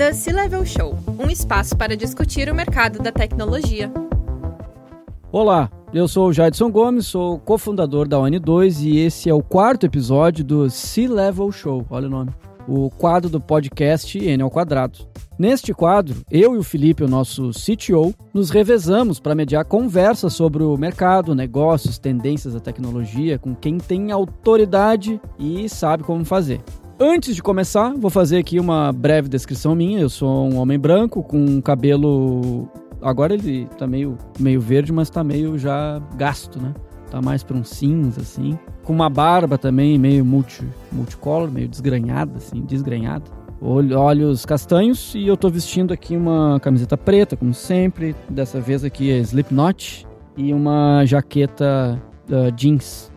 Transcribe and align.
The 0.00 0.14
C-Level 0.14 0.64
Show 0.64 0.96
um 1.18 1.28
espaço 1.28 1.76
para 1.76 1.94
discutir 1.94 2.50
o 2.50 2.54
mercado 2.54 3.02
da 3.02 3.12
tecnologia. 3.12 3.92
Olá, 5.30 5.70
eu 5.92 6.08
sou 6.08 6.28
o 6.28 6.32
Jadson 6.32 6.70
Gomes, 6.70 7.06
sou 7.06 7.38
cofundador 7.38 8.08
da 8.08 8.16
ON2 8.16 8.82
e 8.82 8.98
esse 9.00 9.28
é 9.28 9.34
o 9.34 9.42
quarto 9.42 9.84
episódio 9.84 10.42
do 10.42 10.70
C-Level 10.70 11.52
Show. 11.52 11.84
Olha 11.90 12.06
o 12.06 12.10
nome. 12.10 12.30
O 12.66 12.88
quadro 12.88 13.28
do 13.28 13.38
podcast 13.38 14.18
N 14.18 14.42
ao 14.42 14.50
quadrado. 14.50 15.00
Neste 15.38 15.74
quadro, 15.74 16.16
eu 16.30 16.54
e 16.54 16.58
o 16.58 16.64
Felipe, 16.64 17.04
o 17.04 17.08
nosso 17.08 17.50
CTO, 17.50 18.14
nos 18.32 18.48
revezamos 18.48 19.20
para 19.20 19.34
mediar 19.34 19.66
conversas 19.66 20.32
sobre 20.32 20.62
o 20.62 20.78
mercado, 20.78 21.34
negócios, 21.34 21.98
tendências 21.98 22.54
da 22.54 22.60
tecnologia 22.60 23.38
com 23.38 23.54
quem 23.54 23.76
tem 23.76 24.10
autoridade 24.10 25.20
e 25.38 25.68
sabe 25.68 26.04
como 26.04 26.24
fazer. 26.24 26.62
Antes 27.02 27.34
de 27.34 27.42
começar, 27.42 27.94
vou 27.96 28.10
fazer 28.10 28.36
aqui 28.36 28.60
uma 28.60 28.92
breve 28.92 29.26
descrição 29.26 29.74
minha. 29.74 30.00
Eu 30.00 30.10
sou 30.10 30.46
um 30.52 30.58
homem 30.58 30.78
branco 30.78 31.22
com 31.22 31.62
cabelo. 31.62 32.68
Agora 33.00 33.32
ele 33.32 33.66
tá 33.78 33.86
meio, 33.86 34.18
meio 34.38 34.60
verde, 34.60 34.92
mas 34.92 35.08
tá 35.08 35.24
meio 35.24 35.56
já 35.58 35.98
gasto, 36.16 36.60
né? 36.60 36.74
Tá 37.10 37.22
mais 37.22 37.42
para 37.42 37.56
um 37.56 37.64
cinza, 37.64 38.20
assim. 38.20 38.58
Com 38.84 38.92
uma 38.92 39.08
barba 39.08 39.56
também 39.56 39.98
meio 39.98 40.22
multi, 40.26 40.62
multicolor, 40.92 41.50
meio 41.50 41.68
desgranhada, 41.68 42.36
assim, 42.36 42.60
desgranhada. 42.60 43.24
Olhos 43.62 44.44
castanhos 44.44 45.14
e 45.14 45.26
eu 45.26 45.38
tô 45.38 45.48
vestindo 45.48 45.94
aqui 45.94 46.14
uma 46.14 46.60
camiseta 46.60 46.98
preta, 46.98 47.34
como 47.34 47.54
sempre. 47.54 48.14
Dessa 48.28 48.60
vez 48.60 48.84
aqui 48.84 49.10
é 49.10 49.16
Slipknot 49.20 50.06
e 50.36 50.52
uma 50.52 51.02
jaqueta 51.06 51.98
uh, 52.28 52.52
jeans 52.52 53.09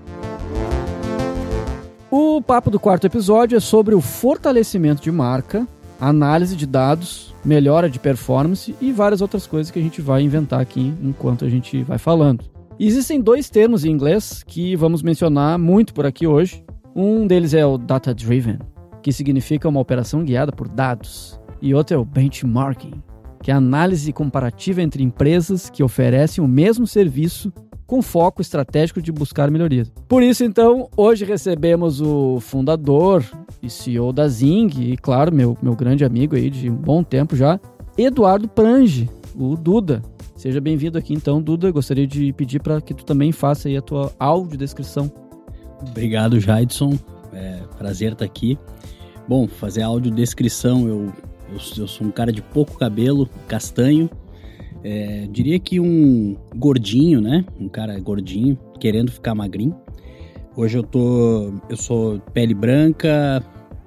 o 2.15 2.39
papo 2.39 2.69
do 2.69 2.79
quarto 2.79 3.07
episódio 3.07 3.55
é 3.55 3.59
sobre 3.59 3.95
o 3.95 3.99
fortalecimento 3.99 5.01
de 5.01 5.11
marca, 5.11 5.67
análise 5.99 6.55
de 6.55 6.67
dados, 6.67 7.33
melhora 7.43 7.89
de 7.89 7.97
performance 7.97 8.75
e 8.79 8.91
várias 8.91 9.19
outras 9.19 9.47
coisas 9.47 9.71
que 9.71 9.79
a 9.79 9.81
gente 9.81 9.99
vai 9.99 10.21
inventar 10.21 10.61
aqui 10.61 10.93
enquanto 11.01 11.43
a 11.43 11.49
gente 11.49 11.81
vai 11.81 11.97
falando. 11.97 12.45
Existem 12.79 13.19
dois 13.19 13.49
termos 13.49 13.83
em 13.83 13.89
inglês 13.89 14.43
que 14.45 14.75
vamos 14.75 15.01
mencionar 15.01 15.57
muito 15.57 15.91
por 15.91 16.05
aqui 16.05 16.27
hoje. 16.27 16.63
Um 16.95 17.25
deles 17.25 17.55
é 17.55 17.65
o 17.65 17.79
data 17.79 18.13
driven, 18.13 18.59
que 19.01 19.11
significa 19.11 19.67
uma 19.67 19.79
operação 19.79 20.23
guiada 20.23 20.51
por 20.51 20.69
dados, 20.69 21.41
e 21.59 21.73
outro 21.73 21.95
é 21.95 21.99
o 21.99 22.05
benchmarking, 22.05 23.01
que 23.41 23.49
é 23.49 23.55
a 23.55 23.57
análise 23.57 24.13
comparativa 24.13 24.83
entre 24.83 25.01
empresas 25.01 25.67
que 25.67 25.81
oferecem 25.81 26.43
o 26.43 26.47
mesmo 26.47 26.85
serviço 26.85 27.51
com 27.93 28.01
foco 28.01 28.41
estratégico 28.41 28.99
de 28.99 29.11
buscar 29.11 29.51
melhorias. 29.51 29.93
Por 30.07 30.23
isso, 30.23 30.43
então, 30.43 30.89
hoje 30.97 31.25
recebemos 31.25 32.01
o 32.01 32.39
fundador 32.39 33.23
e 33.61 33.69
CEO 33.69 34.11
da 34.11 34.27
Zing, 34.27 34.71
e 34.79 34.97
claro, 34.97 35.31
meu, 35.31 35.55
meu 35.61 35.75
grande 35.75 36.03
amigo 36.03 36.35
aí 36.35 36.49
de 36.49 36.71
um 36.71 36.75
bom 36.75 37.03
tempo 37.03 37.35
já, 37.35 37.59
Eduardo 37.95 38.47
Prange, 38.47 39.07
o 39.35 39.55
Duda. 39.55 40.01
Seja 40.35 40.59
bem-vindo 40.59 40.97
aqui 40.97 41.13
então, 41.13 41.39
Duda. 41.39 41.69
Gostaria 41.69 42.07
de 42.07 42.33
pedir 42.33 42.59
para 42.63 42.81
que 42.81 42.95
tu 42.95 43.05
também 43.05 43.31
faça 43.31 43.67
aí 43.67 43.77
a 43.77 43.81
tua 43.81 44.11
audiodescrição. 44.17 45.11
Obrigado, 45.87 46.39
Jaidson. 46.39 46.97
É 47.31 47.59
prazer 47.77 48.13
estar 48.13 48.25
aqui. 48.25 48.57
Bom, 49.27 49.47
fazer 49.47 49.83
audiodescrição, 49.83 50.87
eu, 50.87 51.13
eu, 51.47 51.59
eu 51.77 51.87
sou 51.87 52.07
um 52.07 52.11
cara 52.11 52.31
de 52.31 52.41
pouco 52.41 52.75
cabelo, 52.75 53.29
castanho, 53.47 54.09
é, 54.83 55.27
diria 55.31 55.57
que 55.59 55.79
um 55.79 56.35
gordinho, 56.55 57.21
né? 57.21 57.45
Um 57.59 57.69
cara 57.69 57.97
gordinho, 57.99 58.59
querendo 58.79 59.11
ficar 59.11 59.33
magrinho. 59.33 59.75
Hoje 60.55 60.77
eu 60.77 60.83
tô. 60.83 61.53
Eu 61.69 61.77
sou 61.77 62.19
pele 62.33 62.53
branca, 62.53 63.41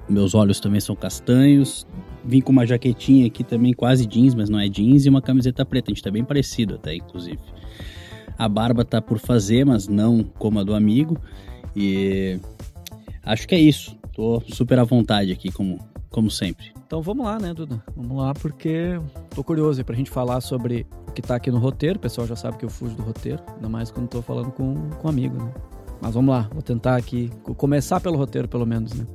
meus 0.08 0.34
olhos 0.34 0.58
também 0.58 0.80
são 0.80 0.97
castanhos. 0.97 1.86
Vim 2.24 2.41
com 2.41 2.50
uma 2.50 2.67
jaquetinha 2.67 3.27
aqui 3.27 3.44
também, 3.44 3.72
quase 3.72 4.05
jeans, 4.05 4.34
mas 4.34 4.48
não 4.48 4.58
é 4.58 4.69
jeans, 4.69 5.06
e 5.06 5.08
uma 5.08 5.22
camiseta 5.22 5.64
preta. 5.64 5.91
A 5.91 5.94
gente 5.94 6.02
tá 6.02 6.11
bem 6.11 6.24
parecido 6.24 6.74
até, 6.74 6.97
inclusive. 6.97 7.39
A 8.36 8.48
barba 8.48 8.84
tá 8.84 9.00
por 9.00 9.19
fazer, 9.19 9.64
mas 9.64 9.86
não 9.86 10.24
como 10.24 10.58
a 10.58 10.64
do 10.64 10.74
amigo. 10.74 11.17
E 11.74 12.40
acho 13.23 13.46
que 13.46 13.55
é 13.55 13.61
isso. 13.61 13.96
Tô 14.12 14.42
super 14.48 14.79
à 14.79 14.85
vontade 14.85 15.30
aqui, 15.30 15.52
como, 15.52 15.79
como 16.17 16.31
sempre. 16.31 16.73
Então 16.87 17.03
vamos 17.03 17.27
lá, 17.27 17.39
né, 17.39 17.53
Duda? 17.53 17.85
Vamos 17.95 18.17
lá, 18.17 18.33
porque 18.33 18.99
tô 19.35 19.45
curioso 19.45 19.79
aí 19.79 19.85
pra 19.85 19.95
gente 19.95 20.11
falar 20.11 20.41
sobre 20.41 20.87
o 21.07 21.13
que 21.13 21.21
tá 21.21 21.37
aqui 21.37 21.51
no 21.51 21.59
roteiro. 21.59 21.99
O 21.99 22.01
pessoal 22.01 22.27
já 22.27 22.35
sabe 22.35 22.57
que 22.57 22.65
eu 22.65 22.71
fujo 22.71 22.95
do 22.95 23.03
roteiro, 23.03 23.43
ainda 23.55 23.69
mais 23.69 23.91
quando 23.91 24.09
tô 24.09 24.23
falando 24.23 24.51
com, 24.51 24.89
com 24.93 25.09
um 25.09 25.11
amigo, 25.11 25.37
né? 25.37 25.53
Mas 26.01 26.15
vamos 26.15 26.35
lá, 26.35 26.49
vou 26.51 26.63
tentar 26.63 26.97
aqui 26.97 27.31
começar 27.59 28.01
pelo 28.01 28.17
roteiro, 28.17 28.49
pelo 28.49 28.65
menos, 28.65 28.95
né? 28.95 29.07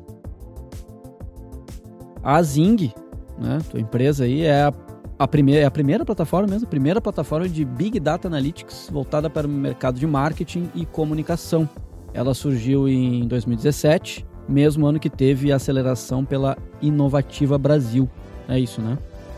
A 2.21 2.39
Zing, 2.43 2.93
né, 3.39 3.57
tua 3.67 3.79
empresa 3.79 4.25
aí, 4.25 4.43
é 4.43 4.65
a, 4.65 4.73
a, 5.17 5.27
primeira, 5.27 5.61
é 5.63 5.65
a 5.65 5.71
primeira 5.71 6.05
plataforma 6.05 6.49
mesmo, 6.49 6.67
a 6.67 6.69
primeira 6.69 7.01
plataforma 7.01 7.49
de 7.49 7.65
Big 7.65 7.99
Data 7.99 8.27
Analytics 8.27 8.89
voltada 8.91 9.27
para 9.27 9.47
o 9.47 9.49
mercado 9.49 9.99
de 9.99 10.05
marketing 10.05 10.69
e 10.75 10.85
comunicação. 10.85 11.67
Ela 12.13 12.35
surgiu 12.35 12.87
em 12.87 13.27
2017 13.27 14.23
mesmo 14.47 14.85
ano 14.85 14.99
que 14.99 15.09
teve 15.09 15.51
aceleração 15.51 16.23
pela 16.25 16.57
Inovativa 16.81 17.57
Brasil. 17.57 18.09
É 18.47 18.59
isso, 18.59 18.81
né? 18.81 18.97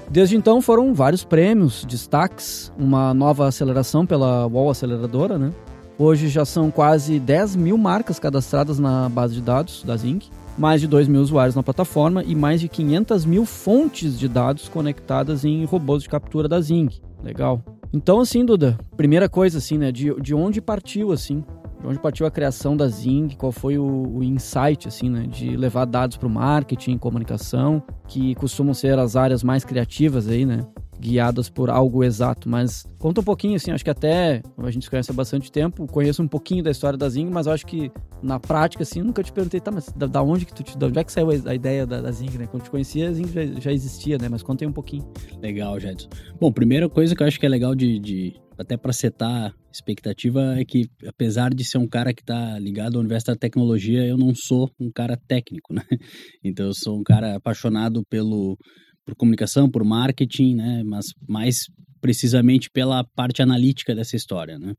Desde 0.10 0.36
então 0.36 0.62
foram 0.62 0.94
vários 0.94 1.24
prêmios, 1.24 1.86
destaques, 1.86 2.72
uma 2.78 3.14
nova 3.14 3.48
aceleração 3.48 4.06
pela 4.06 4.46
Wall 4.48 4.70
Aceleradora, 4.70 5.38
né? 5.38 5.52
Hoje 5.98 6.28
já 6.28 6.44
são 6.44 6.72
quase 6.72 7.20
10 7.20 7.56
mil 7.56 7.78
marcas 7.78 8.20
cadastradas 8.20 8.80
na 8.80 9.08
base 9.10 9.36
de 9.36 9.42
dados 9.42 9.84
da 9.84 9.96
Zinc, 9.96 10.30
mais 10.58 10.82
de 10.82 10.88
2 10.88 11.08
mil 11.08 11.22
usuários 11.22 11.56
na 11.56 11.64
plataforma 11.64 12.24
e 12.24 12.36
mais 12.36 12.60
de 12.60 12.68
500 12.68 13.26
mil 13.26 13.46
fontes 13.46 14.18
de 14.18 14.28
dados 14.28 14.68
conectadas 14.68 15.46
em 15.46 15.64
robôs 15.66 16.04
de 16.04 16.10
captura 16.10 16.48
da 16.48 16.60
Zinc. 16.60 17.02
Legal. 17.24 17.64
Então, 17.92 18.20
assim, 18.20 18.44
Duda, 18.44 18.78
primeira 18.98 19.30
coisa, 19.30 19.60
assim, 19.60 19.78
né? 19.78 19.92
De, 19.92 20.14
de 20.20 20.34
onde 20.34 20.60
partiu, 20.60 21.12
assim, 21.12 21.44
onde 21.84 22.00
partiu 22.00 22.26
a 22.26 22.32
criação 22.32 22.76
da 22.76 22.88
Zing, 22.88 23.30
qual 23.38 23.52
foi 23.52 23.78
o, 23.78 24.18
o 24.18 24.24
insight, 24.24 24.88
assim, 24.88 25.10
né, 25.10 25.28
de 25.28 25.56
levar 25.56 25.86
dados 25.86 26.18
para 26.18 26.28
o 26.28 26.32
marketing, 26.32 26.98
comunicação, 26.98 27.84
que 28.08 28.36
costumam 28.36 28.74
ser 28.74 28.98
as 28.98 29.16
áreas 29.16 29.44
mais 29.44 29.64
criativas 29.64 30.28
aí, 30.28 30.46
né, 30.46 30.66
guiadas 31.04 31.50
por 31.50 31.70
algo 31.70 32.04
exato. 32.04 32.48
Mas 32.48 32.86
conta 32.98 33.22
um 33.22 33.24
pouquinho, 33.24 33.58
assim, 33.58 33.72
acho 33.72 33.84
que 33.84 33.90
até 33.90 34.42
a 34.58 34.72
gente 34.72 34.84
se 34.84 34.90
conhece 34.90 35.12
há 35.12 35.14
bastante 35.14 35.52
tempo, 35.52 35.86
conheço 35.86 36.24
um 36.24 36.28
pouquinho 36.28 36.64
da 36.64 36.72
história 36.72 36.98
da 36.98 37.10
Zing, 37.10 37.30
mas 37.30 37.48
acho 37.48 37.66
que 37.66 37.92
na 38.22 38.40
prática, 38.40 38.84
assim, 38.84 39.02
nunca 39.02 39.22
te 39.22 39.32
perguntei, 39.32 39.60
tá, 39.60 39.72
mas 39.72 39.92
da, 39.92 40.08
da 40.08 40.24
onde 40.24 40.46
que 40.46 40.54
tu 40.54 40.64
te, 40.64 40.78
da 40.78 40.88
onde 40.88 40.98
é 40.98 41.04
que 41.04 41.12
saiu 41.12 41.30
a 41.30 41.54
ideia 41.54 41.86
da, 41.86 42.02
da 42.02 42.12
Zing, 42.12 42.38
né? 42.38 42.48
Quando 42.48 42.64
te 42.64 42.70
conhecia, 42.70 43.10
a 43.10 43.14
Zing 43.14 43.28
já, 43.28 43.46
já 43.46 43.72
existia, 43.74 44.18
né? 44.18 44.30
Mas 44.30 44.42
conta 44.42 44.64
aí 44.64 44.68
um 44.68 44.74
pouquinho. 44.74 45.06
Legal, 45.42 45.80
Jadson. 45.80 46.08
Bom, 46.40 46.52
primeira 46.52 46.88
coisa 46.88 47.16
que 47.16 47.22
eu 47.22 47.28
acho 47.28 47.40
que 47.40 47.46
é 47.46 47.50
legal 47.50 47.76
de, 47.76 48.00
de 48.00 48.34
até 48.58 48.78
para 48.78 48.94
setar 48.94 49.54
expectativa 49.72 50.56
é 50.60 50.64
que 50.64 50.88
apesar 51.08 51.54
de 51.54 51.66
ser 51.66 51.80
um 51.80 51.88
cara 51.88 52.14
que 52.14 52.22
está 52.22 52.58
ligado 52.60 52.96
ao 52.96 53.02
universo 53.02 53.28
da 53.28 53.36
tecnologia, 53.36 54.06
eu 54.06 54.18
não 54.18 54.34
sou 54.36 54.70
um 54.80 54.92
cara 54.92 55.18
técnico, 55.28 55.74
né? 55.74 55.84
Então 56.44 56.68
eu 56.68 56.74
sou 56.74 56.98
um 56.98 57.04
cara 57.04 57.36
apaixonado 57.36 58.04
pelo 58.10 58.58
por 59.06 59.16
comunicação, 59.16 59.70
por 59.70 59.84
marketing, 59.84 60.56
né? 60.56 60.84
Mas 60.84 61.08
mais 61.28 61.66
precisamente 62.02 62.70
pela 62.70 63.04
parte 63.16 63.42
analítica 63.42 63.96
dessa 63.96 64.16
história, 64.16 64.58
né? 64.60 64.74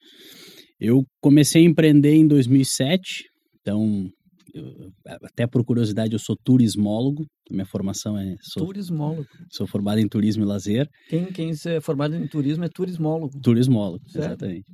Eu 0.79 1.05
comecei 1.21 1.63
a 1.63 1.69
empreender 1.69 2.15
em 2.15 2.27
2007, 2.27 3.25
então 3.61 4.11
eu, 4.55 4.93
até 5.25 5.47
por 5.47 5.65
curiosidade, 5.65 6.13
eu 6.13 6.19
sou 6.19 6.37
turismólogo, 6.45 7.27
minha 7.51 7.67
formação 7.67 8.17
é... 8.17 8.37
Sou, 8.41 8.67
turismólogo. 8.67 9.27
Sou 9.51 9.67
formado 9.67 9.99
em 9.99 10.09
turismo 10.09 10.45
e 10.45 10.47
lazer. 10.47 10.89
Quem, 11.09 11.27
quem 11.27 11.51
é 11.67 11.81
formado 11.81 12.15
em 12.15 12.27
turismo 12.29 12.65
é 12.65 12.69
turismólogo. 12.69 13.41
Turismólogo, 13.41 14.09
certo. 14.09 14.27
exatamente. 14.27 14.65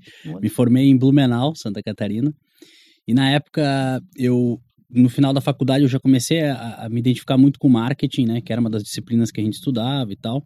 Me 0.41 0.49
formei 0.51 0.87
em 0.87 0.99
Blumenau, 0.99 1.55
Santa 1.57 1.83
Catarina, 1.83 2.31
e 3.09 3.15
na 3.15 3.31
época 3.31 4.01
eu... 4.17 4.59
No 4.93 5.09
final 5.09 5.33
da 5.33 5.41
faculdade 5.41 5.85
eu 5.85 5.89
já 5.89 6.01
comecei 6.01 6.43
a, 6.43 6.85
a 6.85 6.89
me 6.89 7.01
identificar 7.01 7.39
muito 7.39 7.59
com 7.59 7.69
marketing, 7.69 8.27
né? 8.27 8.41
Que 8.41 8.53
era 8.53 8.61
uma 8.61 8.71
das 8.71 8.83
disciplinas 8.83 9.31
que 9.31 9.41
a 9.41 9.45
gente 9.45 9.55
estudava 9.55 10.13
e 10.13 10.17
tal. 10.17 10.43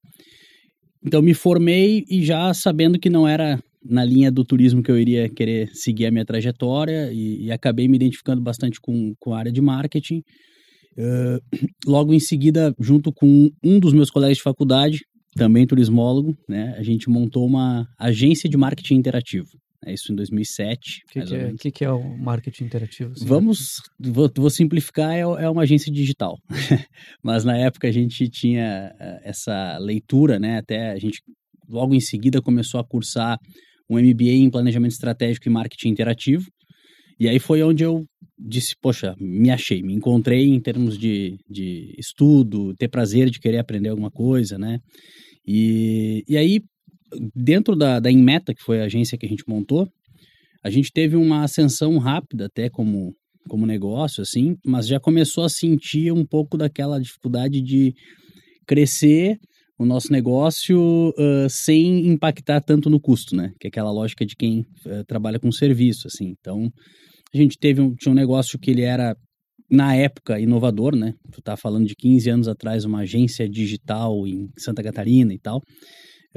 Então 1.04 1.20
me 1.20 1.34
formei 1.34 2.04
e 2.08 2.24
já 2.24 2.52
sabendo 2.54 2.98
que 2.98 3.10
não 3.10 3.28
era 3.28 3.62
na 3.84 4.04
linha 4.04 4.32
do 4.32 4.44
turismo 4.44 4.82
que 4.82 4.90
eu 4.90 4.98
iria 4.98 5.28
querer 5.28 5.68
seguir 5.74 6.06
a 6.06 6.10
minha 6.10 6.24
trajetória 6.24 7.12
e, 7.12 7.44
e 7.44 7.52
acabei 7.52 7.86
me 7.86 7.96
identificando 7.96 8.40
bastante 8.40 8.80
com, 8.80 9.12
com 9.20 9.34
a 9.34 9.38
área 9.38 9.52
de 9.52 9.60
marketing. 9.60 10.22
Uh, 10.96 11.66
logo 11.86 12.14
em 12.14 12.20
seguida, 12.20 12.74
junto 12.80 13.12
com 13.12 13.50
um 13.62 13.78
dos 13.78 13.92
meus 13.92 14.10
colegas 14.10 14.38
de 14.38 14.42
faculdade, 14.42 15.00
também 15.36 15.66
turismólogo, 15.66 16.34
né, 16.48 16.74
a 16.78 16.82
gente 16.82 17.10
montou 17.10 17.44
uma 17.44 17.86
agência 17.98 18.48
de 18.48 18.56
marketing 18.56 18.94
interativo. 18.94 19.48
É 19.86 19.92
isso 19.92 20.12
em 20.12 20.16
2007. 20.16 21.02
O 21.08 21.12
que, 21.12 21.22
que, 21.22 21.34
é, 21.34 21.52
que, 21.58 21.70
que, 21.70 21.84
é 21.84 21.90
o 21.90 22.16
marketing 22.18 22.64
interativo? 22.64 23.12
Assim? 23.12 23.26
Vamos, 23.26 23.82
vou, 23.98 24.30
vou 24.36 24.50
simplificar, 24.50 25.12
é, 25.12 25.20
é, 25.20 25.50
uma 25.50 25.62
agência 25.62 25.92
digital. 25.92 26.36
Mas 27.22 27.44
na 27.44 27.56
época 27.56 27.88
a 27.88 27.92
gente 27.92 28.28
tinha 28.28 28.94
eh, 28.98 29.20
essa 29.24 29.78
leitura, 29.78 30.38
né? 30.38 30.58
Até 30.58 30.90
a 30.90 30.98
gente 30.98 31.22
logo 31.68 31.94
em 31.94 32.00
seguida 32.00 32.42
começou 32.42 32.80
a 32.80 32.84
cursar 32.84 33.38
um 33.88 33.98
MBA 33.98 34.32
em 34.32 34.50
Planejamento 34.50 34.92
Estratégico 34.92 35.48
e 35.48 35.52
Marketing 35.52 35.88
Interativo. 35.88 36.46
E 37.18 37.28
aí 37.28 37.38
foi 37.38 37.62
onde 37.62 37.84
eu 37.84 38.04
disse, 38.38 38.74
poxa, 38.80 39.14
me 39.18 39.50
achei, 39.50 39.82
me 39.82 39.94
encontrei 39.94 40.48
em 40.48 40.60
termos 40.60 40.98
de, 40.98 41.38
de 41.48 41.94
estudo, 41.98 42.74
ter 42.74 42.88
prazer 42.88 43.30
de 43.30 43.38
querer 43.38 43.58
aprender 43.58 43.88
alguma 43.88 44.10
coisa, 44.10 44.58
né? 44.58 44.78
E, 45.46 46.24
e 46.28 46.36
aí, 46.36 46.60
dentro 47.34 47.76
da, 47.76 48.00
da 48.00 48.10
Inmeta, 48.10 48.54
que 48.54 48.62
foi 48.62 48.80
a 48.80 48.84
agência 48.84 49.18
que 49.18 49.26
a 49.26 49.28
gente 49.28 49.44
montou, 49.46 49.88
a 50.62 50.70
gente 50.70 50.92
teve 50.92 51.16
uma 51.16 51.44
ascensão 51.44 51.98
rápida 51.98 52.46
até 52.46 52.70
como, 52.70 53.14
como 53.48 53.66
negócio, 53.66 54.22
assim, 54.22 54.56
mas 54.64 54.86
já 54.86 54.98
começou 54.98 55.44
a 55.44 55.48
sentir 55.48 56.12
um 56.12 56.24
pouco 56.24 56.56
daquela 56.56 56.98
dificuldade 56.98 57.60
de 57.60 57.94
crescer 58.66 59.38
o 59.78 59.84
nosso 59.84 60.12
negócio 60.12 61.10
uh, 61.10 61.50
sem 61.50 62.06
impactar 62.06 62.60
tanto 62.60 62.88
no 62.88 63.00
custo, 63.00 63.34
né? 63.34 63.52
Que 63.58 63.66
é 63.66 63.68
aquela 63.68 63.90
lógica 63.90 64.24
de 64.24 64.36
quem 64.36 64.60
uh, 64.86 65.04
trabalha 65.06 65.38
com 65.38 65.50
serviço, 65.50 66.06
assim. 66.06 66.34
Então, 66.38 66.70
a 67.32 67.36
gente 67.36 67.58
teve 67.58 67.80
um, 67.80 67.94
tinha 67.94 68.12
um 68.12 68.14
negócio 68.14 68.58
que 68.58 68.70
ele 68.70 68.82
era, 68.82 69.16
na 69.68 69.94
época, 69.94 70.38
inovador, 70.38 70.94
né? 70.94 71.14
Tu 71.32 71.42
tá 71.42 71.56
falando 71.56 71.86
de 71.86 71.96
15 71.96 72.30
anos 72.30 72.48
atrás, 72.48 72.84
uma 72.84 73.00
agência 73.00 73.48
digital 73.48 74.26
em 74.26 74.48
Santa 74.56 74.82
Catarina 74.82 75.34
e 75.34 75.38
tal. 75.38 75.60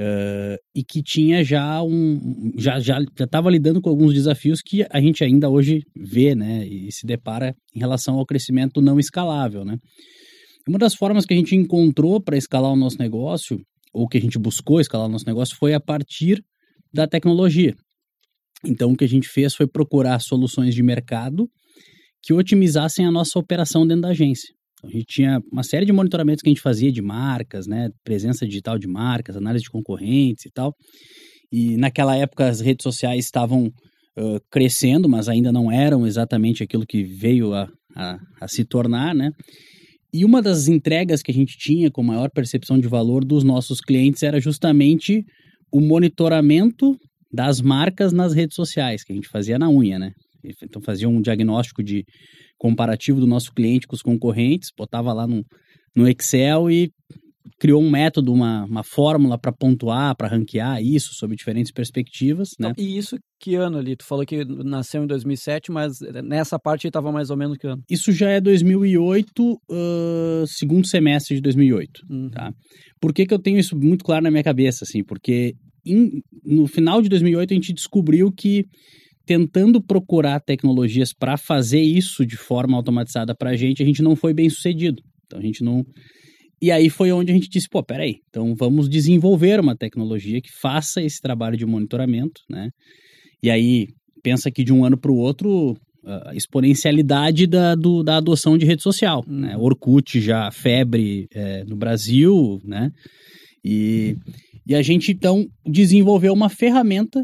Uh, 0.00 0.54
e 0.76 0.84
que 0.84 1.02
tinha 1.02 1.42
já 1.42 1.82
um 1.82 2.52
já 2.56 2.78
já 2.78 3.00
já 3.18 3.24
estava 3.24 3.50
lidando 3.50 3.80
com 3.80 3.90
alguns 3.90 4.14
desafios 4.14 4.60
que 4.64 4.86
a 4.88 5.00
gente 5.00 5.24
ainda 5.24 5.50
hoje 5.50 5.82
vê 5.96 6.36
né 6.36 6.64
e 6.64 6.92
se 6.92 7.04
depara 7.04 7.52
em 7.74 7.80
relação 7.80 8.14
ao 8.14 8.24
crescimento 8.24 8.80
não 8.80 9.00
escalável 9.00 9.64
né. 9.64 9.76
Uma 10.68 10.78
das 10.78 10.94
formas 10.94 11.26
que 11.26 11.34
a 11.34 11.36
gente 11.36 11.56
encontrou 11.56 12.22
para 12.22 12.36
escalar 12.36 12.70
o 12.70 12.76
nosso 12.76 12.96
negócio 12.96 13.60
ou 13.92 14.06
que 14.06 14.18
a 14.18 14.20
gente 14.20 14.38
buscou 14.38 14.80
escalar 14.80 15.08
o 15.08 15.10
nosso 15.10 15.26
negócio 15.26 15.56
foi 15.56 15.74
a 15.74 15.80
partir 15.80 16.44
da 16.94 17.08
tecnologia. 17.08 17.74
Então 18.64 18.92
o 18.92 18.96
que 18.96 19.04
a 19.04 19.08
gente 19.08 19.26
fez 19.26 19.52
foi 19.52 19.66
procurar 19.66 20.20
soluções 20.20 20.76
de 20.76 20.82
mercado 20.82 21.50
que 22.22 22.32
otimizassem 22.32 23.04
a 23.04 23.10
nossa 23.10 23.36
operação 23.36 23.84
dentro 23.84 24.02
da 24.02 24.10
agência 24.10 24.57
a 24.84 24.88
gente 24.88 25.06
tinha 25.06 25.40
uma 25.52 25.62
série 25.62 25.84
de 25.84 25.92
monitoramentos 25.92 26.42
que 26.42 26.48
a 26.48 26.52
gente 26.52 26.62
fazia 26.62 26.92
de 26.92 27.02
marcas, 27.02 27.66
né? 27.66 27.88
Presença 28.04 28.46
digital 28.46 28.78
de 28.78 28.86
marcas, 28.86 29.36
análise 29.36 29.64
de 29.64 29.70
concorrentes 29.70 30.46
e 30.46 30.50
tal. 30.50 30.72
E 31.52 31.76
naquela 31.76 32.16
época 32.16 32.46
as 32.48 32.60
redes 32.60 32.84
sociais 32.84 33.24
estavam 33.24 33.66
uh, 33.66 34.40
crescendo, 34.50 35.08
mas 35.08 35.28
ainda 35.28 35.50
não 35.50 35.70
eram 35.70 36.06
exatamente 36.06 36.62
aquilo 36.62 36.86
que 36.86 37.02
veio 37.02 37.54
a, 37.54 37.68
a, 37.96 38.18
a, 38.40 38.48
se 38.48 38.64
tornar, 38.64 39.14
né? 39.14 39.30
E 40.12 40.24
uma 40.24 40.40
das 40.40 40.68
entregas 40.68 41.22
que 41.22 41.30
a 41.30 41.34
gente 41.34 41.56
tinha 41.58 41.90
com 41.90 42.02
maior 42.02 42.30
percepção 42.30 42.78
de 42.78 42.88
valor 42.88 43.24
dos 43.24 43.44
nossos 43.44 43.80
clientes 43.80 44.22
era 44.22 44.40
justamente 44.40 45.22
o 45.72 45.80
monitoramento 45.80 46.96
das 47.30 47.60
marcas 47.60 48.12
nas 48.12 48.32
redes 48.32 48.54
sociais, 48.54 49.04
que 49.04 49.12
a 49.12 49.14
gente 49.14 49.28
fazia 49.28 49.58
na 49.58 49.68
unha, 49.68 49.98
né? 49.98 50.12
Então 50.62 50.80
fazia 50.82 51.08
um 51.08 51.20
diagnóstico 51.20 51.82
de 51.82 52.04
comparativo 52.58 53.20
do 53.20 53.26
nosso 53.26 53.52
cliente 53.52 53.86
com 53.86 53.94
os 53.94 54.02
concorrentes, 54.02 54.70
botava 54.76 55.12
lá 55.12 55.26
no, 55.26 55.44
no 55.94 56.08
Excel 56.08 56.70
e 56.70 56.90
criou 57.58 57.82
um 57.82 57.90
método, 57.90 58.32
uma, 58.32 58.64
uma 58.64 58.82
fórmula 58.82 59.38
para 59.38 59.52
pontuar, 59.52 60.14
para 60.16 60.28
ranquear 60.28 60.82
isso 60.82 61.14
sob 61.14 61.34
diferentes 61.34 61.72
perspectivas, 61.72 62.50
né? 62.58 62.70
Então, 62.70 62.84
e 62.84 62.98
isso 62.98 63.16
que 63.40 63.54
ano 63.54 63.78
ali? 63.78 63.96
Tu 63.96 64.04
falou 64.04 64.24
que 64.26 64.44
nasceu 64.44 65.02
em 65.02 65.06
2007, 65.06 65.70
mas 65.70 65.98
nessa 66.24 66.58
parte 66.58 66.86
estava 66.86 67.10
mais 67.10 67.30
ou 67.30 67.36
menos 67.36 67.56
que 67.56 67.66
ano? 67.66 67.82
Isso 67.88 68.12
já 68.12 68.28
é 68.30 68.40
2008, 68.40 69.52
uh, 69.52 70.46
segundo 70.46 70.86
semestre 70.86 71.36
de 71.36 71.40
2008, 71.42 72.02
uhum. 72.08 72.30
tá? 72.30 72.52
Por 73.00 73.12
que, 73.12 73.26
que 73.26 73.34
eu 73.34 73.38
tenho 73.38 73.58
isso 73.58 73.76
muito 73.76 74.04
claro 74.04 74.24
na 74.24 74.30
minha 74.30 74.44
cabeça, 74.44 74.84
assim? 74.84 75.02
Porque 75.02 75.54
em, 75.86 76.22
no 76.44 76.66
final 76.66 77.00
de 77.00 77.08
2008 77.08 77.52
a 77.52 77.54
gente 77.54 77.72
descobriu 77.72 78.30
que 78.32 78.66
tentando 79.28 79.78
procurar 79.78 80.40
tecnologias 80.40 81.12
para 81.12 81.36
fazer 81.36 81.82
isso 81.82 82.24
de 82.24 82.34
forma 82.34 82.78
automatizada 82.78 83.34
para 83.34 83.50
a 83.50 83.56
gente, 83.56 83.82
a 83.82 83.86
gente 83.86 84.00
não 84.00 84.16
foi 84.16 84.32
bem 84.32 84.48
sucedido. 84.48 85.02
Então 85.26 85.38
a 85.38 85.42
gente 85.42 85.62
não. 85.62 85.84
E 86.62 86.72
aí 86.72 86.88
foi 86.88 87.12
onde 87.12 87.30
a 87.30 87.34
gente 87.34 87.50
disse, 87.50 87.68
pô, 87.68 87.82
peraí, 87.82 88.20
então 88.30 88.54
vamos 88.54 88.88
desenvolver 88.88 89.60
uma 89.60 89.76
tecnologia 89.76 90.40
que 90.40 90.50
faça 90.50 91.02
esse 91.02 91.20
trabalho 91.20 91.58
de 91.58 91.66
monitoramento, 91.66 92.40
né? 92.48 92.70
E 93.42 93.50
aí, 93.50 93.88
pensa 94.22 94.50
que 94.50 94.64
de 94.64 94.72
um 94.72 94.82
ano 94.82 94.96
para 94.96 95.12
o 95.12 95.16
outro, 95.16 95.76
a 96.04 96.34
exponencialidade 96.34 97.46
da, 97.46 97.74
do, 97.74 98.02
da 98.02 98.16
adoção 98.16 98.56
de 98.56 98.64
rede 98.64 98.82
social, 98.82 99.22
hum. 99.28 99.40
né? 99.40 99.56
Orkut 99.58 100.20
já 100.22 100.50
febre 100.50 101.28
é, 101.34 101.64
no 101.64 101.76
Brasil, 101.76 102.58
né? 102.64 102.90
E, 103.62 104.16
e 104.66 104.74
a 104.74 104.80
gente, 104.80 105.12
então, 105.12 105.46
desenvolveu 105.66 106.32
uma 106.32 106.48
ferramenta 106.48 107.22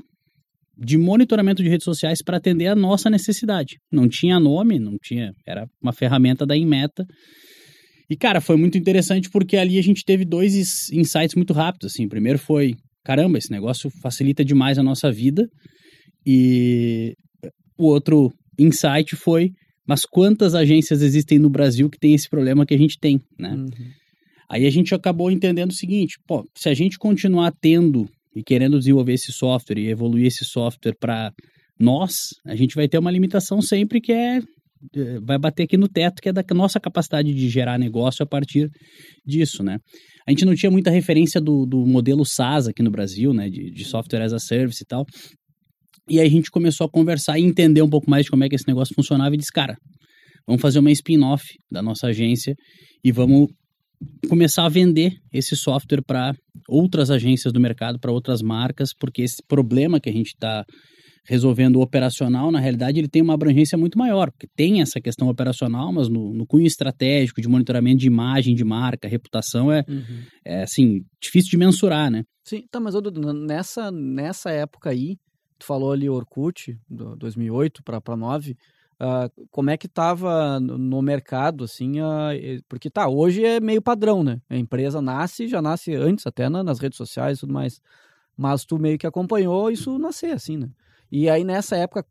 de 0.76 0.98
monitoramento 0.98 1.62
de 1.62 1.68
redes 1.68 1.84
sociais 1.84 2.20
para 2.22 2.36
atender 2.36 2.66
a 2.66 2.74
nossa 2.74 3.08
necessidade. 3.08 3.78
Não 3.92 4.08
tinha 4.08 4.40
nome, 4.40 4.78
não 4.78 4.96
tinha, 5.02 5.32
era 5.46 5.66
uma 5.82 5.92
ferramenta 5.92 6.44
da 6.44 6.56
Inmeta. 6.56 7.04
E 8.10 8.16
cara, 8.16 8.40
foi 8.40 8.56
muito 8.56 8.76
interessante 8.76 9.30
porque 9.30 9.56
ali 9.56 9.78
a 9.78 9.82
gente 9.82 10.04
teve 10.04 10.24
dois 10.24 10.90
insights 10.92 11.34
muito 11.34 11.52
rápidos 11.52 11.92
assim. 11.92 12.06
O 12.06 12.08
primeiro 12.08 12.38
foi, 12.38 12.74
caramba, 13.04 13.38
esse 13.38 13.50
negócio 13.50 13.90
facilita 14.02 14.44
demais 14.44 14.78
a 14.78 14.82
nossa 14.82 15.10
vida. 15.10 15.46
E 16.26 17.14
o 17.78 17.86
outro 17.86 18.32
insight 18.58 19.16
foi, 19.16 19.50
mas 19.86 20.04
quantas 20.04 20.54
agências 20.54 21.02
existem 21.02 21.38
no 21.38 21.50
Brasil 21.50 21.88
que 21.90 21.98
tem 21.98 22.14
esse 22.14 22.28
problema 22.28 22.66
que 22.66 22.74
a 22.74 22.78
gente 22.78 22.98
tem, 22.98 23.20
né? 23.38 23.52
Uhum. 23.54 23.68
Aí 24.50 24.66
a 24.66 24.70
gente 24.70 24.94
acabou 24.94 25.30
entendendo 25.30 25.70
o 25.70 25.74
seguinte, 25.74 26.16
pô, 26.26 26.44
se 26.56 26.68
a 26.68 26.74
gente 26.74 26.98
continuar 26.98 27.52
tendo 27.60 28.08
e 28.34 28.42
querendo 28.42 28.78
desenvolver 28.78 29.12
esse 29.12 29.32
software 29.32 29.78
e 29.78 29.88
evoluir 29.88 30.26
esse 30.26 30.44
software 30.44 30.96
para 30.98 31.32
nós, 31.78 32.30
a 32.46 32.54
gente 32.54 32.74
vai 32.74 32.88
ter 32.88 32.98
uma 32.98 33.10
limitação 33.10 33.60
sempre 33.60 34.00
que 34.00 34.12
é, 34.12 34.38
é 34.94 35.20
vai 35.20 35.38
bater 35.38 35.64
aqui 35.64 35.76
no 35.76 35.88
teto, 35.88 36.20
que 36.20 36.28
é 36.28 36.32
da 36.32 36.44
nossa 36.54 36.80
capacidade 36.80 37.32
de 37.32 37.48
gerar 37.48 37.78
negócio 37.78 38.22
a 38.22 38.26
partir 38.26 38.68
disso, 39.24 39.62
né? 39.62 39.78
A 40.26 40.30
gente 40.30 40.44
não 40.44 40.54
tinha 40.54 40.70
muita 40.70 40.90
referência 40.90 41.40
do, 41.40 41.66
do 41.66 41.86
modelo 41.86 42.24
SaaS 42.24 42.68
aqui 42.68 42.82
no 42.82 42.90
Brasil, 42.90 43.32
né? 43.34 43.48
De, 43.48 43.70
de 43.70 43.84
software 43.84 44.22
as 44.22 44.32
a 44.32 44.38
service 44.38 44.82
e 44.82 44.86
tal. 44.86 45.04
E 46.08 46.20
aí 46.20 46.26
a 46.26 46.30
gente 46.30 46.50
começou 46.50 46.86
a 46.86 46.90
conversar 46.90 47.38
e 47.38 47.42
entender 47.42 47.82
um 47.82 47.88
pouco 47.88 48.10
mais 48.10 48.24
de 48.24 48.30
como 48.30 48.44
é 48.44 48.48
que 48.48 48.54
esse 48.54 48.68
negócio 48.68 48.94
funcionava 48.94 49.34
e 49.34 49.38
disse, 49.38 49.52
cara, 49.52 49.76
vamos 50.46 50.60
fazer 50.60 50.78
uma 50.78 50.90
spin-off 50.90 51.44
da 51.70 51.82
nossa 51.82 52.08
agência 52.08 52.54
e 53.02 53.10
vamos 53.10 53.48
começar 54.28 54.64
a 54.64 54.68
vender 54.68 55.16
esse 55.32 55.56
software 55.56 56.02
para 56.02 56.34
outras 56.68 57.10
agências 57.10 57.52
do 57.52 57.60
mercado, 57.60 57.98
para 57.98 58.12
outras 58.12 58.42
marcas, 58.42 58.92
porque 58.92 59.22
esse 59.22 59.42
problema 59.46 60.00
que 60.00 60.08
a 60.08 60.12
gente 60.12 60.28
está 60.28 60.64
resolvendo 61.26 61.80
operacional, 61.80 62.52
na 62.52 62.60
realidade, 62.60 62.98
ele 62.98 63.08
tem 63.08 63.22
uma 63.22 63.34
abrangência 63.34 63.78
muito 63.78 63.98
maior, 63.98 64.30
porque 64.30 64.46
tem 64.54 64.82
essa 64.82 65.00
questão 65.00 65.28
operacional, 65.28 65.90
mas 65.90 66.08
no, 66.08 66.34
no 66.34 66.46
cunho 66.46 66.66
estratégico, 66.66 67.40
de 67.40 67.48
monitoramento 67.48 67.98
de 67.98 68.06
imagem, 68.06 68.54
de 68.54 68.64
marca, 68.64 69.08
reputação, 69.08 69.72
é, 69.72 69.84
uhum. 69.88 70.22
é 70.44 70.62
assim, 70.62 71.00
difícil 71.20 71.50
de 71.50 71.56
mensurar, 71.56 72.10
né? 72.10 72.24
Sim, 72.44 72.64
tá, 72.70 72.78
mas 72.78 72.94
nessa, 73.34 73.90
nessa 73.90 74.50
época 74.50 74.90
aí, 74.90 75.16
tu 75.58 75.64
falou 75.64 75.92
ali 75.92 76.10
Orkut, 76.10 76.76
do 76.88 77.16
2008 77.16 77.82
para 77.82 77.98
2009, 77.98 78.54
Uh, 79.04 79.46
como 79.50 79.68
é 79.68 79.76
que 79.76 79.86
estava 79.86 80.58
no 80.58 81.02
mercado, 81.02 81.64
assim, 81.64 82.00
uh, 82.00 82.64
porque 82.66 82.88
tá, 82.88 83.06
hoje 83.06 83.44
é 83.44 83.60
meio 83.60 83.82
padrão, 83.82 84.22
né? 84.22 84.40
A 84.48 84.56
empresa 84.56 85.02
nasce, 85.02 85.46
já 85.46 85.60
nasce 85.60 85.94
antes 85.94 86.26
até 86.26 86.48
na, 86.48 86.64
nas 86.64 86.78
redes 86.78 86.96
sociais 86.96 87.36
e 87.36 87.40
tudo 87.40 87.52
mais, 87.52 87.82
mas 88.34 88.64
tu 88.64 88.78
meio 88.78 88.96
que 88.96 89.06
acompanhou 89.06 89.70
isso 89.70 89.98
nascer, 89.98 90.30
assim, 90.32 90.56
né? 90.56 90.70
E 91.12 91.28
aí 91.28 91.44
nessa 91.44 91.76
época, 91.76 92.06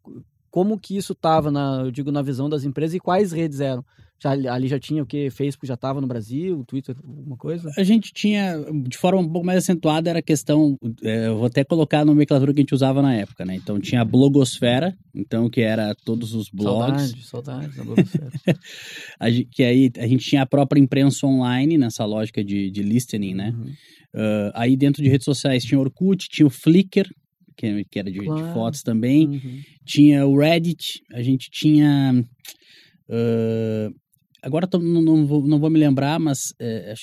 como 0.52 0.80
que 0.80 0.96
isso 0.96 1.14
estava, 1.14 1.52
eu 1.84 1.90
digo, 1.90 2.12
na 2.12 2.22
visão 2.22 2.48
das 2.48 2.64
empresas 2.64 2.94
e 2.94 3.00
quais 3.00 3.32
redes 3.32 3.60
eram? 3.60 3.84
Já, 4.24 4.54
ali 4.54 4.70
já 4.70 4.80
tinha 4.80 5.04
o 5.04 5.06
que? 5.06 5.30
Facebook 5.30 5.68
já 5.68 5.74
estava 5.74 6.00
no 6.00 6.08
Brasil, 6.08 6.64
Twitter, 6.66 6.96
alguma 7.04 7.36
coisa? 7.36 7.70
A 7.78 7.84
gente 7.84 8.14
tinha, 8.14 8.58
de 8.88 8.98
forma 8.98 9.20
um 9.20 9.30
pouco 9.30 9.46
mais 9.46 9.58
acentuada, 9.58 10.10
era 10.10 10.20
a 10.20 10.22
questão, 10.22 10.78
é, 11.04 11.28
eu 11.28 11.36
vou 11.36 11.46
até 11.46 11.66
colocar 11.66 12.00
a 12.00 12.06
nomenclatura 12.06 12.54
que 12.54 12.62
a 12.62 12.64
gente 12.64 12.74
usava 12.74 13.02
na 13.02 13.14
época, 13.14 13.44
né? 13.44 13.56
Então 13.56 13.78
tinha 13.82 14.00
a 14.00 14.06
blogosfera, 14.06 14.96
então 15.14 15.50
que 15.50 15.60
era 15.60 15.94
todos 16.06 16.34
os 16.34 16.50
blogs. 16.50 17.02
Saudade, 17.02 17.26
saudade 17.26 17.76
da 17.76 17.84
blogosfera. 17.84 18.32
a, 19.20 19.30
que 19.52 19.62
aí 19.62 19.92
a 19.98 20.08
gente 20.08 20.26
tinha 20.26 20.44
a 20.44 20.48
própria 20.48 20.80
imprensa 20.80 21.28
online, 21.28 21.78
nessa 21.78 22.06
lógica 22.06 22.42
de, 22.42 22.72
de 22.72 22.82
listening, 22.82 23.34
né? 23.34 23.54
Uhum. 23.54 23.72
Uh, 24.16 24.52
aí 24.54 24.78
dentro 24.78 25.04
de 25.04 25.10
redes 25.10 25.26
sociais 25.26 25.66
tinha 25.66 25.80
Orkut, 25.80 26.30
tinha 26.30 26.48
o 26.48 26.50
Flickr, 26.50 27.10
que, 27.58 27.84
que 27.92 28.00
era 28.00 28.10
de, 28.10 28.20
claro. 28.20 28.48
de 28.48 28.54
fotos 28.54 28.84
também. 28.84 29.28
Uhum. 29.28 29.62
Tinha 29.86 30.26
o 30.26 30.38
Reddit, 30.38 31.02
a 31.12 31.22
gente 31.22 31.50
tinha. 31.52 32.24
Uh, 33.10 33.94
agora 34.44 34.68
tô, 34.68 34.78
não, 34.80 35.02
não, 35.02 35.26
vou, 35.26 35.42
não 35.46 35.60
vou 35.60 35.70
me 35.70 35.80
lembrar, 35.80 36.20
mas 36.20 36.54
é, 36.60 36.94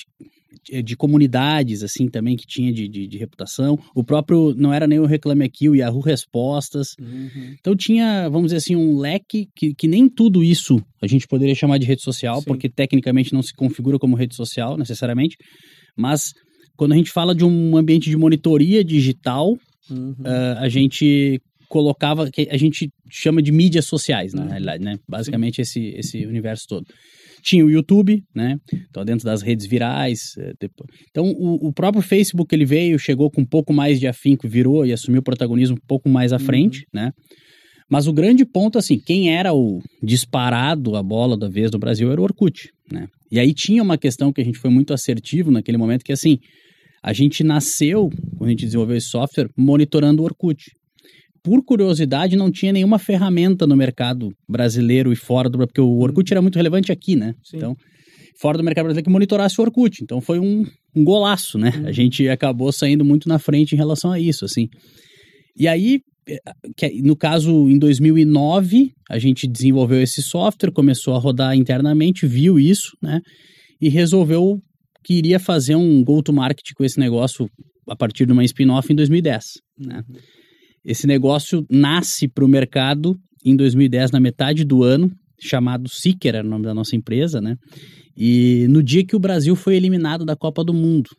é, 0.70 0.82
de 0.82 0.97
comunidades, 0.97 1.82
assim, 1.82 2.09
também, 2.09 2.37
que 2.37 2.47
tinha 2.47 2.73
de, 2.73 2.88
de, 2.88 3.06
de, 3.06 3.18
reputação. 3.18 3.78
O 3.94 4.04
próprio, 4.04 4.54
não 4.56 4.73
era 4.73 4.87
nem 4.87 4.99
o 4.99 5.06
Reclame 5.06 5.44
Aqui, 5.44 5.68
o 5.68 5.75
Yahoo 5.75 6.00
Respostas. 6.00 6.88
Uhum. 7.00 7.54
Então 7.59 7.75
tinha, 7.75 8.28
vamos 8.28 8.49
dizer 8.49 8.59
assim, 8.59 8.76
um 8.76 8.99
leque 8.99 9.49
que, 9.56 9.75
que 9.75 9.88
nem 9.88 10.09
tudo 10.09 10.44
isso 10.44 10.80
a 11.00 11.06
gente 11.06 11.26
poderia 11.26 11.54
chamar 11.54 11.78
de 11.78 11.87
rede 11.87 12.02
social, 12.02 12.40
Sim. 12.40 12.44
porque 12.47 12.68
tecnicamente 12.68 13.32
não 13.32 13.42
se 13.42 13.54
configura 13.54 13.99
como 13.99 14.16
rede 14.16 14.35
social, 14.35 14.76
necessariamente. 14.76 15.37
Mas 15.97 16.32
quando 16.76 16.92
a 16.92 16.97
gente 16.97 17.11
fala 17.11 17.35
de 17.35 17.44
um 17.44 17.76
ambiente 17.76 18.11
de 18.11 18.16
monitoria 18.16 18.85
digital, 18.85 19.56
uhum. 19.90 20.12
uh, 20.20 20.59
a 20.59 20.68
gente 20.68 21.40
colocava, 21.68 22.28
que 22.30 22.49
a 22.50 22.56
gente 22.56 22.90
chama 23.09 23.40
de 23.40 23.52
mídias 23.52 23.87
sociais, 23.87 24.35
na 24.35 24.42
Uhum. 24.42 24.49
realidade, 24.49 24.85
né? 24.85 24.99
Basicamente 25.09 25.61
esse, 25.61 25.80
esse 25.97 26.26
universo 26.26 26.64
todo. 26.68 26.85
Tinha 27.42 27.64
o 27.64 27.70
YouTube, 27.70 28.23
né? 28.35 28.56
Então, 28.90 29.04
dentro 29.04 29.25
das 29.25 29.42
redes 29.42 29.66
virais. 29.66 30.20
eh, 30.38 30.52
depois- 30.61 30.88
Então, 31.11 31.25
o, 31.26 31.68
o 31.68 31.73
próprio 31.73 32.02
Facebook, 32.02 32.54
ele 32.54 32.64
veio, 32.64 32.99
chegou 32.99 33.30
com 33.30 33.40
um 33.42 33.47
pouco 33.47 33.73
mais 33.73 33.99
de 33.99 34.06
afinco, 34.06 34.49
virou 34.49 34.85
e 34.87 34.92
assumiu 34.92 35.20
o 35.20 35.25
protagonismo 35.25 35.76
um 35.76 35.87
pouco 35.87 36.09
mais 36.09 36.32
à 36.32 36.37
Uhum. 36.37 36.44
frente, 36.44 36.87
né? 36.92 37.11
Mas 37.88 38.06
o 38.06 38.12
grande 38.12 38.44
ponto, 38.44 38.78
assim, 38.78 38.99
quem 39.04 39.35
era 39.35 39.52
o 39.52 39.80
disparado 40.02 40.94
a 40.97 41.02
bola 41.02 41.37
da 41.37 41.49
vez 41.49 41.70
no 41.73 41.78
Brasil 41.78 42.11
era 42.12 42.20
o 42.20 42.25
Orkut, 42.25 42.68
né? 42.92 43.06
E 43.32 43.38
aí 43.38 43.52
tinha 43.54 43.82
uma 43.82 43.97
questão 43.99 44.32
que 44.32 44.40
a 44.40 44.44
gente 44.44 44.59
foi 44.59 44.70
muito 44.70 44.92
assertivo 44.92 45.50
naquele 45.50 45.76
momento, 45.78 46.04
que 46.04 46.12
assim, 46.12 46.38
a 47.02 47.12
gente 47.12 47.42
nasceu, 47.42 48.09
quando 48.37 48.49
a 48.49 48.50
gente 48.50 48.64
desenvolveu 48.66 48.97
esse 48.97 49.09
software, 49.09 49.49
monitorando 49.56 50.23
o 50.23 50.25
Orkut. 50.25 50.62
Por 51.42 51.64
curiosidade, 51.64 52.37
não 52.37 52.50
tinha 52.50 52.73
nenhuma 52.73 52.99
ferramenta 52.99 53.66
no 53.66 53.76
mercado 53.76 54.30
brasileiro 54.49 55.12
e 55.12 55.16
fora 55.16 55.49
do 55.49 55.59
porque 55.59 55.80
o 55.80 55.99
Orkut 55.99 56.32
era 56.32 56.42
muito 56.42 56.56
relevante 56.56 56.92
aqui, 56.92 57.16
né? 57.16 57.35
Sim. 57.42 57.56
Então, 57.56 57.76
fora 58.40 58.59
do 58.59 58.64
mercado 58.64 58.85
brasileiro 58.85 59.04
que 59.04 59.12
monitorasse 59.12 59.61
o 59.61 59.64
Orkut. 59.64 60.02
Então 60.02 60.20
foi 60.20 60.38
um, 60.38 60.66
um 60.94 61.04
golaço, 61.04 61.59
né? 61.59 61.73
A 61.85 61.92
gente 61.92 62.28
acabou 62.28 62.73
saindo 62.73 63.04
muito 63.04 63.28
na 63.28 63.38
frente 63.38 63.75
em 63.75 63.78
relação 63.78 64.11
a 64.11 64.18
isso, 64.18 64.44
assim. 64.44 64.68
E 65.56 65.68
aí, 65.68 66.00
eh, 66.28 67.02
no 67.02 67.16
caso, 67.16 67.68
em 67.68 67.78
2009, 67.78 68.92
a 69.09 69.18
gente 69.18 69.47
desenvolveu 69.47 70.02
esse 70.02 70.23
software, 70.23 70.73
começou 70.73 71.14
a 71.14 71.18
rodar 71.18 71.54
internamente, 71.54 72.26
viu 72.26 72.59
isso, 72.59 72.97
né? 73.02 73.20
E 73.80 73.88
resolveu 73.88 74.59
que 75.04 75.14
iria 75.14 75.38
fazer 75.38 75.75
um 75.75 76.04
go-to-market 76.04 76.66
com 76.75 76.85
esse 76.85 76.99
negócio 76.99 77.49
a 77.88 77.97
partir 77.97 78.26
de 78.26 78.32
uma 78.32 78.44
spin-off 78.44 78.92
em 78.92 78.97
2010, 78.97 79.44
né? 79.78 80.02
Esse 80.85 81.07
negócio 81.07 81.65
nasce 81.71 82.29
para 82.29 82.45
o 82.45 82.49
mercado 82.49 83.17
em 83.45 83.57
2010, 83.57 84.11
na 84.11 84.21
metade 84.21 84.65
do 84.65 84.83
ano, 84.83 85.11
chamado 85.41 85.89
Seeker, 85.89 86.35
era 86.35 86.47
o 86.47 86.51
nome 86.51 86.65
da 86.65 86.75
nossa 86.75 86.95
empresa, 86.95 87.41
né? 87.41 87.57
E 88.17 88.67
no 88.69 88.83
dia 88.83 89.05
que 89.05 89.17
o 89.17 89.21
Brasil 89.21 89.57
foi 89.57 89.77
eliminado 89.77 90.25
da 90.25 90.37
Copa 90.37 90.63
do 90.63 90.75
Mundo. 90.75 91.11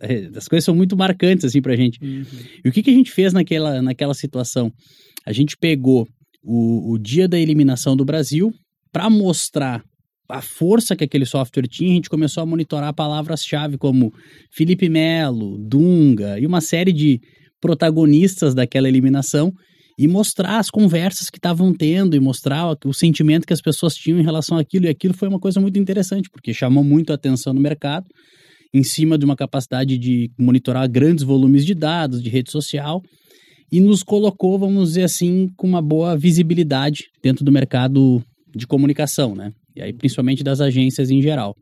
É, 0.00 0.30
As 0.36 0.48
coisas 0.48 0.64
são 0.64 0.74
muito 0.74 0.96
marcantes, 0.96 1.44
assim, 1.44 1.60
pra 1.60 1.76
gente. 1.76 2.02
Uhum. 2.02 2.24
E 2.64 2.68
o 2.68 2.72
que, 2.72 2.82
que 2.82 2.90
a 2.90 2.94
gente 2.94 3.10
fez 3.10 3.32
naquela, 3.32 3.80
naquela 3.82 4.14
situação? 4.14 4.72
A 5.24 5.32
gente 5.32 5.56
pegou 5.56 6.08
o, 6.42 6.92
o 6.92 6.98
dia 6.98 7.28
da 7.28 7.38
eliminação 7.38 7.96
do 7.96 8.04
Brasil 8.04 8.52
para 8.90 9.08
mostrar 9.10 9.84
a 10.28 10.40
força 10.40 10.96
que 10.96 11.04
aquele 11.04 11.26
software 11.26 11.68
tinha. 11.68 11.90
A 11.90 11.94
gente 11.94 12.10
começou 12.10 12.42
a 12.42 12.46
monitorar 12.46 12.94
palavras-chave 12.94 13.76
como 13.76 14.12
Felipe 14.50 14.88
Melo, 14.88 15.58
Dunga 15.58 16.38
e 16.38 16.46
uma 16.46 16.60
série 16.60 16.92
de 16.92 17.20
protagonistas 17.60 18.54
daquela 18.54 18.88
eliminação 18.88 19.52
e 19.98 20.08
mostrar 20.08 20.58
as 20.58 20.70
conversas 20.70 21.28
que 21.28 21.36
estavam 21.36 21.74
tendo 21.74 22.16
e 22.16 22.20
mostrar 22.20 22.74
o 22.86 22.94
sentimento 22.94 23.46
que 23.46 23.52
as 23.52 23.60
pessoas 23.60 23.94
tinham 23.94 24.18
em 24.18 24.22
relação 24.22 24.56
àquilo. 24.56 24.86
E 24.86 24.88
aquilo 24.88 25.12
foi 25.12 25.28
uma 25.28 25.38
coisa 25.38 25.60
muito 25.60 25.78
interessante, 25.78 26.30
porque 26.30 26.54
chamou 26.54 26.82
muito 26.82 27.12
a 27.12 27.16
atenção 27.16 27.52
no 27.52 27.60
mercado, 27.60 28.06
em 28.72 28.82
cima 28.82 29.18
de 29.18 29.26
uma 29.26 29.36
capacidade 29.36 29.98
de 29.98 30.30
monitorar 30.38 30.88
grandes 30.88 31.22
volumes 31.22 31.66
de 31.66 31.74
dados, 31.74 32.22
de 32.22 32.30
rede 32.30 32.50
social, 32.50 33.02
e 33.70 33.78
nos 33.78 34.02
colocou, 34.02 34.58
vamos 34.58 34.90
dizer 34.90 35.02
assim, 35.02 35.48
com 35.56 35.66
uma 35.66 35.82
boa 35.82 36.16
visibilidade 36.16 37.04
dentro 37.22 37.44
do 37.44 37.52
mercado 37.52 38.22
de 38.56 38.66
comunicação, 38.66 39.34
né? 39.34 39.52
E 39.76 39.82
aí, 39.82 39.92
principalmente 39.92 40.42
das 40.42 40.60
agências 40.60 41.10
em 41.10 41.20
geral. 41.20 41.54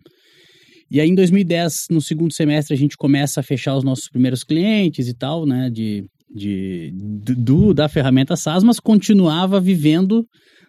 E 0.91 1.01
aí, 1.01 1.09
em 1.09 1.15
2010, 1.15 1.87
no 1.91 2.01
segundo 2.01 2.33
semestre, 2.33 2.75
a 2.75 2.79
gente 2.79 2.97
começa 2.97 3.41
a 3.41 3.43
fechar 3.43 3.77
os 3.77 3.85
nossos 3.85 4.09
primeiros 4.09 4.43
clientes 4.43 5.09
e 5.09 5.15
tal, 5.15 5.45
né? 5.45 5.69
De, 5.71 6.05
de, 6.31 6.91
do, 6.95 7.75
da 7.75 7.89
ferramenta 7.89 8.37
SaaS, 8.37 8.63
mas 8.63 8.81
continuava 8.81 9.61
vivendo 9.61 10.27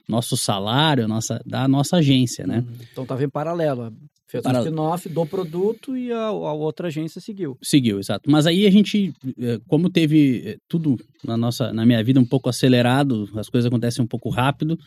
nosso 0.07 0.35
salário, 0.35 1.07
nossa, 1.07 1.39
da 1.45 1.67
nossa 1.67 1.97
agência, 1.97 2.45
né? 2.45 2.65
Então 2.91 3.03
estava 3.03 3.23
em 3.23 3.29
paralelo. 3.29 3.93
Fez 4.27 4.43
Para- 4.43 4.59
um 4.59 4.63
spin-off 4.63 5.09
do 5.09 5.25
produto 5.25 5.97
e 5.97 6.11
a, 6.11 6.25
a 6.25 6.53
outra 6.53 6.87
agência 6.87 7.19
seguiu. 7.19 7.57
Seguiu, 7.63 7.99
exato. 7.99 8.29
Mas 8.29 8.45
aí 8.45 8.67
a 8.67 8.69
gente, 8.69 9.11
eh, 9.39 9.59
como 9.67 9.89
teve 9.89 10.43
eh, 10.45 10.57
tudo 10.67 10.97
na 11.25 11.35
nossa, 11.35 11.73
na 11.73 11.83
minha 11.83 12.03
vida 12.03 12.19
um 12.19 12.25
pouco 12.25 12.47
acelerado, 12.47 13.27
as 13.35 13.49
coisas 13.49 13.67
acontecem 13.67 14.03
um 14.03 14.07
pouco 14.07 14.29
rápido, 14.29 14.77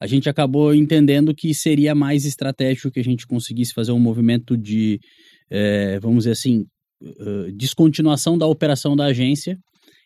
a 0.00 0.06
gente 0.06 0.28
acabou 0.28 0.74
entendendo 0.74 1.34
que 1.34 1.52
seria 1.52 1.94
mais 1.94 2.24
estratégico 2.24 2.90
que 2.90 3.00
a 3.00 3.04
gente 3.04 3.26
conseguisse 3.26 3.74
fazer 3.74 3.92
um 3.92 3.98
movimento 3.98 4.56
de, 4.56 4.98
eh, 5.50 5.98
vamos 6.00 6.20
dizer 6.20 6.32
assim, 6.32 6.66
eh, 7.02 7.52
descontinuação 7.54 8.38
da 8.38 8.46
operação 8.46 8.96
da 8.96 9.04
agência 9.04 9.58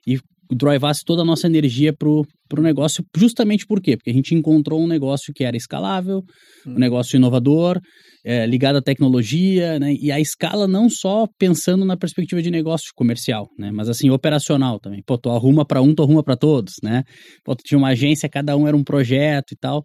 e 0.07 0.19
drivasse 0.51 1.03
toda 1.05 1.23
a 1.23 1.25
nossa 1.25 1.47
energia 1.47 1.93
pro, 1.93 2.27
pro 2.49 2.63
negócio, 2.63 3.05
justamente 3.17 3.67
por 3.67 3.81
quê? 3.81 3.97
Porque 3.97 4.11
a 4.11 4.15
gente 4.15 4.35
encontrou 4.35 4.81
um 4.81 4.87
negócio 4.87 5.33
que 5.35 5.45
era 5.45 5.57
escalável, 5.57 6.23
um 6.67 6.79
negócio 6.79 7.17
inovador, 7.17 7.81
é, 8.25 8.47
ligado 8.47 8.77
à 8.77 8.83
tecnologia, 8.83 9.79
né? 9.79 9.95
E 10.01 10.11
a 10.11 10.19
escala 10.19 10.67
não 10.67 10.89
só 10.89 11.27
pensando 11.39 11.85
na 11.85 11.97
perspectiva 11.97 12.41
de 12.41 12.51
negócio 12.51 12.91
comercial, 12.95 13.49
né? 13.59 13.71
Mas 13.71 13.89
assim, 13.89 14.09
operacional 14.11 14.81
também. 14.81 15.03
Pô, 15.07 15.19
tu 15.19 15.31
arruma 15.31 15.65
para 15.65 15.83
um, 15.83 15.95
tu 15.95 16.03
arruma 16.03 16.23
para 16.23 16.37
todos, 16.37 16.75
né? 16.83 17.03
Pô, 17.45 17.55
tu 17.55 17.63
tinha 17.63 17.77
uma 17.77 17.89
agência, 17.89 18.29
cada 18.29 18.57
um 18.57 18.67
era 18.67 18.77
um 18.77 18.83
projeto 18.83 19.53
e 19.53 19.57
tal. 19.57 19.83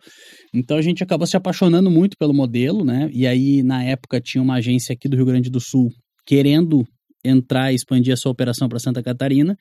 Então 0.53 0.77
a 0.77 0.81
gente 0.81 1.03
acabou 1.03 1.27
se 1.27 1.35
apaixonando 1.35 1.91
muito 1.91 2.15
pelo 2.17 2.33
modelo, 2.33 2.85
né? 2.85 3.09
E 3.13 3.27
aí, 3.27 3.61
na 3.61 3.83
época, 3.83 4.21
tinha 4.21 4.41
uma 4.41 4.55
agência 4.55 4.93
aqui 4.93 5.09
do 5.09 5.17
Rio 5.17 5.25
Grande 5.25 5.49
do 5.49 5.59
Sul 5.59 5.89
querendo 6.25 6.85
entrar 7.23 7.71
e 7.71 7.75
expandir 7.75 8.13
a 8.13 8.17
sua 8.17 8.31
operação 8.31 8.69
para 8.69 8.79
Santa 8.79 9.03
Catarina. 9.03 9.55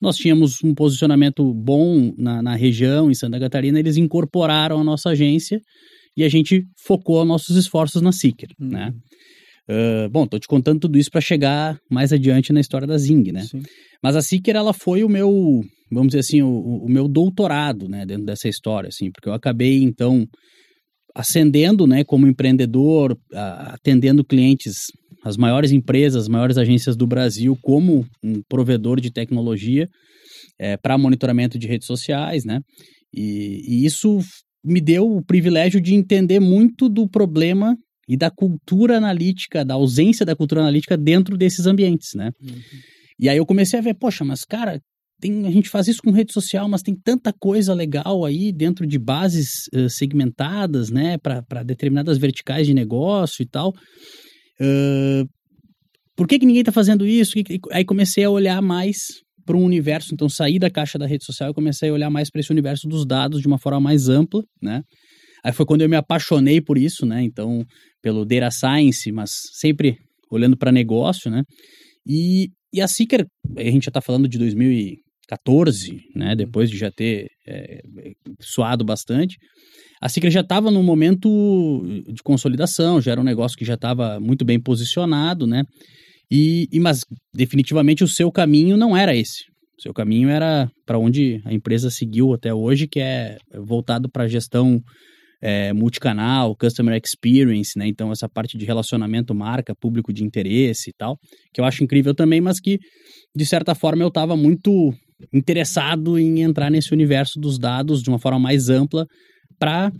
Nós 0.00 0.16
tínhamos 0.16 0.62
um 0.62 0.74
posicionamento 0.74 1.52
bom 1.54 2.12
na, 2.18 2.42
na 2.42 2.54
região, 2.54 3.10
em 3.10 3.14
Santa 3.14 3.38
Catarina, 3.40 3.78
eles 3.78 3.96
incorporaram 3.96 4.80
a 4.80 4.84
nossa 4.84 5.10
agência 5.10 5.60
e 6.16 6.22
a 6.22 6.28
gente 6.28 6.64
focou 6.86 7.24
nossos 7.24 7.56
esforços 7.56 8.02
na 8.02 8.12
Seeker, 8.12 8.48
Uhum. 8.60 8.68
né? 8.68 8.92
Ah, 9.68 10.08
bom, 10.10 10.26
tô 10.26 10.38
te 10.38 10.46
contando 10.46 10.80
tudo 10.80 10.98
isso 10.98 11.10
para 11.10 11.20
chegar 11.20 11.78
mais 11.90 12.12
adiante 12.12 12.52
na 12.52 12.60
história 12.60 12.86
da 12.86 12.98
Zing, 12.98 13.32
né? 13.32 13.42
Sim. 13.42 13.62
Mas 14.02 14.14
a 14.14 14.20
Seeker, 14.20 14.54
ela 14.54 14.74
foi 14.74 15.02
o 15.02 15.08
meu, 15.08 15.62
vamos 15.90 16.08
dizer 16.08 16.20
assim, 16.20 16.42
o, 16.42 16.84
o 16.84 16.88
meu 16.88 17.08
doutorado, 17.08 17.88
né, 17.88 18.04
dentro 18.04 18.26
dessa 18.26 18.48
história, 18.48 18.88
assim, 18.88 19.10
porque 19.10 19.28
eu 19.28 19.32
acabei, 19.32 19.82
então, 19.82 20.26
ascendendo, 21.14 21.86
né, 21.86 22.04
como 22.04 22.26
empreendedor, 22.26 23.16
atendendo 23.32 24.24
clientes, 24.24 24.86
as 25.24 25.36
maiores 25.36 25.70
empresas, 25.70 26.22
as 26.22 26.28
maiores 26.28 26.58
agências 26.58 26.96
do 26.96 27.06
Brasil, 27.06 27.56
como 27.62 28.04
um 28.22 28.42
provedor 28.48 29.00
de 29.00 29.12
tecnologia 29.12 29.88
para 30.82 30.98
monitoramento 30.98 31.58
de 31.58 31.66
redes 31.66 31.86
sociais, 31.86 32.44
né? 32.44 32.60
E, 33.12 33.62
e 33.66 33.86
isso 33.86 34.18
me 34.64 34.80
deu 34.80 35.10
o 35.10 35.24
privilégio 35.24 35.80
de 35.80 35.94
entender 35.94 36.40
muito 36.40 36.88
do 36.88 37.08
problema 37.08 37.76
e 38.08 38.16
da 38.16 38.30
cultura 38.30 38.96
analítica, 38.96 39.64
da 39.64 39.74
ausência 39.74 40.26
da 40.26 40.36
cultura 40.36 40.62
analítica 40.62 40.96
dentro 40.96 41.36
desses 41.36 41.66
ambientes, 41.66 42.10
né? 42.14 42.30
Uhum. 42.42 42.58
E 43.18 43.28
aí 43.28 43.36
eu 43.36 43.46
comecei 43.46 43.78
a 43.78 43.82
ver, 43.82 43.94
poxa, 43.94 44.24
mas 44.24 44.44
cara, 44.44 44.80
tem, 45.20 45.46
a 45.46 45.50
gente 45.50 45.68
faz 45.68 45.88
isso 45.88 46.02
com 46.02 46.10
rede 46.10 46.32
social, 46.32 46.68
mas 46.68 46.82
tem 46.82 46.94
tanta 46.94 47.32
coisa 47.32 47.72
legal 47.72 48.24
aí 48.24 48.52
dentro 48.52 48.86
de 48.86 48.98
bases 48.98 49.68
eh, 49.72 49.88
segmentadas, 49.88 50.90
né, 50.90 51.16
para 51.18 51.62
determinadas 51.62 52.18
verticais 52.18 52.66
de 52.66 52.74
negócio 52.74 53.42
e 53.42 53.46
tal. 53.46 53.72
Ah, 54.60 55.24
por 56.16 56.28
que, 56.28 56.38
que 56.38 56.46
ninguém 56.46 56.60
está 56.60 56.72
fazendo 56.72 57.06
isso? 57.06 57.34
Aí 57.72 57.84
comecei 57.84 58.24
a 58.24 58.30
olhar 58.30 58.62
mais 58.62 59.22
para 59.44 59.56
um 59.56 59.64
universo, 59.64 60.14
então 60.14 60.28
saí 60.28 60.58
da 60.58 60.70
caixa 60.70 60.98
da 60.98 61.06
rede 61.06 61.24
social 61.24 61.50
e 61.50 61.54
comecei 61.54 61.90
a 61.90 61.92
olhar 61.92 62.08
mais 62.08 62.30
para 62.30 62.40
esse 62.40 62.52
universo 62.52 62.88
dos 62.88 63.04
dados 63.04 63.40
de 63.40 63.46
uma 63.46 63.58
forma 63.58 63.80
mais 63.80 64.08
ampla, 64.08 64.42
né? 64.62 64.82
Aí 65.44 65.52
foi 65.52 65.66
quando 65.66 65.82
eu 65.82 65.88
me 65.88 65.96
apaixonei 65.96 66.60
por 66.60 66.78
isso, 66.78 67.04
né? 67.04 67.22
Então, 67.22 67.62
pelo 68.00 68.24
data 68.24 68.50
science, 68.50 69.10
mas 69.12 69.30
sempre 69.52 69.98
olhando 70.30 70.56
para 70.56 70.72
negócio, 70.72 71.30
né? 71.30 71.42
E, 72.06 72.48
e 72.72 72.80
a 72.80 72.88
Seeker, 72.88 73.26
a 73.56 73.62
gente 73.64 73.84
já 73.84 73.90
está 73.90 74.00
falando 74.00 74.28
de 74.28 74.38
2014, 75.26 76.00
né? 76.14 76.36
Depois 76.36 76.70
de 76.70 76.76
já 76.76 76.90
ter 76.90 77.28
é, 77.46 77.82
suado 78.40 78.84
bastante. 78.84 79.36
A 80.00 80.08
Seeker 80.08 80.30
já 80.30 80.40
estava 80.40 80.70
num 80.70 80.82
momento 80.82 81.82
de 82.08 82.22
consolidação, 82.22 83.00
já 83.00 83.12
era 83.12 83.20
um 83.20 83.24
negócio 83.24 83.56
que 83.56 83.64
já 83.64 83.74
estava 83.74 84.20
muito 84.20 84.44
bem 84.44 84.60
posicionado, 84.60 85.46
né? 85.46 85.64
E, 86.30 86.66
e 86.72 86.80
mas 86.80 87.00
definitivamente 87.34 88.04
o 88.04 88.08
seu 88.08 88.30
caminho 88.30 88.76
não 88.76 88.96
era 88.96 89.14
esse. 89.14 89.44
O 89.78 89.82
seu 89.82 89.92
caminho 89.92 90.28
era 90.28 90.68
para 90.86 90.98
onde 90.98 91.40
a 91.44 91.52
empresa 91.52 91.90
seguiu 91.90 92.32
até 92.32 92.52
hoje, 92.52 92.86
que 92.86 93.00
é 93.00 93.38
voltado 93.66 94.08
para 94.10 94.24
a 94.24 94.28
gestão 94.28 94.80
é, 95.42 95.72
multicanal, 95.72 96.56
customer 96.56 96.98
experience, 97.02 97.78
né? 97.78 97.86
Então, 97.86 98.10
essa 98.10 98.28
parte 98.28 98.56
de 98.56 98.64
relacionamento 98.64 99.34
marca, 99.34 99.74
público 99.74 100.12
de 100.12 100.24
interesse 100.24 100.90
e 100.90 100.92
tal, 100.96 101.18
que 101.52 101.60
eu 101.60 101.64
acho 101.64 101.84
incrível 101.84 102.14
também, 102.14 102.40
mas 102.40 102.60
que, 102.60 102.78
de 103.34 103.44
certa 103.44 103.74
forma, 103.74 104.02
eu 104.02 104.08
estava 104.08 104.36
muito 104.36 104.92
interessado 105.32 106.18
em 106.18 106.42
entrar 106.42 106.70
nesse 106.70 106.92
universo 106.92 107.38
dos 107.38 107.58
dados 107.58 108.02
de 108.02 108.08
uma 108.08 108.18
forma 108.18 108.38
mais 108.38 108.68
ampla 108.68 109.06
para 109.58 109.90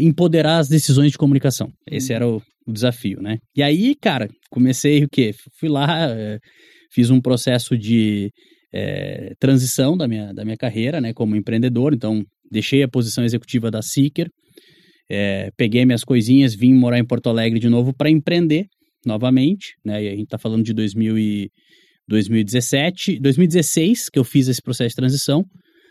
empoderar 0.00 0.58
as 0.58 0.68
decisões 0.68 1.12
de 1.12 1.18
comunicação. 1.18 1.68
Esse 1.90 2.12
era 2.12 2.26
o, 2.26 2.40
o 2.66 2.72
desafio, 2.72 3.20
né? 3.20 3.38
E 3.56 3.62
aí, 3.62 3.94
cara, 3.94 4.28
comecei 4.50 5.04
o 5.04 5.08
quê? 5.08 5.32
Fui 5.58 5.68
lá, 5.68 6.08
eh, 6.10 6.38
fiz 6.90 7.10
um 7.10 7.20
processo 7.20 7.76
de 7.76 8.30
é, 8.72 9.32
transição 9.38 9.96
da 9.96 10.06
minha, 10.06 10.32
da 10.32 10.44
minha 10.44 10.56
carreira, 10.56 11.00
né, 11.00 11.12
como 11.12 11.36
empreendedor. 11.36 11.92
Então, 11.92 12.22
deixei 12.50 12.82
a 12.82 12.88
posição 12.88 13.24
executiva 13.24 13.70
da 13.70 13.82
Seeker, 13.82 14.28
peguei 15.56 15.84
minhas 15.84 16.04
coisinhas, 16.04 16.54
vim 16.54 16.74
morar 16.74 16.98
em 16.98 17.04
Porto 17.04 17.28
Alegre 17.28 17.58
de 17.58 17.68
novo 17.68 17.92
para 17.92 18.10
empreender 18.10 18.66
novamente, 19.06 19.74
né? 19.84 20.02
E 20.04 20.08
a 20.08 20.10
gente 20.10 20.24
está 20.24 20.38
falando 20.38 20.64
de 20.64 20.74
2000 20.74 21.18
e 21.18 21.50
2017, 22.08 23.20
2016 23.20 24.08
que 24.08 24.18
eu 24.18 24.24
fiz 24.24 24.48
esse 24.48 24.62
processo 24.62 24.90
de 24.90 24.96
transição, 24.96 25.44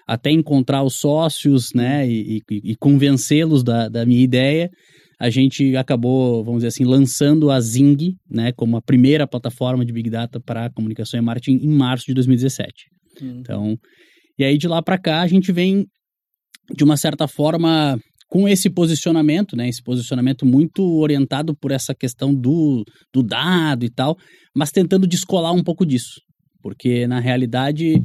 até 0.08 0.32
encontrar 0.32 0.84
os 0.84 0.96
sócios, 0.96 1.74
né? 1.74 2.08
E, 2.10 2.42
e, 2.50 2.72
e 2.72 2.76
convencê-los 2.76 3.64
da, 3.64 3.90
da 3.90 4.06
minha 4.06 4.24
ideia 4.24 4.70
a 5.20 5.30
gente 5.30 5.76
acabou, 5.76 6.44
vamos 6.44 6.60
dizer 6.60 6.68
assim, 6.68 6.86
lançando 6.86 7.50
a 7.50 7.60
Zing, 7.60 8.16
né, 8.30 8.52
como 8.52 8.78
a 8.78 8.82
primeira 8.82 9.28
plataforma 9.28 9.84
de 9.84 9.92
Big 9.92 10.10
Data 10.10 10.40
para 10.40 10.70
comunicação 10.70 11.20
e 11.20 11.24
marketing 11.24 11.66
em 11.66 11.70
março 11.70 12.06
de 12.06 12.14
2017. 12.14 12.72
Uhum. 13.22 13.40
Então, 13.40 13.78
e 14.38 14.44
aí 14.44 14.58
de 14.58 14.68
lá 14.68 14.82
para 14.82 14.98
cá 14.98 15.22
a 15.22 15.28
gente 15.28 15.52
vem 15.52 15.88
de 16.76 16.84
uma 16.84 16.98
certa 16.98 17.28
forma 17.28 18.00
com 18.30 18.48
esse 18.48 18.70
posicionamento, 18.70 19.56
né, 19.56 19.70
esse 19.70 19.82
posicionamento 19.82 20.46
muito 20.46 20.84
orientado 21.00 21.56
por 21.56 21.72
essa 21.72 21.96
questão 21.96 22.34
do, 22.34 22.84
do 23.14 23.24
dado 23.24 23.86
e 23.86 23.90
tal, 23.90 24.18
mas 24.56 24.72
tentando 24.72 25.08
descolar 25.08 25.54
um 25.54 25.64
pouco 25.64 25.86
disso, 25.86 26.22
porque 26.62 27.08
na 27.08 27.20
realidade, 27.20 27.96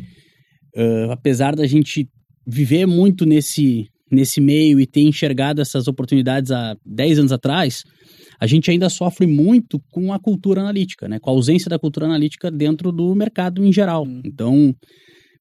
uh, 0.76 1.10
apesar 1.10 1.56
da 1.56 1.66
gente 1.66 2.08
viver 2.46 2.86
muito 2.86 3.24
nesse 3.26 3.88
nesse 4.12 4.42
meio 4.42 4.78
e 4.78 4.86
ter 4.86 5.00
enxergado 5.00 5.62
essas 5.62 5.88
oportunidades 5.88 6.50
há 6.50 6.76
10 6.84 7.20
anos 7.20 7.32
atrás, 7.32 7.82
a 8.38 8.46
gente 8.46 8.70
ainda 8.70 8.90
sofre 8.90 9.26
muito 9.26 9.80
com 9.90 10.12
a 10.12 10.18
cultura 10.18 10.60
analítica, 10.60 11.08
né? 11.08 11.18
Com 11.18 11.30
a 11.30 11.32
ausência 11.32 11.70
da 11.70 11.78
cultura 11.78 12.04
analítica 12.04 12.50
dentro 12.50 12.92
do 12.92 13.14
mercado 13.14 13.64
em 13.64 13.72
geral. 13.72 14.04
Hum. 14.04 14.20
Então, 14.22 14.74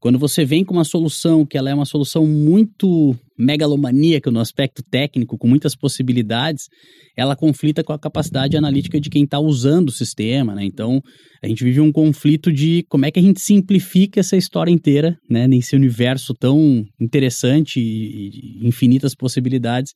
quando 0.02 0.18
você 0.18 0.44
vem 0.44 0.66
com 0.66 0.74
uma 0.74 0.84
solução 0.84 1.46
que 1.46 1.56
ela 1.56 1.70
é 1.70 1.76
uma 1.76 1.86
solução 1.86 2.26
muito 2.26 3.16
megalomaníaca 3.38 4.32
no 4.32 4.40
aspecto 4.40 4.82
técnico, 4.82 5.38
com 5.38 5.48
muitas 5.48 5.76
possibilidades, 5.76 6.70
ela 7.16 7.36
conflita 7.36 7.84
com 7.84 7.94
a 7.94 8.00
capacidade 8.00 8.58
analítica 8.58 9.00
de 9.00 9.12
quem 9.12 9.26
está 9.26 9.40
usando 9.40 9.90
o 9.90 9.92
sistema, 9.92 10.56
né? 10.56 10.66
Então, 10.66 11.00
a 11.44 11.48
gente 11.48 11.64
vive 11.64 11.80
um 11.80 11.92
conflito 11.92 12.52
de 12.52 12.84
como 12.90 13.06
é 13.06 13.12
que 13.12 13.20
a 13.20 13.22
gente 13.22 13.40
simplifica 13.40 14.20
essa 14.20 14.36
história 14.36 14.72
inteira, 14.72 15.16
né? 15.30 15.48
Nesse 15.48 15.76
universo 15.76 16.34
tão 16.34 16.84
interessante 17.00 17.80
e, 17.80 18.68
infinitas 18.68 19.14
possibilidades 19.14 19.94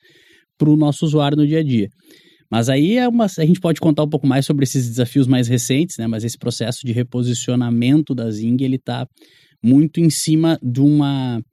para 0.55 0.69
o 0.69 0.77
nosso 0.77 1.03
usuário 1.03 1.35
no 1.35 1.47
dia 1.47 1.61
a 1.61 1.63
dia. 1.63 1.89
Mas 2.51 2.69
aí 2.69 2.97
é 2.97 3.09
uma, 3.09 3.25
a 3.25 3.45
gente 3.45 3.59
pode 3.59 3.79
contar 3.79 4.03
um 4.03 4.09
pouco 4.09 4.27
mais 4.27 4.45
sobre 4.45 4.65
esses 4.65 4.87
desafios 4.87 5.25
mais 5.25 5.47
recentes, 5.47 5.97
né? 5.97 6.05
Mas 6.05 6.23
esse 6.23 6.37
processo 6.37 6.85
de 6.85 6.91
reposicionamento 6.91 8.13
da 8.13 8.29
Zing, 8.29 8.57
ele 8.61 8.75
está 8.75 9.07
muito 9.65 9.99
em 9.99 10.11
cima 10.11 10.59
de 10.61 10.79
uma 10.79 11.43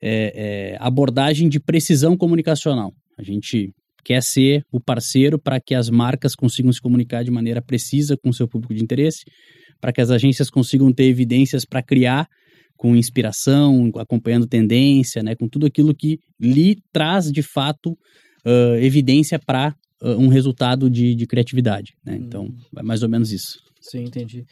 é, 0.00 0.72
é, 0.72 0.76
abordagem 0.80 1.50
de 1.50 1.60
precisão 1.60 2.16
comunicacional. 2.16 2.94
A 3.18 3.22
gente 3.22 3.74
quer 4.02 4.22
ser 4.22 4.64
o 4.72 4.80
parceiro 4.80 5.38
para 5.38 5.60
que 5.60 5.74
as 5.74 5.90
marcas 5.90 6.34
consigam 6.34 6.72
se 6.72 6.80
comunicar 6.80 7.22
de 7.22 7.30
maneira 7.30 7.60
precisa 7.60 8.16
com 8.16 8.30
o 8.30 8.32
seu 8.32 8.48
público 8.48 8.72
de 8.72 8.82
interesse, 8.82 9.26
para 9.78 9.92
que 9.92 10.00
as 10.00 10.10
agências 10.10 10.48
consigam 10.48 10.90
ter 10.90 11.04
evidências 11.04 11.66
para 11.66 11.82
criar 11.82 12.26
com 12.74 12.96
inspiração, 12.96 13.90
acompanhando 13.96 14.46
tendência, 14.46 15.22
né, 15.22 15.34
com 15.34 15.46
tudo 15.46 15.66
aquilo 15.66 15.94
que 15.94 16.18
lhe 16.40 16.78
traz 16.90 17.30
de 17.30 17.42
fato 17.42 17.90
uh, 18.46 18.76
evidência 18.80 19.38
para 19.38 19.74
uh, 20.00 20.10
um 20.12 20.28
resultado 20.28 20.88
de, 20.88 21.14
de 21.14 21.26
criatividade. 21.26 21.94
Né? 22.02 22.16
Então, 22.16 22.44
hum. 22.44 22.56
é 22.78 22.82
mais 22.82 23.02
ou 23.02 23.10
menos 23.10 23.30
isso. 23.30 23.58
Sim, 23.80 24.04
entendi. 24.04 24.46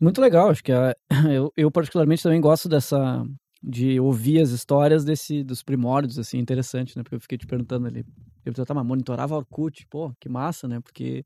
Muito 0.00 0.20
legal, 0.20 0.50
acho 0.50 0.62
que 0.62 0.72
é, 0.72 0.94
eu, 1.32 1.52
eu 1.56 1.70
particularmente 1.70 2.22
também 2.22 2.40
gosto 2.40 2.68
dessa 2.68 3.24
de 3.66 3.98
ouvir 3.98 4.40
as 4.40 4.50
histórias 4.50 5.04
desse 5.04 5.42
dos 5.42 5.62
primórdios, 5.62 6.18
assim, 6.18 6.38
interessante, 6.38 6.96
né? 6.96 7.02
Porque 7.02 7.16
eu 7.16 7.20
fiquei 7.20 7.38
te 7.38 7.46
perguntando 7.46 7.86
ali. 7.86 8.04
Eu 8.44 8.52
mas 8.74 8.86
monitorava 8.86 9.34
Orkut, 9.36 9.86
pô, 9.88 10.12
que 10.20 10.28
massa, 10.28 10.68
né? 10.68 10.80
Porque 10.80 11.24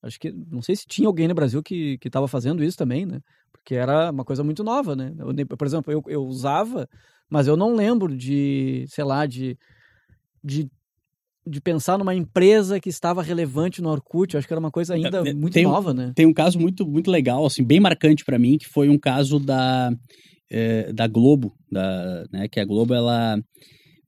acho 0.00 0.18
que, 0.20 0.32
não 0.32 0.62
sei 0.62 0.76
se 0.76 0.86
tinha 0.86 1.08
alguém 1.08 1.26
no 1.26 1.34
Brasil 1.34 1.60
que, 1.62 1.98
que 1.98 2.08
tava 2.08 2.28
fazendo 2.28 2.62
isso 2.62 2.78
também, 2.78 3.04
né? 3.04 3.20
Porque 3.50 3.74
era 3.74 4.10
uma 4.12 4.24
coisa 4.24 4.44
muito 4.44 4.62
nova, 4.62 4.94
né? 4.94 5.12
Eu, 5.18 5.56
por 5.56 5.66
exemplo, 5.66 5.92
eu, 5.92 6.00
eu 6.06 6.22
usava, 6.24 6.88
mas 7.28 7.48
eu 7.48 7.56
não 7.56 7.74
lembro 7.74 8.16
de, 8.16 8.84
sei 8.88 9.02
lá, 9.02 9.26
de, 9.26 9.58
de 10.44 10.70
de 11.46 11.60
pensar 11.60 11.98
numa 11.98 12.14
empresa 12.14 12.78
que 12.78 12.88
estava 12.88 13.22
relevante 13.22 13.80
no 13.80 13.88
Orkut, 13.88 14.34
eu 14.34 14.38
acho 14.38 14.46
que 14.46 14.52
era 14.52 14.60
uma 14.60 14.70
coisa 14.70 14.94
ainda 14.94 15.24
muito 15.34 15.54
tem, 15.54 15.64
nova, 15.64 15.94
né? 15.94 16.12
Tem 16.14 16.26
um 16.26 16.34
caso 16.34 16.58
muito, 16.58 16.86
muito 16.86 17.10
legal, 17.10 17.44
assim, 17.46 17.64
bem 17.64 17.80
marcante 17.80 18.24
para 18.24 18.38
mim, 18.38 18.58
que 18.58 18.68
foi 18.68 18.88
um 18.88 18.98
caso 18.98 19.38
da, 19.38 19.90
é, 20.50 20.92
da 20.92 21.06
Globo, 21.06 21.54
da, 21.70 22.24
né, 22.32 22.48
que 22.48 22.60
a 22.60 22.64
Globo, 22.64 22.94
ela, 22.94 23.38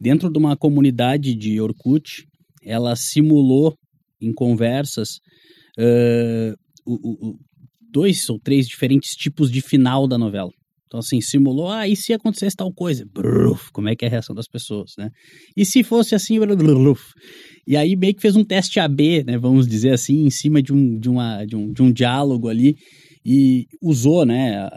dentro 0.00 0.30
de 0.30 0.38
uma 0.38 0.56
comunidade 0.56 1.34
de 1.34 1.60
Orkut, 1.60 2.26
ela 2.64 2.94
simulou 2.96 3.74
em 4.20 4.32
conversas 4.32 5.16
uh, 5.78 6.54
o, 6.86 7.28
o, 7.28 7.38
dois 7.90 8.28
ou 8.28 8.38
três 8.38 8.66
diferentes 8.66 9.14
tipos 9.14 9.50
de 9.50 9.60
final 9.60 10.06
da 10.06 10.16
novela. 10.16 10.50
Então, 10.92 11.00
assim, 11.00 11.22
simulou, 11.22 11.70
ah, 11.70 11.88
e 11.88 11.96
se 11.96 12.12
acontecesse 12.12 12.54
tal 12.54 12.70
coisa? 12.70 13.06
Bruf, 13.10 13.72
como 13.72 13.88
é 13.88 13.96
que 13.96 14.04
é 14.04 14.08
a 14.08 14.10
reação 14.10 14.34
das 14.36 14.46
pessoas, 14.46 14.92
né? 14.98 15.08
E 15.56 15.64
se 15.64 15.82
fosse 15.82 16.14
assim, 16.14 16.38
bruf. 16.38 17.14
E 17.66 17.78
aí 17.78 17.96
meio 17.96 18.14
que 18.14 18.20
fez 18.20 18.36
um 18.36 18.44
teste 18.44 18.78
AB, 18.78 19.24
né, 19.24 19.38
vamos 19.38 19.66
dizer 19.66 19.94
assim, 19.94 20.26
em 20.26 20.28
cima 20.28 20.60
de 20.60 20.70
um, 20.70 20.98
de 20.98 21.08
uma, 21.08 21.46
de 21.46 21.56
um, 21.56 21.72
de 21.72 21.80
um 21.80 21.90
diálogo 21.90 22.46
ali, 22.46 22.76
e 23.24 23.66
usou, 23.80 24.26
né, 24.26 24.68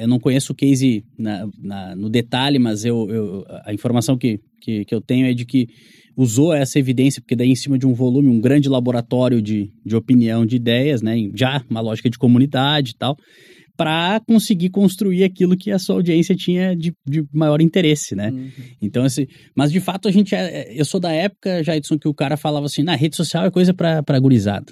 eu 0.00 0.08
não 0.08 0.18
conheço 0.18 0.52
o 0.52 0.56
case 0.56 1.04
na, 1.16 1.46
na, 1.56 1.94
no 1.94 2.10
detalhe, 2.10 2.58
mas 2.58 2.84
eu, 2.84 3.08
eu, 3.08 3.44
a 3.64 3.72
informação 3.72 4.18
que, 4.18 4.40
que, 4.60 4.84
que 4.84 4.94
eu 4.94 5.00
tenho 5.00 5.26
é 5.26 5.32
de 5.32 5.44
que 5.44 5.68
usou 6.16 6.52
essa 6.52 6.80
evidência, 6.80 7.22
porque 7.22 7.36
daí 7.36 7.50
em 7.50 7.54
cima 7.54 7.78
de 7.78 7.86
um 7.86 7.94
volume, 7.94 8.28
um 8.28 8.40
grande 8.40 8.68
laboratório 8.68 9.40
de, 9.40 9.70
de 9.86 9.94
opinião, 9.94 10.44
de 10.44 10.56
ideias, 10.56 11.00
né, 11.00 11.14
já 11.32 11.64
uma 11.70 11.80
lógica 11.80 12.10
de 12.10 12.18
comunidade 12.18 12.90
e 12.90 12.96
tal, 12.96 13.16
para 13.80 14.20
conseguir 14.28 14.68
construir 14.68 15.24
aquilo 15.24 15.56
que 15.56 15.70
a 15.70 15.78
sua 15.78 15.94
audiência 15.94 16.36
tinha 16.36 16.76
de, 16.76 16.94
de 17.06 17.24
maior 17.32 17.62
interesse, 17.62 18.14
né? 18.14 18.30
Uhum. 18.30 18.50
Então, 18.82 19.04
assim, 19.04 19.26
mas 19.56 19.72
de 19.72 19.80
fato 19.80 20.06
a 20.06 20.10
gente 20.10 20.34
é, 20.34 20.70
eu 20.78 20.84
sou 20.84 21.00
da 21.00 21.10
época, 21.10 21.64
Jaidson, 21.64 21.98
que 21.98 22.06
o 22.06 22.12
cara 22.12 22.36
falava 22.36 22.66
assim, 22.66 22.82
na 22.82 22.94
rede 22.94 23.16
social 23.16 23.46
é 23.46 23.50
coisa 23.50 23.72
para 23.72 24.20
gurizada. 24.20 24.70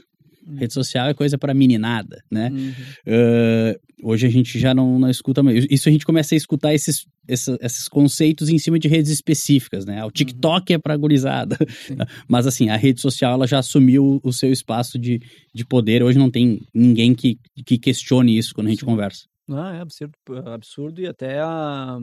Uhum. 0.49 0.57
Rede 0.57 0.73
social 0.73 1.09
é 1.09 1.15
coisa 1.15 1.37
para 1.37 1.53
meninada, 1.53 2.23
né? 2.31 2.51
Uhum. 2.51 2.73
Uh, 3.07 4.11
hoje 4.11 4.27
a 4.27 4.31
gente 4.31 4.59
já 4.59 4.75
não, 4.75 4.99
não 4.99 5.11
escuta 5.11 5.43
mais. 5.43 5.67
Isso 5.71 5.89
a 5.89 5.93
gente 5.93 6.07
começa 6.07 6.35
a 6.35 6.39
escutar 6.39 6.73
esses, 6.73 7.05
esses, 7.29 7.59
esses 7.61 7.89
conceitos 7.89 8.49
em 8.49 8.59
cima 8.59 8.79
de 8.79 8.89
redes 8.89 9.11
específicas, 9.11 9.85
né? 9.85 10.03
O 10.05 10.11
TikTok 10.11 10.73
uhum. 10.73 10.77
é 10.77 10.79
para 10.79 10.97
gurizada. 10.97 11.59
Mas 12.27 12.47
assim, 12.47 12.71
a 12.71 12.77
rede 12.77 13.01
social 13.01 13.35
ela 13.35 13.47
já 13.47 13.59
assumiu 13.59 14.21
o 14.23 14.33
seu 14.33 14.51
espaço 14.51 14.99
de, 14.99 15.21
de 15.55 15.67
poder. 15.67 16.03
Hoje 16.03 16.19
não 16.19 16.31
tem 16.31 16.61
ninguém 16.75 17.15
que, 17.15 17.39
que 17.67 17.79
questione 17.79 18.39
isso 18.39 18.55
quando 18.55 18.69
a 18.69 18.71
gente 18.71 18.81
Sim. 18.81 18.87
conversa. 18.87 19.27
Ah, 19.51 19.77
é 19.77 19.81
absurdo, 19.81 20.15
absurdo 20.47 21.01
e 21.01 21.07
até 21.07 21.41
a, 21.41 21.99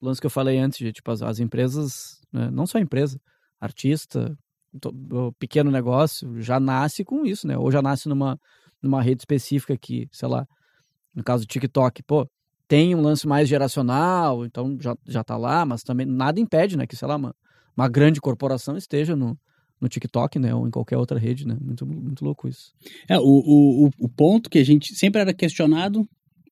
o 0.00 0.06
lance 0.06 0.20
que 0.20 0.26
eu 0.26 0.30
falei 0.30 0.58
antes, 0.58 0.78
de, 0.78 0.92
tipo, 0.92 1.10
as, 1.10 1.22
as 1.22 1.40
empresas, 1.40 2.20
né? 2.32 2.50
não 2.50 2.66
só 2.66 2.78
a 2.78 2.82
empresa, 2.82 3.18
artista, 3.60 4.36
o 4.84 5.32
pequeno 5.32 5.70
negócio 5.70 6.40
já 6.40 6.60
nasce 6.60 7.04
com 7.04 7.24
isso, 7.24 7.46
né? 7.46 7.56
Ou 7.56 7.70
já 7.70 7.80
nasce 7.82 8.08
numa, 8.08 8.38
numa 8.82 9.02
rede 9.02 9.22
específica 9.22 9.76
que, 9.76 10.08
sei 10.12 10.28
lá, 10.28 10.46
no 11.14 11.24
caso 11.24 11.44
do 11.44 11.48
TikTok, 11.48 12.02
pô, 12.02 12.28
tem 12.68 12.94
um 12.94 13.00
lance 13.00 13.26
mais 13.26 13.48
geracional, 13.48 14.44
então 14.44 14.76
já, 14.80 14.96
já 15.06 15.24
tá 15.24 15.36
lá, 15.36 15.64
mas 15.64 15.82
também 15.82 16.06
nada 16.06 16.40
impede, 16.40 16.76
né, 16.76 16.86
que, 16.86 16.96
sei 16.96 17.06
lá, 17.06 17.16
uma, 17.16 17.34
uma 17.76 17.88
grande 17.88 18.20
corporação 18.20 18.76
esteja 18.76 19.14
no, 19.14 19.38
no 19.80 19.88
TikTok, 19.88 20.38
né, 20.38 20.54
ou 20.54 20.66
em 20.66 20.70
qualquer 20.70 20.96
outra 20.96 21.18
rede, 21.18 21.46
né, 21.46 21.56
muito, 21.60 21.86
muito 21.86 22.24
louco 22.24 22.48
isso. 22.48 22.72
É, 23.08 23.18
o, 23.18 23.22
o, 23.22 23.90
o 23.98 24.08
ponto 24.08 24.50
que 24.50 24.58
a 24.58 24.64
gente 24.64 24.94
sempre 24.94 25.20
era 25.20 25.32
questionado, 25.32 26.06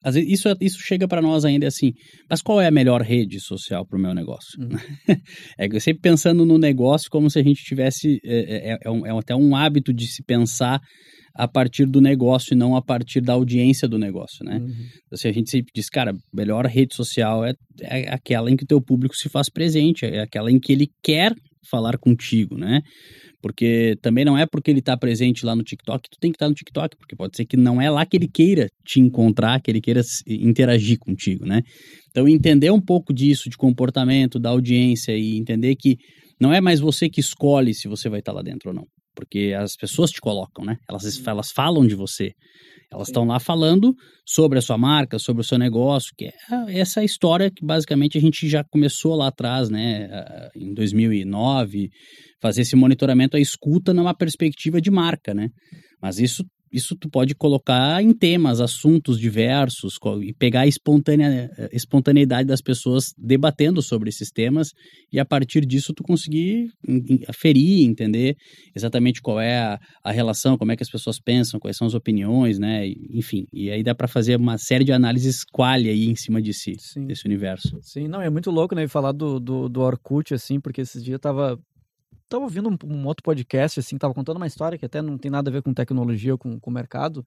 às 0.04 0.14
vezes 0.14 0.30
isso, 0.30 0.48
isso 0.60 0.78
chega 0.80 1.08
para 1.08 1.22
nós 1.22 1.46
ainda 1.46 1.66
assim, 1.66 1.94
mas 2.28 2.42
qual 2.42 2.60
é 2.60 2.66
a 2.66 2.70
melhor 2.70 3.00
rede 3.00 3.40
social 3.40 3.86
para 3.86 3.98
o 3.98 4.00
meu 4.00 4.14
negócio? 4.14 4.60
Uhum. 4.60 4.68
é 5.58 5.80
sempre 5.80 6.02
pensando 6.02 6.44
no 6.44 6.58
negócio 6.58 7.10
como 7.10 7.30
se 7.30 7.38
a 7.38 7.42
gente 7.42 7.64
tivesse, 7.64 8.20
é, 8.22 8.72
é, 8.72 8.78
é, 8.84 8.90
um, 8.90 9.06
é 9.06 9.18
até 9.18 9.34
um 9.34 9.56
hábito 9.56 9.94
de 9.94 10.06
se 10.06 10.22
pensar 10.22 10.78
a 11.34 11.48
partir 11.48 11.86
do 11.86 12.00
negócio 12.00 12.52
e 12.52 12.56
não 12.56 12.76
a 12.76 12.82
partir 12.82 13.20
da 13.20 13.32
audiência 13.32 13.88
do 13.88 13.98
negócio, 13.98 14.44
né? 14.44 14.58
Uhum. 14.58 14.86
Assim, 15.10 15.28
a 15.28 15.32
gente 15.32 15.50
sempre 15.50 15.72
diz, 15.74 15.88
cara, 15.88 16.14
melhor 16.32 16.66
rede 16.66 16.94
social 16.94 17.44
é, 17.44 17.54
é 17.80 18.12
aquela 18.12 18.50
em 18.50 18.56
que 18.56 18.64
o 18.64 18.68
teu 18.68 18.80
público 18.80 19.16
se 19.16 19.28
faz 19.28 19.48
presente, 19.48 20.04
é 20.04 20.20
aquela 20.20 20.50
em 20.50 20.60
que 20.60 20.72
ele 20.72 20.88
quer 21.02 21.34
falar 21.68 21.98
contigo, 21.98 22.56
né? 22.56 22.82
Porque 23.44 23.98
também 24.00 24.24
não 24.24 24.38
é 24.38 24.46
porque 24.46 24.70
ele 24.70 24.78
está 24.78 24.96
presente 24.96 25.44
lá 25.44 25.54
no 25.54 25.62
TikTok 25.62 26.04
que 26.04 26.16
tu 26.16 26.18
tem 26.18 26.32
que 26.32 26.36
estar 26.36 26.46
tá 26.46 26.48
no 26.48 26.54
TikTok, 26.54 26.96
porque 26.96 27.14
pode 27.14 27.36
ser 27.36 27.44
que 27.44 27.58
não 27.58 27.78
é 27.78 27.90
lá 27.90 28.06
que 28.06 28.16
ele 28.16 28.26
queira 28.26 28.70
te 28.82 29.00
encontrar, 29.00 29.60
que 29.60 29.70
ele 29.70 29.82
queira 29.82 30.00
interagir 30.26 30.98
contigo, 30.98 31.44
né? 31.44 31.60
Então, 32.08 32.26
entender 32.26 32.70
um 32.70 32.80
pouco 32.80 33.12
disso, 33.12 33.50
de 33.50 33.58
comportamento, 33.58 34.38
da 34.38 34.48
audiência 34.48 35.12
e 35.12 35.36
entender 35.36 35.76
que 35.76 35.98
não 36.40 36.54
é 36.54 36.60
mais 36.62 36.80
você 36.80 37.06
que 37.10 37.20
escolhe 37.20 37.74
se 37.74 37.86
você 37.86 38.08
vai 38.08 38.20
estar 38.20 38.32
tá 38.32 38.36
lá 38.36 38.42
dentro 38.42 38.70
ou 38.70 38.74
não. 38.74 38.86
Porque 39.14 39.54
as 39.56 39.76
pessoas 39.76 40.10
te 40.10 40.20
colocam, 40.20 40.64
né? 40.64 40.76
Elas, 40.88 41.26
elas 41.26 41.50
falam 41.52 41.86
de 41.86 41.94
você. 41.94 42.32
Elas 42.92 43.08
estão 43.08 43.24
lá 43.24 43.40
falando 43.40 43.94
sobre 44.24 44.58
a 44.58 44.62
sua 44.62 44.78
marca, 44.78 45.18
sobre 45.18 45.40
o 45.40 45.44
seu 45.44 45.58
negócio, 45.58 46.12
que 46.16 46.26
é 46.26 46.32
essa 46.68 47.02
história 47.02 47.50
que 47.50 47.64
basicamente 47.64 48.16
a 48.16 48.20
gente 48.20 48.48
já 48.48 48.62
começou 48.62 49.16
lá 49.16 49.28
atrás, 49.28 49.68
né, 49.68 50.08
em 50.54 50.72
2009, 50.72 51.88
fazer 52.40 52.62
esse 52.62 52.76
monitoramento, 52.76 53.36
a 53.36 53.40
escuta 53.40 53.92
numa 53.92 54.14
perspectiva 54.14 54.80
de 54.80 54.90
marca, 54.90 55.34
né? 55.34 55.48
Mas 56.00 56.18
isso 56.18 56.44
isso 56.74 56.96
tu 56.96 57.08
pode 57.08 57.34
colocar 57.36 58.02
em 58.02 58.12
temas, 58.12 58.60
assuntos 58.60 59.18
diversos 59.18 59.96
e 60.22 60.32
pegar 60.32 60.62
a 60.62 60.66
espontânea, 60.66 61.50
espontaneidade 61.72 62.48
das 62.48 62.60
pessoas 62.60 63.14
debatendo 63.16 63.80
sobre 63.80 64.08
esses 64.08 64.30
temas 64.30 64.72
e 65.12 65.20
a 65.20 65.24
partir 65.24 65.64
disso 65.64 65.94
tu 65.94 66.02
conseguir 66.02 66.68
aferir, 67.28 67.86
entender 67.86 68.36
exatamente 68.74 69.22
qual 69.22 69.40
é 69.40 69.56
a, 69.58 69.78
a 70.02 70.10
relação, 70.10 70.58
como 70.58 70.72
é 70.72 70.76
que 70.76 70.82
as 70.82 70.90
pessoas 70.90 71.20
pensam, 71.20 71.60
quais 71.60 71.76
são 71.76 71.86
as 71.86 71.94
opiniões, 71.94 72.58
né? 72.58 72.88
Enfim, 73.10 73.46
e 73.52 73.70
aí 73.70 73.82
dá 73.82 73.94
para 73.94 74.08
fazer 74.08 74.36
uma 74.36 74.58
série 74.58 74.84
de 74.84 74.92
análises 74.92 75.44
quali 75.44 75.88
aí 75.88 76.06
em 76.06 76.16
cima 76.16 76.42
de 76.42 76.52
si, 76.52 76.74
Sim. 76.78 77.06
desse 77.06 77.24
universo. 77.24 77.78
Sim, 77.82 78.08
não, 78.08 78.20
é 78.20 78.28
muito 78.28 78.50
louco, 78.50 78.74
né, 78.74 78.88
falar 78.88 79.12
do, 79.12 79.38
do, 79.38 79.68
do 79.68 79.80
Orkut, 79.80 80.34
assim, 80.34 80.58
porque 80.58 80.80
esses 80.80 81.02
dias 81.02 81.14
eu 81.14 81.20
tava 81.20 81.58
tava 82.34 82.44
ouvindo 82.44 82.68
um, 82.68 82.76
um, 82.84 83.06
outro 83.06 83.22
podcast, 83.22 83.78
assim, 83.78 83.96
tava 83.96 84.12
contando 84.12 84.36
uma 84.36 84.46
história 84.46 84.76
que 84.76 84.84
até 84.84 85.00
não 85.00 85.16
tem 85.16 85.30
nada 85.30 85.50
a 85.50 85.52
ver 85.52 85.62
com 85.62 85.72
tecnologia 85.72 86.32
ou 86.32 86.38
com, 86.38 86.58
o 86.60 86.70
mercado, 86.70 87.24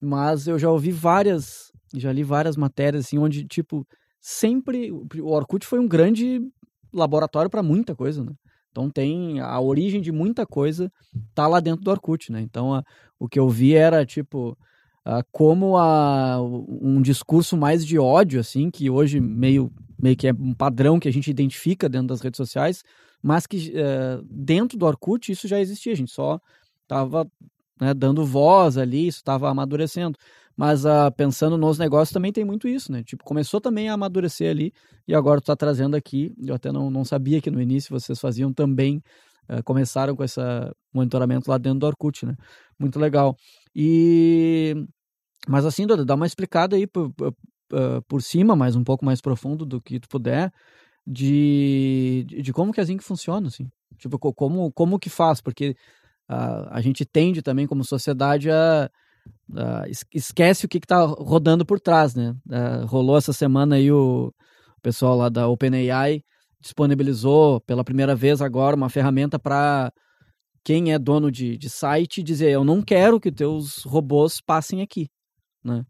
mas 0.00 0.46
eu 0.48 0.58
já 0.58 0.70
ouvi 0.70 0.90
várias, 0.90 1.70
já 1.94 2.10
li 2.12 2.24
várias 2.24 2.56
matérias, 2.56 3.06
assim, 3.06 3.18
onde, 3.18 3.44
tipo, 3.46 3.86
sempre. 4.20 4.90
O 4.90 5.30
Orkut 5.30 5.66
foi 5.66 5.78
um 5.78 5.86
grande 5.86 6.40
laboratório 6.92 7.50
para 7.50 7.62
muita 7.62 7.94
coisa, 7.94 8.24
né? 8.24 8.32
Então 8.70 8.88
tem 8.88 9.38
a 9.38 9.60
origem 9.60 10.00
de 10.00 10.10
muita 10.10 10.46
coisa 10.46 10.90
tá 11.34 11.46
lá 11.46 11.60
dentro 11.60 11.84
do 11.84 11.90
Orkut, 11.90 12.32
né? 12.32 12.40
Então 12.40 12.74
a, 12.74 12.82
o 13.18 13.28
que 13.28 13.38
eu 13.38 13.48
vi 13.50 13.74
era 13.74 14.04
tipo 14.06 14.56
a, 15.04 15.22
como 15.30 15.76
a, 15.76 16.40
um 16.40 17.02
discurso 17.02 17.54
mais 17.54 17.84
de 17.84 17.98
ódio, 17.98 18.40
assim, 18.40 18.70
que 18.70 18.88
hoje 18.88 19.20
meio 19.20 19.70
meio 20.00 20.16
que 20.16 20.26
é 20.26 20.32
um 20.32 20.54
padrão 20.54 20.98
que 20.98 21.06
a 21.06 21.12
gente 21.12 21.30
identifica 21.30 21.88
dentro 21.88 22.08
das 22.08 22.22
redes 22.22 22.38
sociais, 22.38 22.82
mas 23.22 23.46
que 23.46 23.70
uh, 23.70 24.22
dentro 24.28 24.76
do 24.76 24.84
Orkut 24.84 25.30
isso 25.30 25.46
já 25.46 25.60
existia, 25.60 25.92
a 25.92 25.96
gente 25.96 26.10
só 26.10 26.40
estava 26.82 27.30
né, 27.80 27.94
dando 27.94 28.24
voz 28.24 28.76
ali, 28.76 29.06
isso 29.06 29.18
estava 29.18 29.48
amadurecendo. 29.48 30.18
Mas 30.56 30.84
uh, 30.84 31.10
pensando 31.16 31.56
nos 31.56 31.78
negócios 31.78 32.12
também 32.12 32.32
tem 32.32 32.44
muito 32.44 32.68
isso, 32.68 32.92
né? 32.92 33.02
Tipo, 33.02 33.24
começou 33.24 33.60
também 33.60 33.88
a 33.88 33.94
amadurecer 33.94 34.50
ali 34.50 34.72
e 35.08 35.14
agora 35.14 35.40
tu 35.40 35.46
tá 35.46 35.56
trazendo 35.56 35.96
aqui. 35.96 36.34
Eu 36.44 36.54
até 36.54 36.70
não, 36.70 36.90
não 36.90 37.04
sabia 37.04 37.40
que 37.40 37.50
no 37.50 37.60
início 37.60 37.90
vocês 37.98 38.20
faziam 38.20 38.52
também, 38.52 39.02
uh, 39.48 39.62
começaram 39.64 40.14
com 40.14 40.22
esse 40.22 40.40
monitoramento 40.92 41.50
lá 41.50 41.56
dentro 41.58 41.78
do 41.78 41.86
Orkut, 41.86 42.26
né? 42.26 42.36
Muito 42.78 42.98
legal. 42.98 43.36
E. 43.74 44.74
Mas 45.48 45.64
assim, 45.64 45.86
Duda, 45.86 46.04
dá 46.04 46.14
uma 46.14 46.26
explicada 46.26 46.76
aí 46.76 46.86
por, 46.86 47.12
por, 47.14 47.34
por 48.06 48.22
cima, 48.22 48.54
mas 48.54 48.76
um 48.76 48.84
pouco 48.84 49.04
mais 49.04 49.20
profundo 49.20 49.66
do 49.66 49.80
que 49.80 49.98
tu 49.98 50.08
puder, 50.08 50.52
de, 51.06 52.24
de 52.28 52.52
como 52.52 52.72
que 52.72 52.80
a 52.80 52.84
Zinc 52.84 53.02
funciona, 53.02 53.48
assim. 53.48 53.68
Tipo, 53.98 54.18
como, 54.18 54.72
como 54.72 54.98
que 54.98 55.10
faz, 55.10 55.40
porque 55.40 55.76
uh, 56.30 56.68
a 56.70 56.80
gente 56.80 57.04
tende 57.04 57.42
também 57.42 57.66
como 57.66 57.84
sociedade 57.84 58.50
a, 58.50 58.90
a 59.56 59.84
esquece 60.12 60.66
o 60.66 60.68
que 60.68 60.78
está 60.78 61.04
rodando 61.04 61.64
por 61.64 61.78
trás, 61.80 62.14
né? 62.14 62.34
Uh, 62.46 62.86
rolou 62.86 63.16
essa 63.16 63.32
semana 63.32 63.76
aí 63.76 63.90
o 63.92 64.32
pessoal 64.82 65.16
lá 65.16 65.28
da 65.28 65.46
OpenAI 65.48 66.22
disponibilizou 66.60 67.60
pela 67.60 67.84
primeira 67.84 68.14
vez 68.14 68.40
agora 68.40 68.76
uma 68.76 68.88
ferramenta 68.88 69.38
para 69.38 69.92
quem 70.64 70.92
é 70.92 70.98
dono 70.98 71.30
de, 71.30 71.58
de 71.58 71.68
site 71.68 72.22
dizer 72.22 72.50
eu 72.50 72.64
não 72.64 72.80
quero 72.80 73.20
que 73.20 73.32
teus 73.32 73.82
robôs 73.82 74.40
passem 74.40 74.80
aqui, 74.80 75.08
né? 75.64 75.84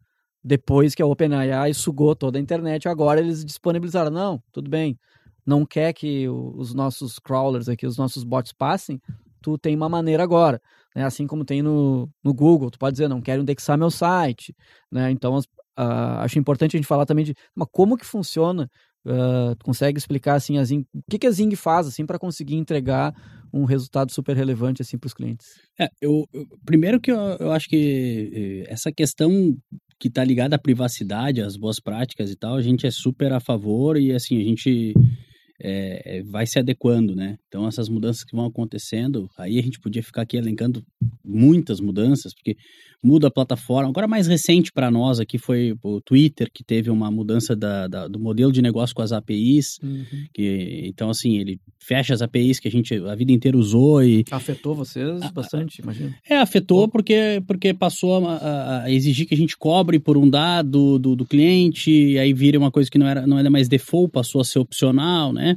Depois 0.44 0.94
que 0.94 1.02
a 1.02 1.06
OpenAI 1.06 1.72
sugou 1.72 2.16
toda 2.16 2.38
a 2.38 2.40
internet, 2.40 2.88
agora 2.88 3.20
eles 3.20 3.44
disponibilizaram, 3.44 4.10
não, 4.10 4.42
tudo 4.50 4.68
bem, 4.68 4.98
não 5.46 5.64
quer 5.64 5.92
que 5.92 6.28
os 6.28 6.74
nossos 6.74 7.18
crawlers 7.18 7.68
aqui, 7.68 7.86
os 7.86 7.96
nossos 7.96 8.24
bots 8.24 8.52
passem, 8.52 9.00
tu 9.40 9.58
tem 9.58 9.74
uma 9.74 9.88
maneira 9.88 10.22
agora, 10.22 10.60
né? 10.94 11.04
Assim 11.04 11.26
como 11.26 11.44
tem 11.44 11.62
no, 11.62 12.08
no 12.22 12.32
Google, 12.32 12.70
tu 12.70 12.78
pode 12.78 12.94
dizer, 12.94 13.08
não 13.08 13.20
quero 13.20 13.42
indexar 13.42 13.76
meu 13.76 13.90
site, 13.90 14.54
né? 14.90 15.10
Então, 15.10 15.38
uh, 15.38 16.20
acho 16.20 16.38
importante 16.38 16.76
a 16.76 16.78
gente 16.78 16.86
falar 16.86 17.06
também 17.06 17.24
de 17.24 17.34
mas 17.54 17.68
como 17.70 17.96
que 17.96 18.06
funciona, 18.06 18.70
uh, 19.04 19.56
consegue 19.64 19.98
explicar 19.98 20.34
assim, 20.34 20.58
a 20.58 20.64
Zing, 20.64 20.86
o 20.94 21.02
que, 21.10 21.18
que 21.18 21.26
a 21.26 21.30
Zing 21.30 21.54
faz 21.56 21.86
assim 21.86 22.06
para 22.06 22.18
conseguir 22.18 22.56
entregar 22.56 23.14
um 23.52 23.64
resultado 23.64 24.12
super 24.12 24.36
relevante 24.36 24.80
assim 24.80 24.96
para 24.96 25.08
os 25.08 25.14
clientes? 25.14 25.60
É, 25.78 25.88
eu, 26.00 26.26
eu, 26.32 26.46
primeiro 26.64 27.00
que 27.00 27.12
eu, 27.12 27.18
eu 27.18 27.52
acho 27.52 27.68
que 27.68 28.64
eh, 28.66 28.72
essa 28.72 28.90
questão 28.90 29.56
que 30.02 30.08
está 30.08 30.24
ligada 30.24 30.56
à 30.56 30.58
privacidade, 30.58 31.40
às 31.40 31.56
boas 31.56 31.78
práticas 31.78 32.28
e 32.28 32.34
tal, 32.34 32.56
a 32.56 32.60
gente 32.60 32.84
é 32.84 32.90
super 32.90 33.32
a 33.32 33.38
favor 33.38 33.96
e 33.96 34.12
assim, 34.12 34.36
a 34.36 34.44
gente 34.44 34.92
é, 35.64 36.22
vai 36.24 36.46
se 36.46 36.58
adequando, 36.58 37.14
né? 37.14 37.38
Então, 37.46 37.68
essas 37.68 37.88
mudanças 37.88 38.24
que 38.24 38.34
vão 38.34 38.46
acontecendo, 38.46 39.30
aí 39.38 39.58
a 39.58 39.62
gente 39.62 39.78
podia 39.78 40.02
ficar 40.02 40.22
aqui 40.22 40.36
elencando 40.36 40.84
muitas 41.24 41.80
mudanças, 41.80 42.34
porque 42.34 42.56
muda 43.02 43.26
a 43.26 43.30
plataforma. 43.30 43.88
Agora, 43.88 44.06
mais 44.06 44.26
recente 44.26 44.72
para 44.72 44.90
nós 44.90 45.18
aqui 45.18 45.36
foi 45.36 45.74
o 45.82 46.00
Twitter, 46.00 46.48
que 46.52 46.62
teve 46.62 46.88
uma 46.88 47.10
mudança 47.10 47.56
da, 47.56 47.88
da, 47.88 48.06
do 48.06 48.18
modelo 48.18 48.52
de 48.52 48.62
negócio 48.62 48.94
com 48.94 49.02
as 49.02 49.10
APIs. 49.10 49.78
Uhum. 49.82 50.04
Que, 50.32 50.82
então, 50.84 51.10
assim, 51.10 51.38
ele 51.38 51.60
fecha 51.78 52.14
as 52.14 52.22
APIs 52.22 52.60
que 52.60 52.68
a 52.68 52.70
gente 52.70 52.94
a 52.94 53.14
vida 53.14 53.32
inteira 53.32 53.58
usou 53.58 54.02
e... 54.02 54.24
Afetou 54.30 54.74
vocês 54.74 55.20
bastante, 55.32 55.82
imagina. 55.82 56.14
É, 56.28 56.36
afetou 56.36 56.88
porque, 56.88 57.42
porque 57.46 57.74
passou 57.74 58.26
a, 58.26 58.84
a, 58.84 58.90
exigir 58.90 59.26
que 59.26 59.34
a 59.34 59.38
gente 59.38 59.56
cobre 59.56 59.98
por 59.98 60.16
um 60.16 60.30
dado 60.30 60.98
do, 60.98 61.16
do 61.16 61.26
cliente, 61.26 61.90
e 61.90 62.18
aí 62.18 62.32
vira 62.32 62.58
uma 62.58 62.70
coisa 62.70 62.88
que 62.88 62.98
não 62.98 63.06
era, 63.06 63.26
não 63.26 63.38
era 63.38 63.50
mais 63.50 63.68
default, 63.68 64.12
passou 64.12 64.40
a 64.40 64.44
ser 64.44 64.60
opcional, 64.60 65.32
né? 65.32 65.51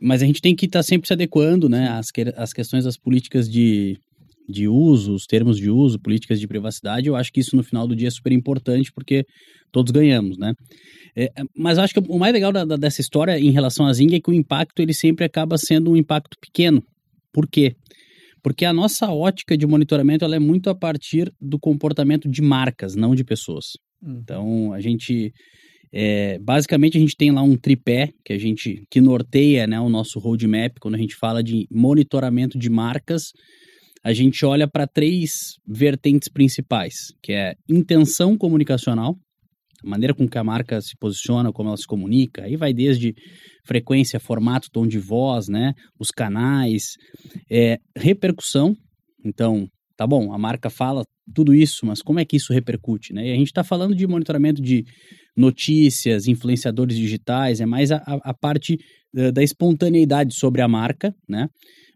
Mas 0.00 0.22
a 0.22 0.26
gente 0.26 0.40
tem 0.40 0.54
que 0.54 0.66
estar 0.66 0.80
tá 0.80 0.82
sempre 0.82 1.06
se 1.06 1.12
adequando, 1.12 1.68
né, 1.68 1.88
às, 1.88 2.10
que, 2.10 2.22
às 2.36 2.52
questões 2.52 2.84
das 2.84 2.96
políticas 2.96 3.48
de, 3.48 3.96
de 4.48 4.68
uso, 4.68 5.14
os 5.14 5.26
termos 5.26 5.56
de 5.56 5.70
uso, 5.70 5.98
políticas 5.98 6.40
de 6.40 6.46
privacidade, 6.46 7.08
eu 7.08 7.16
acho 7.16 7.32
que 7.32 7.40
isso 7.40 7.56
no 7.56 7.62
final 7.62 7.86
do 7.86 7.96
dia 7.96 8.08
é 8.08 8.10
super 8.10 8.32
importante 8.32 8.92
porque 8.92 9.24
todos 9.72 9.90
ganhamos, 9.90 10.36
né? 10.36 10.54
É, 11.16 11.30
mas 11.56 11.78
acho 11.78 11.94
que 11.94 12.00
o 12.00 12.18
mais 12.18 12.32
legal 12.32 12.52
da, 12.52 12.64
da, 12.64 12.76
dessa 12.76 13.00
história 13.00 13.38
em 13.38 13.50
relação 13.50 13.86
à 13.86 13.92
Zing 13.92 14.14
é 14.14 14.20
que 14.20 14.30
o 14.30 14.34
impacto 14.34 14.80
ele 14.80 14.92
sempre 14.92 15.24
acaba 15.24 15.56
sendo 15.56 15.90
um 15.90 15.96
impacto 15.96 16.36
pequeno. 16.40 16.82
Por 17.32 17.48
quê? 17.48 17.74
Porque 18.42 18.64
a 18.64 18.72
nossa 18.72 19.10
ótica 19.10 19.56
de 19.56 19.66
monitoramento 19.66 20.24
ela 20.24 20.36
é 20.36 20.38
muito 20.38 20.68
a 20.68 20.74
partir 20.74 21.32
do 21.40 21.58
comportamento 21.58 22.28
de 22.28 22.42
marcas, 22.42 22.94
não 22.94 23.14
de 23.14 23.24
pessoas. 23.24 23.64
Hum. 24.02 24.18
Então 24.22 24.72
a 24.72 24.80
gente 24.80 25.32
é, 25.96 26.40
basicamente 26.40 26.96
a 26.96 27.00
gente 27.00 27.16
tem 27.16 27.30
lá 27.30 27.40
um 27.42 27.56
tripé 27.56 28.10
que 28.24 28.32
a 28.32 28.38
gente 28.38 28.84
que 28.90 29.00
norteia 29.00 29.64
né, 29.66 29.78
o 29.78 29.88
nosso 29.88 30.18
roadmap. 30.18 30.78
Quando 30.80 30.96
a 30.96 30.98
gente 30.98 31.14
fala 31.14 31.42
de 31.42 31.68
monitoramento 31.70 32.58
de 32.58 32.68
marcas 32.68 33.30
a 34.04 34.12
gente 34.12 34.44
olha 34.44 34.68
para 34.68 34.86
três 34.86 35.30
vertentes 35.66 36.28
principais, 36.28 36.94
que 37.22 37.32
é 37.32 37.54
intenção 37.66 38.36
comunicacional, 38.36 39.16
a 39.82 39.88
maneira 39.88 40.12
com 40.12 40.28
que 40.28 40.36
a 40.36 40.44
marca 40.44 40.78
se 40.82 40.94
posiciona, 40.98 41.50
como 41.50 41.70
ela 41.70 41.76
se 41.78 41.86
comunica, 41.86 42.42
aí 42.44 42.54
vai 42.54 42.74
desde 42.74 43.14
frequência, 43.66 44.20
formato, 44.20 44.68
tom 44.70 44.86
de 44.86 44.98
voz, 44.98 45.48
né, 45.48 45.72
os 45.98 46.10
canais, 46.10 46.96
é, 47.50 47.78
repercussão, 47.96 48.76
então, 49.24 49.66
tá 49.96 50.06
bom, 50.06 50.34
a 50.34 50.38
marca 50.38 50.68
fala 50.68 51.02
tudo 51.32 51.54
isso, 51.54 51.86
mas 51.86 52.02
como 52.02 52.18
é 52.18 52.24
que 52.24 52.36
isso 52.36 52.52
repercute, 52.52 53.12
né? 53.12 53.28
E 53.28 53.32
a 53.32 53.36
gente 53.36 53.46
está 53.46 53.64
falando 53.64 53.94
de 53.94 54.06
monitoramento 54.06 54.60
de 54.60 54.84
notícias, 55.36 56.28
influenciadores 56.28 56.96
digitais, 56.96 57.60
é 57.60 57.66
mais 57.66 57.90
a, 57.90 58.02
a 58.06 58.34
parte 58.34 58.78
da, 59.12 59.30
da 59.30 59.42
espontaneidade 59.42 60.34
sobre 60.34 60.60
a 60.62 60.68
marca, 60.68 61.14
né? 61.28 61.48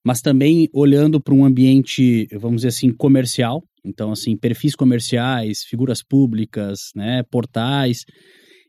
mas 0.09 0.23
também 0.23 0.69
olhando 0.73 1.21
para 1.21 1.35
um 1.35 1.45
ambiente, 1.45 2.27
vamos 2.33 2.63
dizer 2.63 2.69
assim, 2.69 2.91
comercial. 2.91 3.63
Então, 3.85 4.11
assim, 4.11 4.37
perfis 4.37 4.75
comerciais, 4.75 5.65
figuras 5.65 6.03
públicas, 6.03 6.91
né, 6.95 7.23
portais 7.31 8.05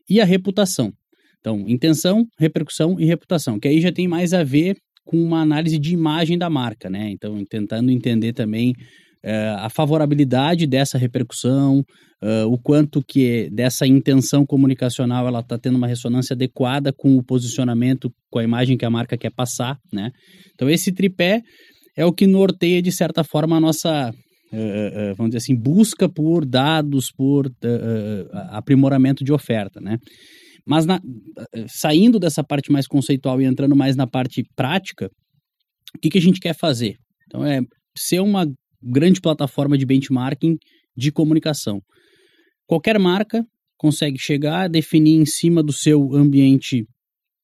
e 0.08 0.20
a 0.20 0.24
reputação. 0.24 0.92
Então, 1.38 1.64
intenção, 1.66 2.26
repercussão 2.38 3.00
e 3.00 3.06
reputação, 3.06 3.58
que 3.58 3.68
aí 3.68 3.80
já 3.80 3.90
tem 3.90 4.06
mais 4.06 4.34
a 4.34 4.44
ver 4.44 4.76
com 5.02 5.16
uma 5.16 5.40
análise 5.40 5.78
de 5.78 5.94
imagem 5.94 6.36
da 6.36 6.50
marca, 6.50 6.90
né? 6.90 7.10
Então, 7.10 7.42
tentando 7.48 7.90
entender 7.90 8.34
também 8.34 8.74
uh, 9.24 9.58
a 9.58 9.70
favorabilidade 9.70 10.66
dessa 10.66 10.98
repercussão, 10.98 11.80
uh, 12.22 12.46
o 12.46 12.58
quanto 12.58 13.02
que 13.06 13.48
dessa 13.50 13.86
intenção 13.86 14.44
comunicacional 14.44 15.26
ela 15.26 15.40
está 15.40 15.58
tendo 15.58 15.76
uma 15.76 15.86
ressonância 15.86 16.34
adequada 16.34 16.92
com 16.92 17.16
o 17.16 17.22
posicionamento, 17.22 18.12
com 18.30 18.38
a 18.38 18.44
imagem 18.44 18.76
que 18.76 18.84
a 18.84 18.90
marca 18.90 19.16
quer 19.16 19.30
passar, 19.30 19.78
né? 19.92 20.10
Então 20.54 20.68
esse 20.68 20.92
tripé 20.92 21.42
é 21.96 22.04
o 22.04 22.12
que 22.12 22.26
norteia 22.26 22.80
de 22.80 22.92
certa 22.92 23.24
forma 23.24 23.56
a 23.56 23.60
nossa 23.60 24.12
Uh, 24.52 25.12
uh, 25.12 25.14
vamos 25.14 25.30
dizer 25.30 25.38
assim, 25.38 25.54
busca 25.54 26.08
por 26.08 26.44
dados, 26.44 27.12
por 27.12 27.46
uh, 27.46 27.50
aprimoramento 28.48 29.22
de 29.22 29.32
oferta, 29.32 29.80
né? 29.80 29.96
Mas 30.66 30.84
na, 30.84 31.00
saindo 31.68 32.18
dessa 32.18 32.42
parte 32.42 32.72
mais 32.72 32.88
conceitual 32.88 33.40
e 33.40 33.44
entrando 33.44 33.76
mais 33.76 33.94
na 33.94 34.08
parte 34.08 34.42
prática, 34.56 35.08
o 35.96 35.98
que, 36.00 36.10
que 36.10 36.18
a 36.18 36.20
gente 36.20 36.40
quer 36.40 36.54
fazer? 36.54 36.96
Então, 37.26 37.44
é 37.44 37.60
ser 37.96 38.20
uma 38.20 38.44
grande 38.82 39.20
plataforma 39.20 39.76
de 39.76 39.86
benchmarking 39.86 40.56
de 40.96 41.12
comunicação. 41.12 41.80
Qualquer 42.66 42.98
marca 42.98 43.44
consegue 43.76 44.18
chegar, 44.18 44.68
definir 44.68 45.16
em 45.16 45.26
cima 45.26 45.62
do 45.62 45.72
seu 45.72 46.14
ambiente 46.14 46.84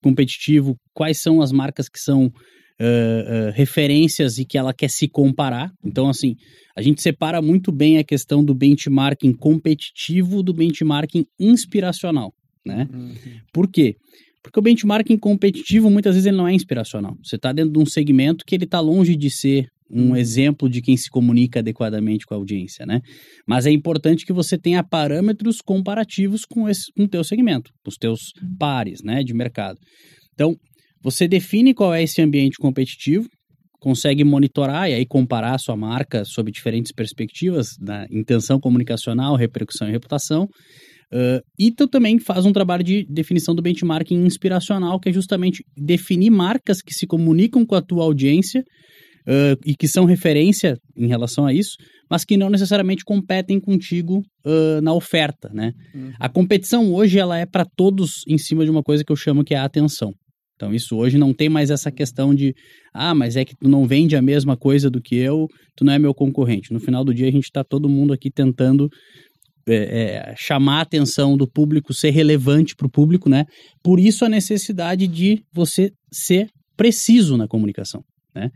competitivo 0.03 0.77
quais 0.95 1.21
são 1.21 1.41
as 1.41 1.51
marcas 1.51 1.89
que 1.89 1.99
são 1.99 2.27
uh, 2.27 2.29
uh, 2.29 3.53
referências 3.55 4.39
e 4.39 4.45
que 4.45 4.59
ela 4.59 4.73
quer 4.73 4.91
se 4.91 5.09
comparar. 5.09 5.71
Então, 5.85 6.09
assim, 6.09 6.37
a 6.77 6.83
gente 6.83 7.03
separa 7.03 7.41
muito 7.41 7.73
bem 7.73 7.99
a 7.99 8.05
questão 8.05 8.45
do 8.45 8.55
benchmarking 8.55 9.33
competitivo 9.33 10.43
do 10.43 10.53
benchmarking 10.53 11.25
inspiracional, 11.41 12.33
né? 12.65 12.89
Uhum. 12.93 13.15
Por 13.53 13.71
quê? 13.71 13.97
Porque 14.43 14.61
o 14.61 14.63
benchmarking 14.63 15.19
competitivo 15.19 15.91
muitas 15.91 16.15
vezes 16.15 16.27
ele 16.27 16.37
não 16.37 16.47
é 16.47 16.53
inspiracional. 16.53 17.17
Você 17.25 17.37
está 17.37 17.53
dentro 17.53 17.73
de 17.73 17.79
um 17.79 17.87
segmento 17.87 18.45
que 18.47 18.55
ele 18.55 18.65
está 18.65 18.79
longe 18.79 19.17
de 19.17 19.29
ser 19.29 19.69
um 19.91 20.09
uhum. 20.09 20.17
exemplo 20.17 20.69
de 20.69 20.83
quem 20.83 20.97
se 20.97 21.09
comunica 21.09 21.61
adequadamente 21.61 22.27
com 22.27 22.35
a 22.35 22.37
audiência, 22.37 22.85
né? 22.85 23.01
Mas 23.47 23.67
é 23.67 23.71
importante 23.71 24.27
que 24.27 24.33
você 24.33 24.59
tenha 24.59 24.83
parâmetros 24.83 25.61
comparativos 25.61 26.45
com, 26.45 26.69
esse, 26.69 26.93
com 26.93 27.05
o 27.05 27.09
teu 27.09 27.23
segmento, 27.23 27.71
com 27.85 27.91
os 27.91 27.97
teus 27.97 28.33
uhum. 28.43 28.57
pares, 28.59 29.03
né, 29.03 29.23
de 29.23 29.33
mercado. 29.33 29.79
Então, 30.35 30.57
você 31.03 31.29
define 31.29 31.73
qual 31.73 31.95
é 31.95 32.03
esse 32.03 32.21
ambiente 32.21 32.59
competitivo, 32.59 33.29
consegue 33.79 34.25
monitorar 34.25 34.91
e 34.91 34.95
aí 34.95 35.07
comparar 35.07 35.55
a 35.55 35.59
sua 35.59 35.77
marca 35.77 36.25
sob 36.25 36.51
diferentes 36.51 36.93
perspectivas 36.93 37.69
da 37.81 38.07
intenção 38.11 38.59
comunicacional, 38.59 39.37
repercussão 39.37 39.89
e 39.89 39.93
reputação. 39.93 40.49
Uh, 41.13 41.39
e 41.57 41.71
tu 41.71 41.87
também 41.87 42.19
faz 42.19 42.45
um 42.45 42.53
trabalho 42.53 42.83
de 42.83 43.07
definição 43.09 43.55
do 43.55 43.63
benchmarking 43.63 44.25
inspiracional, 44.25 44.99
que 44.99 45.09
é 45.09 45.13
justamente 45.13 45.63
definir 45.77 46.31
marcas 46.31 46.83
que 46.83 46.93
se 46.93 47.07
comunicam 47.07 47.65
com 47.65 47.77
a 47.77 47.83
tua 47.83 48.03
audiência 48.03 48.65
uh, 49.27 49.59
e 49.65 49.75
que 49.75 49.89
são 49.89 50.05
referência 50.05 50.79
em 50.97 51.07
relação 51.07 51.47
a 51.47 51.53
isso, 51.53 51.77
mas 52.11 52.25
que 52.25 52.37
não 52.37 52.49
necessariamente 52.49 53.05
competem 53.05 53.61
contigo 53.61 54.23
uh, 54.45 54.81
na 54.83 54.93
oferta, 54.93 55.51
né? 55.53 55.73
Uhum. 55.95 56.13
A 56.19 56.29
competição 56.29 56.95
hoje 56.95 57.19
ela 57.19 57.39
é 57.39 57.45
para 57.47 57.65
todos 57.65 58.23
em 58.29 58.39
cima 58.39 58.65
de 58.65 58.71
uma 58.71 58.83
coisa 58.83 59.05
que 59.05 59.13
eu 59.13 59.17
chamo 59.17 59.45
que 59.45 59.55
é 59.55 59.59
a 59.59 59.65
atenção. 59.65 60.13
Então 60.57 60.75
isso 60.75 60.97
hoje 60.97 61.19
não 61.19 61.35
tem 61.35 61.49
mais 61.49 61.71
essa 61.71 61.93
questão 61.93 62.35
de 62.35 62.55
ah, 62.95 63.15
mas 63.15 63.37
é 63.37 63.45
que 63.45 63.55
tu 63.55 63.69
não 63.69 63.87
vende 63.87 64.17
a 64.17 64.23
mesma 64.23 64.57
coisa 64.57 64.89
do 64.89 65.03
que 65.03 65.15
eu, 65.15 65.47
tu 65.77 65.85
não 65.85 65.93
é 65.93 65.99
meu 65.99 66.15
concorrente. 66.15 66.73
No 66.73 66.81
final 66.81 67.05
do 67.05 67.13
dia 67.13 67.29
a 67.29 67.33
gente 67.33 67.45
está 67.45 67.63
todo 67.63 67.91
mundo 67.91 68.13
aqui 68.13 68.31
tentando 68.31 68.89
é, 69.69 69.75
é, 69.75 70.35
chamar 70.37 70.79
a 70.79 70.83
atenção 70.83 71.37
do 71.37 71.47
público, 71.47 71.93
ser 71.93 72.11
relevante 72.11 72.75
para 72.75 72.87
o 72.87 72.91
público, 72.91 73.29
né? 73.29 73.45
Por 73.83 74.01
isso 74.01 74.25
a 74.25 74.29
necessidade 74.29 75.07
de 75.07 75.43
você 75.53 75.91
ser 76.11 76.49
preciso 76.77 77.37
na 77.37 77.49
comunicação, 77.49 78.03
né? 78.37 78.51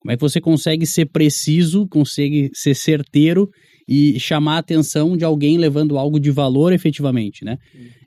Como 0.00 0.12
é 0.12 0.16
que 0.16 0.20
você 0.20 0.40
consegue 0.40 0.86
ser 0.86 1.06
preciso, 1.06 1.86
consegue 1.88 2.50
ser 2.54 2.74
certeiro 2.74 3.48
e 3.88 4.18
chamar 4.18 4.56
a 4.56 4.58
atenção 4.58 5.16
de 5.16 5.24
alguém 5.24 5.58
levando 5.58 5.98
algo 5.98 6.18
de 6.18 6.30
valor 6.30 6.72
efetivamente, 6.72 7.44
né? 7.44 7.56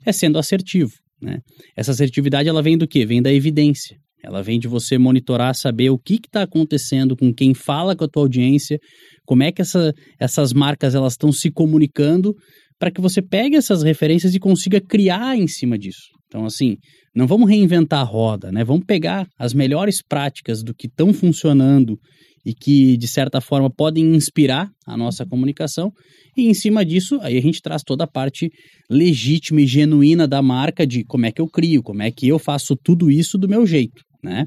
É 0.04 0.12
sendo 0.12 0.38
assertivo, 0.38 0.92
né? 1.22 1.38
Essa 1.76 1.92
assertividade 1.92 2.48
ela 2.48 2.62
vem 2.62 2.76
do 2.76 2.86
quê? 2.86 3.06
Vem 3.06 3.22
da 3.22 3.32
evidência. 3.32 3.96
Ela 4.22 4.42
vem 4.42 4.58
de 4.58 4.68
você 4.68 4.98
monitorar, 4.98 5.54
saber 5.54 5.88
o 5.88 5.98
que 5.98 6.14
está 6.14 6.42
acontecendo 6.42 7.16
com 7.16 7.32
quem 7.32 7.54
fala 7.54 7.96
com 7.96 8.04
a 8.04 8.08
tua 8.08 8.22
audiência, 8.22 8.78
como 9.24 9.42
é 9.42 9.50
que 9.50 9.62
essa, 9.62 9.92
essas 10.18 10.52
marcas 10.52 10.94
elas 10.94 11.14
estão 11.14 11.32
se 11.32 11.50
comunicando 11.50 12.34
para 12.78 12.90
que 12.90 13.00
você 13.00 13.22
pegue 13.22 13.56
essas 13.56 13.82
referências 13.82 14.34
e 14.34 14.38
consiga 14.38 14.80
criar 14.80 15.36
em 15.36 15.46
cima 15.46 15.78
disso. 15.78 16.08
Então, 16.26 16.44
assim, 16.44 16.76
não 17.14 17.26
vamos 17.26 17.48
reinventar 17.48 18.00
a 18.00 18.04
roda, 18.04 18.52
né? 18.52 18.64
Vamos 18.64 18.84
pegar 18.84 19.26
as 19.38 19.52
melhores 19.52 20.00
práticas 20.02 20.62
do 20.62 20.74
que 20.74 20.86
estão 20.86 21.12
funcionando 21.12 21.98
e 22.44 22.54
que, 22.54 22.96
de 22.96 23.06
certa 23.06 23.40
forma, 23.40 23.68
podem 23.68 24.14
inspirar 24.14 24.70
a 24.86 24.96
nossa 24.96 25.26
comunicação. 25.26 25.92
E, 26.36 26.48
em 26.48 26.54
cima 26.54 26.84
disso, 26.84 27.18
aí 27.20 27.36
a 27.36 27.42
gente 27.42 27.60
traz 27.60 27.82
toda 27.82 28.04
a 28.04 28.06
parte 28.06 28.50
legítima 28.88 29.60
e 29.60 29.66
genuína 29.66 30.26
da 30.26 30.40
marca 30.40 30.86
de 30.86 31.04
como 31.04 31.26
é 31.26 31.32
que 31.32 31.40
eu 31.40 31.48
crio, 31.48 31.82
como 31.82 32.02
é 32.02 32.10
que 32.10 32.28
eu 32.28 32.38
faço 32.38 32.76
tudo 32.76 33.10
isso 33.10 33.36
do 33.36 33.48
meu 33.48 33.66
jeito, 33.66 34.02
né? 34.22 34.46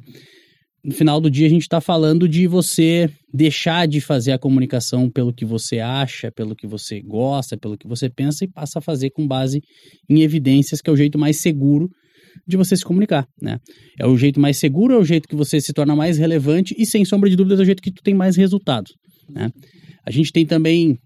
no 0.83 0.93
final 0.93 1.21
do 1.21 1.31
dia 1.31 1.47
a 1.47 1.49
gente 1.49 1.61
está 1.61 1.79
falando 1.79 2.27
de 2.27 2.45
você 2.45 3.09
deixar 3.33 3.87
de 3.87 4.01
fazer 4.01 4.33
a 4.33 4.37
comunicação 4.37 5.09
pelo 5.09 5.33
que 5.33 5.45
você 5.45 5.79
acha, 5.79 6.29
pelo 6.29 6.55
que 6.55 6.67
você 6.67 7.01
gosta, 7.01 7.57
pelo 7.57 7.77
que 7.77 7.87
você 7.87 8.09
pensa 8.09 8.43
e 8.43 8.49
passa 8.49 8.79
a 8.79 8.81
fazer 8.81 9.09
com 9.11 9.25
base 9.25 9.61
em 10.09 10.21
evidências, 10.21 10.81
que 10.81 10.89
é 10.89 10.93
o 10.93 10.97
jeito 10.97 11.17
mais 11.17 11.37
seguro 11.37 11.89
de 12.47 12.57
você 12.57 12.75
se 12.75 12.83
comunicar, 12.83 13.27
né? 13.41 13.59
É 13.99 14.05
o 14.05 14.17
jeito 14.17 14.39
mais 14.39 14.57
seguro, 14.57 14.93
é 14.93 14.97
o 14.97 15.05
jeito 15.05 15.27
que 15.27 15.35
você 15.35 15.59
se 15.61 15.73
torna 15.73 15.95
mais 15.95 16.17
relevante 16.17 16.75
e, 16.77 16.85
sem 16.85 17.05
sombra 17.05 17.29
de 17.29 17.35
dúvidas, 17.35 17.59
é 17.59 17.63
o 17.63 17.65
jeito 17.65 17.81
que 17.81 17.91
tu 17.91 18.01
tem 18.03 18.13
mais 18.13 18.35
resultados, 18.35 18.93
né? 19.29 19.51
A 20.05 20.11
gente 20.11 20.31
tem 20.31 20.45
também, 20.45 20.97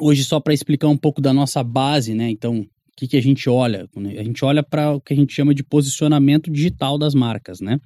hoje, 0.00 0.24
só 0.24 0.38
para 0.38 0.52
explicar 0.52 0.88
um 0.88 0.96
pouco 0.96 1.20
da 1.20 1.32
nossa 1.32 1.62
base, 1.62 2.14
né? 2.14 2.30
Então, 2.30 2.60
o 2.60 2.66
que, 2.96 3.08
que 3.08 3.16
a 3.16 3.22
gente 3.22 3.48
olha? 3.48 3.86
A 3.96 4.22
gente 4.22 4.44
olha 4.44 4.62
para 4.62 4.92
o 4.92 5.00
que 5.00 5.14
a 5.14 5.16
gente 5.16 5.32
chama 5.32 5.54
de 5.54 5.64
posicionamento 5.64 6.50
digital 6.50 6.98
das 6.98 7.14
marcas, 7.14 7.60
né? 7.60 7.78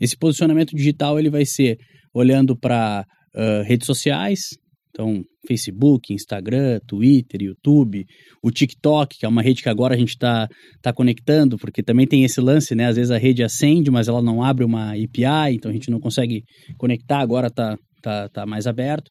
Esse 0.00 0.16
posicionamento 0.16 0.74
digital 0.76 1.18
ele 1.18 1.30
vai 1.30 1.44
ser 1.44 1.78
olhando 2.14 2.56
para 2.56 3.04
uh, 3.34 3.62
redes 3.64 3.86
sociais, 3.86 4.40
então 4.96 5.22
Facebook, 5.46 6.14
Instagram, 6.14 6.80
Twitter, 6.86 7.42
YouTube, 7.42 8.06
o 8.42 8.50
TikTok, 8.50 9.18
que 9.18 9.26
é 9.26 9.28
uma 9.28 9.42
rede 9.42 9.62
que 9.62 9.68
agora 9.68 9.94
a 9.94 9.98
gente 9.98 10.08
está 10.08 10.48
tá 10.80 10.90
conectando, 10.90 11.58
porque 11.58 11.82
também 11.82 12.06
tem 12.06 12.24
esse 12.24 12.40
lance, 12.40 12.74
né? 12.74 12.86
Às 12.86 12.96
vezes 12.96 13.10
a 13.10 13.18
rede 13.18 13.42
acende, 13.42 13.90
mas 13.90 14.08
ela 14.08 14.22
não 14.22 14.42
abre 14.42 14.64
uma 14.64 14.92
API, 14.92 15.54
então 15.54 15.70
a 15.70 15.74
gente 15.74 15.90
não 15.90 16.00
consegue 16.00 16.44
conectar, 16.78 17.18
agora 17.18 17.48
está 17.48 17.78
tá, 18.00 18.28
tá 18.30 18.46
mais 18.46 18.66
aberto. 18.66 19.10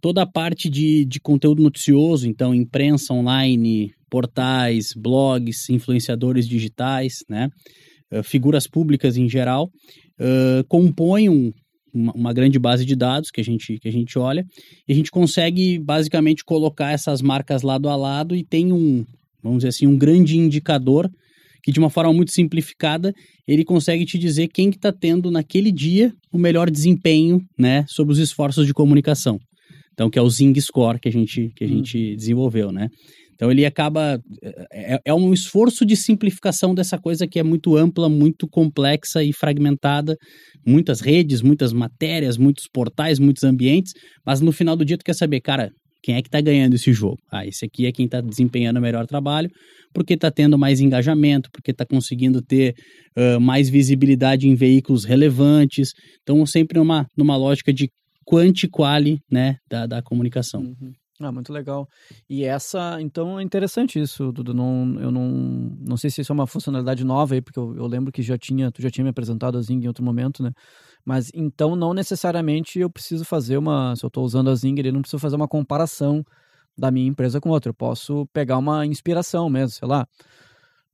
Toda 0.00 0.22
a 0.22 0.26
parte 0.26 0.70
de, 0.70 1.04
de 1.04 1.20
conteúdo 1.20 1.62
noticioso, 1.62 2.26
então 2.26 2.54
imprensa 2.54 3.12
online, 3.12 3.92
portais, 4.08 4.94
blogs, 4.96 5.68
influenciadores 5.68 6.48
digitais, 6.48 7.18
né? 7.28 7.50
Uh, 8.10 8.24
figuras 8.24 8.66
públicas 8.66 9.18
em 9.18 9.28
geral, 9.28 9.70
uh, 10.18 10.64
compõem 10.66 11.28
um, 11.28 11.52
uma, 11.92 12.12
uma, 12.12 12.32
grande 12.32 12.58
base 12.58 12.84
de 12.84 12.94
dados 12.94 13.30
que 13.30 13.40
a, 13.40 13.44
gente, 13.44 13.78
que 13.78 13.88
a 13.88 13.92
gente 13.92 14.18
olha 14.18 14.44
e 14.86 14.92
a 14.92 14.96
gente 14.96 15.10
consegue 15.10 15.78
basicamente 15.78 16.44
colocar 16.44 16.92
essas 16.92 17.22
marcas 17.22 17.62
lado 17.62 17.88
a 17.88 17.96
lado 17.96 18.34
e 18.34 18.44
tem 18.44 18.72
um, 18.72 19.04
vamos 19.42 19.58
dizer 19.58 19.68
assim, 19.68 19.86
um 19.86 19.96
grande 19.96 20.36
indicador 20.36 21.10
que 21.62 21.72
de 21.72 21.78
uma 21.78 21.90
forma 21.90 22.12
muito 22.12 22.32
simplificada 22.32 23.12
ele 23.46 23.64
consegue 23.64 24.04
te 24.04 24.18
dizer 24.18 24.48
quem 24.48 24.70
que 24.70 24.76
está 24.76 24.92
tendo 24.92 25.30
naquele 25.30 25.72
dia 25.72 26.12
o 26.32 26.38
melhor 26.38 26.70
desempenho 26.70 27.40
né, 27.58 27.84
sobre 27.88 28.12
os 28.12 28.18
esforços 28.18 28.66
de 28.66 28.72
comunicação. 28.72 29.38
Então, 29.92 30.08
que 30.08 30.18
é 30.18 30.22
o 30.22 30.30
Zing 30.30 30.58
Score 30.60 30.98
que 30.98 31.08
a 31.08 31.12
gente, 31.12 31.50
que 31.54 31.64
a 31.64 31.66
hum. 31.66 31.70
gente 31.70 32.16
desenvolveu, 32.16 32.72
né? 32.72 32.88
Então 33.40 33.50
ele 33.50 33.64
acaba. 33.64 34.20
É, 34.70 35.00
é, 35.06 35.14
um 35.14 35.32
esforço 35.32 35.86
de 35.86 35.96
simplificação 35.96 36.74
dessa 36.74 36.98
coisa 36.98 37.26
que 37.26 37.38
é 37.38 37.42
muito 37.42 37.74
ampla, 37.74 38.06
muito 38.06 38.46
complexa 38.46 39.24
e 39.24 39.32
fragmentada. 39.32 40.14
Muitas 40.66 41.00
redes, 41.00 41.40
muitas 41.40 41.72
matérias, 41.72 42.36
muitos 42.36 42.64
portais, 42.70 43.18
muitos 43.18 43.42
ambientes. 43.42 43.94
Mas 44.26 44.42
no 44.42 44.52
final 44.52 44.76
do 44.76 44.84
dia 44.84 44.98
tu 44.98 45.04
quer 45.04 45.14
saber, 45.14 45.40
cara, 45.40 45.70
quem 46.02 46.16
é 46.16 46.20
que 46.20 46.28
está 46.28 46.38
ganhando 46.38 46.74
esse 46.74 46.92
jogo? 46.92 47.16
Ah, 47.32 47.46
esse 47.46 47.64
aqui 47.64 47.86
é 47.86 47.92
quem 47.92 48.04
está 48.04 48.20
desempenhando 48.20 48.76
o 48.76 48.82
melhor 48.82 49.06
trabalho, 49.06 49.48
porque 49.94 50.12
está 50.12 50.30
tendo 50.30 50.58
mais 50.58 50.78
engajamento, 50.78 51.48
porque 51.50 51.70
está 51.70 51.86
conseguindo 51.86 52.42
ter 52.42 52.74
uh, 53.16 53.40
mais 53.40 53.70
visibilidade 53.70 54.46
em 54.46 54.54
veículos 54.54 55.06
relevantes. 55.06 55.92
Então, 56.22 56.44
sempre 56.44 56.78
numa, 56.78 57.06
numa 57.16 57.38
lógica 57.38 57.72
de 57.72 57.88
quanti-quali 58.26 59.18
né, 59.32 59.56
da, 59.68 59.86
da 59.86 60.02
comunicação. 60.02 60.60
Uhum. 60.60 60.92
Ah, 61.22 61.30
muito 61.30 61.52
legal. 61.52 61.86
E 62.30 62.44
essa, 62.44 62.96
então 62.98 63.38
é 63.38 63.42
interessante 63.42 64.00
isso, 64.00 64.32
Dudu. 64.32 64.54
Não, 64.54 64.98
eu 64.98 65.10
não, 65.10 65.28
não 65.86 65.96
sei 65.98 66.08
se 66.08 66.22
isso 66.22 66.32
é 66.32 66.34
uma 66.34 66.46
funcionalidade 66.46 67.04
nova 67.04 67.34
aí, 67.34 67.42
porque 67.42 67.58
eu, 67.58 67.76
eu 67.76 67.86
lembro 67.86 68.10
que 68.10 68.22
já 68.22 68.38
tinha, 68.38 68.72
tu 68.72 68.80
já 68.80 68.90
tinha 68.90 69.04
me 69.04 69.10
apresentado 69.10 69.58
a 69.58 69.60
Zing 69.60 69.84
em 69.84 69.86
outro 69.86 70.02
momento, 70.02 70.42
né? 70.42 70.50
Mas 71.04 71.30
então 71.34 71.76
não 71.76 71.92
necessariamente 71.92 72.78
eu 72.78 72.88
preciso 72.88 73.22
fazer 73.24 73.58
uma, 73.58 73.94
se 73.96 74.04
eu 74.04 74.08
estou 74.08 74.24
usando 74.24 74.48
a 74.48 74.54
Zing, 74.54 74.74
eu 74.82 74.92
não 74.94 75.02
preciso 75.02 75.20
fazer 75.20 75.36
uma 75.36 75.46
comparação 75.48 76.24
da 76.76 76.90
minha 76.90 77.06
empresa 77.06 77.38
com 77.38 77.50
outra. 77.50 77.68
Eu 77.68 77.74
posso 77.74 78.26
pegar 78.32 78.56
uma 78.56 78.86
inspiração 78.86 79.50
mesmo, 79.50 79.70
sei 79.70 79.86
lá. 79.88 80.06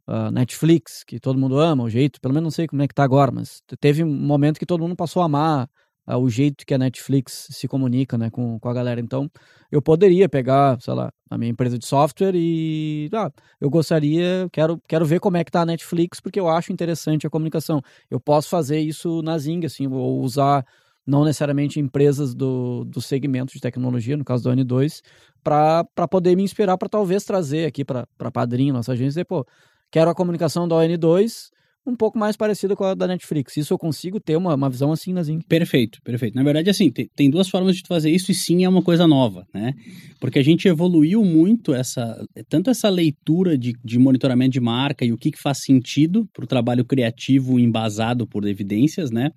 Uh, 0.09 0.31
Netflix, 0.33 1.05
que 1.05 1.21
todo 1.21 1.39
mundo 1.39 1.59
ama, 1.59 1.85
o 1.85 1.91
jeito, 1.91 2.21
pelo 2.21 2.35
menos 2.35 2.45
não 2.45 2.51
sei 2.51 2.67
como 2.67 2.83
é 2.83 2.89
que 2.89 2.95
tá 2.95 3.03
agora, 3.05 3.31
mas 3.33 3.61
teve 3.81 4.05
um 4.05 4.12
momento 4.12 4.59
que 4.59 4.67
todo 4.67 4.81
mundo 4.81 4.95
passou 4.97 5.23
a 5.23 5.27
amar 5.27 5.69
o 6.14 6.29
jeito 6.29 6.64
que 6.64 6.75
a 6.75 6.79
Netflix 6.79 7.49
se 7.51 7.66
comunica 7.66 8.16
né, 8.16 8.31
com, 8.31 8.61
com 8.61 8.69
a 8.69 8.73
galera. 8.73 9.01
Então, 9.01 9.29
eu 9.73 9.83
poderia 9.83 10.29
pegar, 10.29 10.81
sei 10.81 10.95
lá, 10.95 11.11
a 11.29 11.37
minha 11.37 11.51
empresa 11.51 11.79
de 11.79 11.87
software 11.87 12.35
e 12.35 13.09
ah, 13.12 13.31
eu 13.61 13.69
gostaria, 13.69 14.49
quero, 14.53 14.81
quero 14.87 15.05
ver 15.05 15.19
como 15.19 15.37
é 15.37 15.45
que 15.45 15.51
tá 15.51 15.62
a 15.62 15.66
Netflix, 15.66 16.21
porque 16.21 16.38
eu 16.38 16.49
acho 16.49 16.73
interessante 16.73 17.27
a 17.27 17.31
comunicação. 17.31 17.83
Eu 18.11 18.21
posso 18.21 18.49
fazer 18.49 18.79
isso 18.79 19.23
na 19.23 19.37
Zing, 19.38 19.64
assim, 19.66 19.88
ou 19.88 20.21
usar 20.21 20.64
não 21.07 21.25
necessariamente 21.25 21.79
empresas 21.81 22.35
do, 22.35 22.85
do 22.85 23.01
segmento 23.01 23.53
de 23.53 23.61
tecnologia, 23.61 24.16
no 24.16 24.25
caso 24.25 24.45
do 24.45 24.51
N2, 24.51 25.01
para 25.42 26.09
poder 26.11 26.37
me 26.37 26.42
inspirar 26.42 26.77
para 26.77 26.88
talvez 26.88 27.25
trazer 27.25 27.66
aqui 27.66 27.85
para 27.85 28.07
Padrinho, 28.33 28.75
nossa 28.75 28.92
agência, 28.92 29.21
e 29.21 29.25
pô, 29.25 29.47
quero 29.90 30.11
a 30.11 30.14
comunicação 30.14 30.66
da 30.66 30.75
ON2, 30.77 31.51
um 31.87 31.94
pouco 31.94 32.18
mais 32.18 32.37
parecida 32.37 32.75
com 32.75 32.85
a 32.85 32.94
da 32.94 33.07
Netflix. 33.07 33.57
Isso 33.57 33.72
eu 33.72 33.79
consigo 33.79 34.18
ter 34.18 34.37
uma, 34.37 34.55
uma 34.55 34.68
visão 34.68 34.90
assim 34.90 35.12
na 35.12 35.22
Zing. 35.22 35.40
Perfeito, 35.49 36.01
perfeito. 36.03 36.35
Na 36.35 36.42
verdade, 36.42 36.68
assim, 36.68 36.90
tem, 36.90 37.09
tem 37.14 37.31
duas 37.31 37.49
formas 37.49 37.77
de 37.77 37.83
fazer 37.87 38.11
isso 38.11 38.31
e 38.31 38.35
sim 38.35 38.64
é 38.64 38.68
uma 38.68 38.83
coisa 38.83 39.07
nova, 39.07 39.46
né? 39.55 39.72
Porque 40.20 40.38
a 40.38 40.42
gente 40.42 40.66
evoluiu 40.66 41.25
muito 41.25 41.72
essa, 41.72 42.20
tanto 42.49 42.70
essa 42.70 42.88
leitura 42.88 43.57
de, 43.57 43.72
de 43.85 43.99
monitoramento 43.99 44.53
de 44.53 44.61
marca 44.61 45.05
e 45.05 45.12
o 45.12 45.16
que, 45.16 45.31
que 45.31 45.40
faz 45.40 45.59
sentido 45.62 46.27
para 46.33 46.44
o 46.44 46.49
trabalho 46.49 46.85
criativo 46.85 47.59
embasado 47.59 48.27
por 48.27 48.46
evidências, 48.46 49.11
né? 49.11 49.31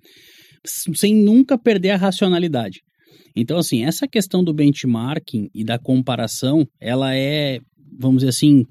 Sem 0.64 1.14
nunca 1.14 1.56
perder 1.56 1.90
a 1.90 1.96
racionalidade. 1.96 2.80
Então, 3.34 3.58
assim, 3.58 3.84
essa 3.84 4.08
questão 4.08 4.42
do 4.42 4.52
benchmarking 4.52 5.48
e 5.54 5.64
da 5.64 5.78
comparação, 5.78 6.66
ela 6.80 7.14
é, 7.14 7.60
vamos 7.98 8.18
dizer 8.18 8.30
assim, 8.30 8.64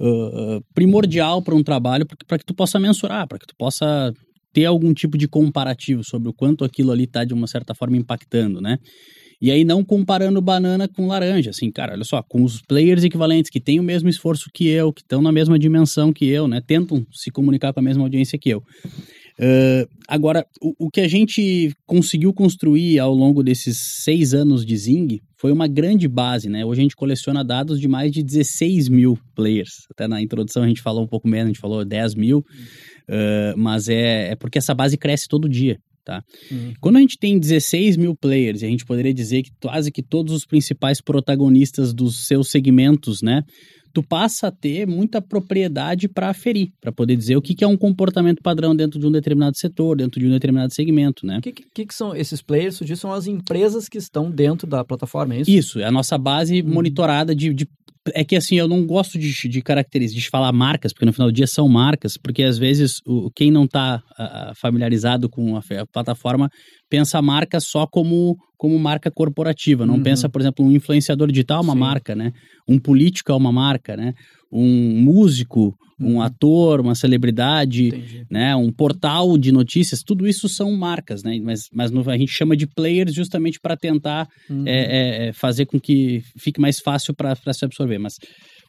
uh, 0.00 0.64
primordial 0.74 1.42
para 1.42 1.54
um 1.54 1.62
trabalho 1.62 2.06
para 2.26 2.38
que 2.38 2.44
tu 2.44 2.54
possa 2.54 2.78
mensurar, 2.78 3.26
para 3.26 3.38
que 3.38 3.46
tu 3.46 3.54
possa 3.56 4.12
ter 4.52 4.64
algum 4.64 4.92
tipo 4.94 5.16
de 5.18 5.28
comparativo 5.28 6.02
sobre 6.04 6.28
o 6.28 6.32
quanto 6.32 6.64
aquilo 6.64 6.90
ali 6.90 7.04
está 7.04 7.24
de 7.24 7.34
uma 7.34 7.46
certa 7.46 7.74
forma 7.74 7.96
impactando, 7.96 8.60
né? 8.60 8.78
E 9.40 9.52
aí 9.52 9.64
não 9.64 9.84
comparando 9.84 10.40
banana 10.40 10.88
com 10.88 11.06
laranja, 11.06 11.50
assim, 11.50 11.70
cara, 11.70 11.92
olha 11.92 12.02
só, 12.02 12.20
com 12.22 12.42
os 12.42 12.60
players 12.60 13.04
equivalentes 13.04 13.50
que 13.50 13.60
têm 13.60 13.78
o 13.78 13.84
mesmo 13.84 14.08
esforço 14.08 14.50
que 14.52 14.66
eu, 14.66 14.92
que 14.92 15.00
estão 15.00 15.22
na 15.22 15.30
mesma 15.30 15.56
dimensão 15.56 16.12
que 16.12 16.26
eu, 16.26 16.48
né? 16.48 16.60
Tentam 16.60 17.06
se 17.12 17.30
comunicar 17.30 17.72
com 17.72 17.78
a 17.78 17.82
mesma 17.82 18.02
audiência 18.02 18.36
que 18.36 18.50
eu. 18.50 18.62
Uh, 19.40 19.88
agora, 20.08 20.44
o, 20.60 20.86
o, 20.86 20.90
que 20.90 21.00
a 21.00 21.06
gente 21.06 21.72
conseguiu 21.86 22.32
construir 22.34 22.98
ao 22.98 23.14
longo 23.14 23.40
desses 23.42 23.78
seis 24.02 24.34
anos 24.34 24.66
de 24.66 24.76
Zing 24.76 25.20
foi 25.36 25.52
uma 25.52 25.68
grande 25.68 26.08
base, 26.08 26.48
né? 26.48 26.64
Hoje 26.64 26.80
a 26.80 26.82
gente 26.82 26.96
coleciona 26.96 27.44
dados 27.44 27.80
de 27.80 27.86
mais 27.86 28.10
de 28.10 28.24
16 28.24 28.88
mil 28.88 29.16
players. 29.36 29.86
Até 29.92 30.08
na 30.08 30.20
introdução 30.20 30.64
a 30.64 30.68
gente 30.68 30.82
falou 30.82 31.04
um 31.04 31.06
pouco 31.06 31.28
menos, 31.28 31.44
a 31.44 31.48
gente 31.48 31.60
falou 31.60 31.84
10 31.84 32.16
mil, 32.16 32.38
uh, 32.38 33.56
mas 33.56 33.88
é, 33.88 34.32
é 34.32 34.36
porque 34.36 34.58
essa 34.58 34.74
base 34.74 34.96
cresce 34.96 35.28
todo 35.28 35.48
dia. 35.48 35.78
Tá? 36.04 36.24
Uhum. 36.50 36.72
Quando 36.80 36.96
a 36.96 37.00
gente 37.00 37.18
tem 37.18 37.38
16 37.38 37.98
mil 37.98 38.16
players, 38.16 38.62
a 38.62 38.66
gente 38.66 38.84
poderia 38.84 39.12
dizer 39.12 39.42
que 39.42 39.50
quase 39.60 39.92
que 39.92 40.02
todos 40.02 40.32
os 40.32 40.46
principais 40.46 41.02
protagonistas 41.02 41.92
dos 41.92 42.26
seus 42.26 42.50
segmentos, 42.50 43.20
né, 43.20 43.42
tu 43.98 44.02
passa 44.02 44.46
a 44.46 44.50
ter 44.52 44.86
muita 44.86 45.20
propriedade 45.20 46.06
para 46.06 46.28
aferir, 46.28 46.70
para 46.80 46.92
poder 46.92 47.16
dizer 47.16 47.36
o 47.36 47.42
que, 47.42 47.52
que 47.52 47.64
é 47.64 47.66
um 47.66 47.76
comportamento 47.76 48.40
padrão 48.40 48.74
dentro 48.74 49.00
de 49.00 49.04
um 49.04 49.10
determinado 49.10 49.58
setor, 49.58 49.96
dentro 49.96 50.20
de 50.20 50.26
um 50.26 50.30
determinado 50.30 50.72
segmento, 50.72 51.26
né? 51.26 51.38
O 51.38 51.40
que, 51.40 51.52
que, 51.52 51.86
que, 51.86 51.94
são 51.94 52.14
esses 52.14 52.40
players? 52.40 52.80
Isso 52.80 52.96
são 52.96 53.12
as 53.12 53.26
empresas 53.26 53.88
que 53.88 53.98
estão 53.98 54.30
dentro 54.30 54.68
da 54.68 54.84
plataforma, 54.84 55.34
é 55.34 55.40
isso? 55.40 55.50
Isso, 55.50 55.80
é 55.80 55.84
a 55.84 55.90
nossa 55.90 56.16
base 56.16 56.62
hum. 56.62 56.68
monitorada 56.68 57.34
de, 57.34 57.52
de 57.52 57.68
é 58.14 58.24
que 58.24 58.36
assim, 58.36 58.56
eu 58.56 58.68
não 58.68 58.86
gosto 58.86 59.18
de, 59.18 59.48
de 59.48 59.62
caracterizar, 59.62 60.16
de 60.16 60.28
falar 60.28 60.52
marcas, 60.52 60.92
porque 60.92 61.06
no 61.06 61.12
final 61.12 61.28
do 61.28 61.34
dia 61.34 61.46
são 61.46 61.68
marcas, 61.68 62.16
porque 62.16 62.42
às 62.42 62.58
vezes 62.58 63.00
o, 63.06 63.30
quem 63.30 63.50
não 63.50 63.64
está 63.64 64.02
uh, 64.18 64.54
familiarizado 64.54 65.28
com 65.28 65.56
a, 65.56 65.60
a, 65.60 65.86
plataforma 65.86 66.50
pensa 66.88 67.18
a 67.18 67.22
marca 67.22 67.60
só 67.60 67.86
como, 67.86 68.36
como 68.56 68.78
marca 68.78 69.10
corporativa, 69.10 69.86
não 69.86 69.94
uhum. 69.94 70.02
pensa, 70.02 70.28
por 70.28 70.40
exemplo, 70.40 70.64
um 70.64 70.72
influenciador 70.72 71.30
digital 71.30 71.58
é 71.58 71.62
uma 71.62 71.72
Sim. 71.74 71.78
marca, 71.78 72.14
né? 72.14 72.32
Um 72.66 72.78
político 72.78 73.32
é 73.32 73.34
uma 73.34 73.52
marca, 73.52 73.96
né? 73.96 74.14
Um 74.50 75.00
músico, 75.02 75.74
um 76.00 76.14
uhum. 76.14 76.22
ator, 76.22 76.80
uma 76.80 76.94
celebridade, 76.94 77.88
Entendi. 77.88 78.26
né? 78.30 78.54
Um 78.54 78.70
portal 78.72 79.36
de 79.36 79.50
notícias, 79.50 80.02
tudo 80.02 80.26
isso 80.26 80.48
são 80.48 80.72
marcas, 80.76 81.22
né? 81.22 81.38
Mas, 81.42 81.68
mas 81.72 81.90
no, 81.90 82.08
a 82.08 82.16
gente 82.16 82.32
chama 82.32 82.56
de 82.56 82.66
players 82.66 83.14
justamente 83.14 83.58
para 83.60 83.76
tentar 83.76 84.28
uhum. 84.48 84.64
é, 84.66 85.28
é, 85.28 85.32
fazer 85.32 85.66
com 85.66 85.80
que 85.80 86.22
fique 86.38 86.60
mais 86.60 86.78
fácil 86.78 87.14
para 87.14 87.52
se 87.52 87.64
absorver. 87.64 87.98
Mas 87.98 88.14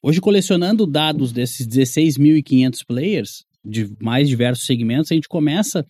hoje, 0.02 0.20
colecionando 0.20 0.88
dados 0.88 1.32
desses 1.32 1.68
16.500 1.68 2.78
players, 2.88 3.30
de 3.64 3.88
mais 4.02 4.28
diversos 4.28 4.66
segmentos, 4.66 5.12
a 5.12 5.16
gente 5.16 5.28
começa 5.28 5.86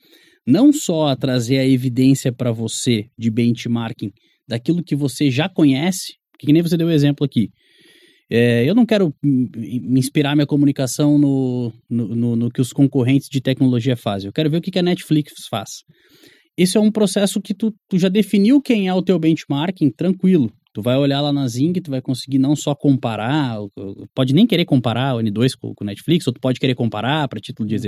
não 0.45 0.73
só 0.73 1.07
a 1.07 1.15
trazer 1.15 1.59
a 1.59 1.67
evidência 1.67 2.31
para 2.31 2.51
você 2.51 3.05
de 3.17 3.29
benchmarking 3.29 4.11
daquilo 4.47 4.83
que 4.83 4.95
você 4.95 5.29
já 5.29 5.47
conhece, 5.47 6.13
que 6.39 6.51
nem 6.51 6.61
você 6.61 6.75
deu 6.75 6.87
o 6.87 6.91
exemplo 6.91 7.25
aqui. 7.25 7.49
É, 8.31 8.63
eu 8.69 8.75
não 8.75 8.85
quero 8.85 9.13
me 9.23 9.99
inspirar 9.99 10.35
minha 10.35 10.45
comunicação 10.45 11.17
no, 11.17 11.73
no, 11.89 12.15
no, 12.15 12.35
no, 12.35 12.51
que 12.51 12.61
os 12.61 12.71
concorrentes 12.71 13.27
de 13.27 13.41
tecnologia 13.41 13.95
fazem. 13.95 14.27
Eu 14.27 14.33
quero 14.33 14.49
ver 14.49 14.57
o 14.57 14.61
que, 14.61 14.69
que 14.69 14.79
a 14.79 14.83
Netflix 14.83 15.47
faz. 15.49 15.83
Esse 16.55 16.77
é 16.77 16.79
um 16.79 16.91
processo 16.91 17.41
que 17.41 17.53
tu, 17.53 17.73
tu 17.89 17.97
já 17.97 18.09
definiu 18.09 18.61
quem 18.61 18.87
é 18.87 18.93
o 18.93 19.01
teu 19.01 19.17
benchmarking, 19.17 19.89
tranquilo. 19.89 20.51
Tu 20.73 20.81
vai 20.81 20.97
olhar 20.97 21.21
lá 21.21 21.33
na 21.33 21.47
Zing, 21.47 21.73
tu 21.73 21.89
vai 21.89 22.01
conseguir 22.01 22.37
não 22.37 22.55
só 22.55 22.75
comparar, 22.75 23.57
pode 24.13 24.33
nem 24.33 24.45
querer 24.45 24.65
comparar 24.65 25.15
o 25.15 25.19
N2 25.19 25.53
com 25.59 25.73
o 25.81 25.85
Netflix, 25.85 26.27
ou 26.27 26.33
tu 26.33 26.39
pode 26.39 26.59
querer 26.59 26.75
comparar 26.75 27.27
para 27.27 27.39
título 27.39 27.67
de 27.67 27.75
uhum. 27.75 27.81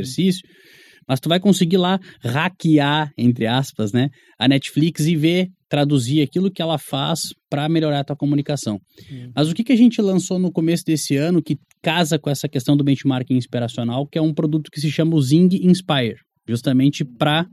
Mas 1.07 1.19
tu 1.19 1.29
vai 1.29 1.39
conseguir 1.39 1.77
lá 1.77 1.99
hackear, 2.21 3.11
entre 3.17 3.47
aspas, 3.47 3.91
né, 3.91 4.09
a 4.39 4.47
Netflix 4.47 5.01
e 5.01 5.15
ver, 5.15 5.47
traduzir 5.69 6.21
aquilo 6.21 6.51
que 6.51 6.61
ela 6.61 6.77
faz 6.77 7.19
para 7.49 7.69
melhorar 7.69 8.01
a 8.01 8.03
tua 8.03 8.15
comunicação. 8.15 8.77
Uhum. 9.09 9.31
Mas 9.35 9.49
o 9.49 9.53
que, 9.53 9.63
que 9.63 9.71
a 9.71 9.77
gente 9.77 10.01
lançou 10.01 10.37
no 10.37 10.51
começo 10.51 10.83
desse 10.85 11.15
ano 11.15 11.41
que 11.41 11.57
casa 11.81 12.19
com 12.19 12.29
essa 12.29 12.47
questão 12.47 12.75
do 12.75 12.83
benchmarking 12.83 13.35
inspiracional, 13.35 14.05
que 14.05 14.17
é 14.17 14.21
um 14.21 14.33
produto 14.33 14.69
que 14.69 14.81
se 14.81 14.91
chama 14.91 15.15
o 15.15 15.21
Zing 15.21 15.49
Inspire, 15.63 16.17
justamente 16.47 17.05
para 17.05 17.45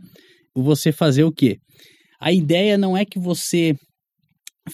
você 0.54 0.90
fazer 0.90 1.24
o 1.24 1.32
quê? 1.32 1.58
A 2.20 2.32
ideia 2.32 2.76
não 2.76 2.96
é 2.96 3.04
que 3.04 3.18
você 3.18 3.74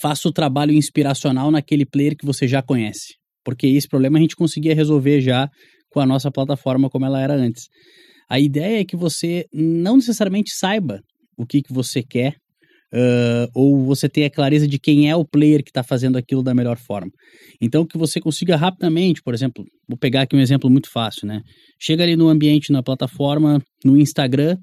faça 0.00 0.28
o 0.28 0.32
trabalho 0.32 0.72
inspiracional 0.72 1.50
naquele 1.50 1.84
player 1.84 2.16
que 2.16 2.26
você 2.26 2.48
já 2.48 2.62
conhece, 2.62 3.14
porque 3.44 3.66
esse 3.66 3.86
problema 3.86 4.18
a 4.18 4.20
gente 4.20 4.36
conseguia 4.36 4.74
resolver 4.74 5.20
já 5.20 5.48
com 5.90 6.00
a 6.00 6.06
nossa 6.06 6.30
plataforma 6.30 6.88
como 6.90 7.04
ela 7.04 7.20
era 7.20 7.34
antes. 7.34 7.68
A 8.28 8.38
ideia 8.40 8.80
é 8.80 8.84
que 8.84 8.96
você 8.96 9.44
não 9.52 9.96
necessariamente 9.96 10.50
saiba 10.54 11.00
o 11.36 11.46
que, 11.46 11.62
que 11.62 11.72
você 11.72 12.02
quer, 12.02 12.36
uh, 12.92 13.50
ou 13.54 13.84
você 13.84 14.08
tenha 14.08 14.30
clareza 14.30 14.68
de 14.68 14.78
quem 14.78 15.10
é 15.10 15.16
o 15.16 15.24
player 15.24 15.62
que 15.62 15.70
está 15.70 15.82
fazendo 15.82 16.16
aquilo 16.16 16.42
da 16.42 16.54
melhor 16.54 16.78
forma. 16.78 17.10
Então, 17.60 17.86
que 17.86 17.98
você 17.98 18.20
consiga 18.20 18.56
rapidamente, 18.56 19.20
por 19.22 19.34
exemplo, 19.34 19.64
vou 19.88 19.98
pegar 19.98 20.22
aqui 20.22 20.36
um 20.36 20.40
exemplo 20.40 20.70
muito 20.70 20.90
fácil, 20.90 21.26
né? 21.26 21.40
Chega 21.80 22.02
ali 22.04 22.16
no 22.16 22.28
ambiente, 22.28 22.72
na 22.72 22.82
plataforma, 22.82 23.60
no 23.84 23.96
Instagram, 23.96 24.56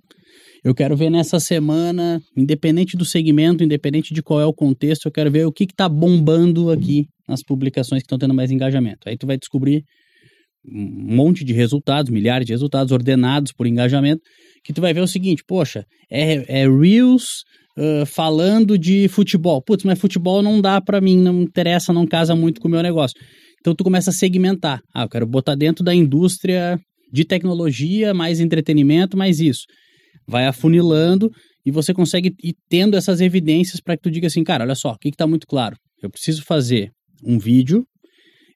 eu 0.63 0.76
quero 0.76 0.95
ver 0.95 1.10
nessa 1.10 1.39
semana, 1.39 2.21
independente 2.38 2.95
do 2.95 3.04
segmento, 3.04 3.63
independente 3.63 4.13
de 4.13 4.21
qual 4.21 4.39
é 4.39 4.45
o 4.45 4.54
contexto, 4.54 5.08
eu 5.08 5.12
quero 5.12 5.32
ver 5.32 5.45
o 5.47 5.52
que 5.52 5.63
está 5.63 5.89
bombando 5.89 6.69
aqui 6.69 7.08
nas 7.28 7.41
publicações 7.43 8.04
que 8.04 8.06
estão 8.06 8.19
tendo 8.19 8.34
mais 8.34 8.52
engajamento. 8.52 9.10
Aí 9.10 9.17
tu 9.17 9.26
vai 9.26 9.38
descobrir 9.38 9.84
um 10.65 11.15
monte 11.15 11.43
de 11.43 11.54
resultados, 11.54 12.12
milhares 12.12 12.45
de 12.45 12.54
resultados 12.54 12.91
ordenados 12.91 13.52
por 13.52 13.67
engajamento, 13.67 14.21
que 14.63 14.74
tu 14.74 14.82
vai 14.82 14.93
ver 14.93 15.02
o 15.02 15.08
seguinte, 15.08 15.43
poxa, 15.47 15.86
é, 16.10 16.62
é 16.62 16.69
Reels 16.69 17.43
uh, 17.78 18.06
falando 18.06 18.78
de 18.78 19.08
futebol. 19.08 19.62
Putz, 19.62 19.84
mas 19.84 20.00
futebol 20.00 20.41
não 20.41 20.62
dá 20.62 20.80
para 20.80 21.02
mim, 21.02 21.17
não 21.17 21.41
interessa, 21.41 21.93
não 21.93 22.06
casa 22.06 22.36
muito 22.36 22.62
com 22.62 22.67
o 22.67 22.71
meu 22.71 22.82
negócio. 22.82 23.19
Então 23.60 23.76
tu 23.76 23.84
começa 23.84 24.10
a 24.10 24.13
segmentar. 24.13 24.82
Ah, 24.93 25.04
eu 25.04 25.10
quero 25.10 25.26
botar 25.26 25.56
dentro 25.56 25.84
da 25.84 25.93
indústria 25.93 26.80
de 27.12 27.26
tecnologia, 27.26 28.13
mais 28.13 28.39
entretenimento, 28.39 29.17
mais 29.17 29.39
isso. 29.39 29.65
Vai 30.28 30.45
afunilando 30.45 31.32
e 31.65 31.71
você 31.71 31.93
consegue 31.93 32.34
ir 32.43 32.56
tendo 32.69 32.95
essas 32.95 33.21
evidências 33.21 33.80
para 33.80 33.95
que 33.95 34.04
tu 34.04 34.12
diga 34.12 34.28
assim, 34.28 34.43
cara, 34.43 34.63
olha 34.63 34.76
só, 34.76 34.91
o 34.91 34.97
que 34.97 35.10
está 35.10 35.28
muito 35.28 35.45
claro? 35.45 35.76
Eu 36.02 36.10
preciso 36.10 36.43
fazer 36.43 36.91
um 37.24 37.38
vídeo 37.38 37.86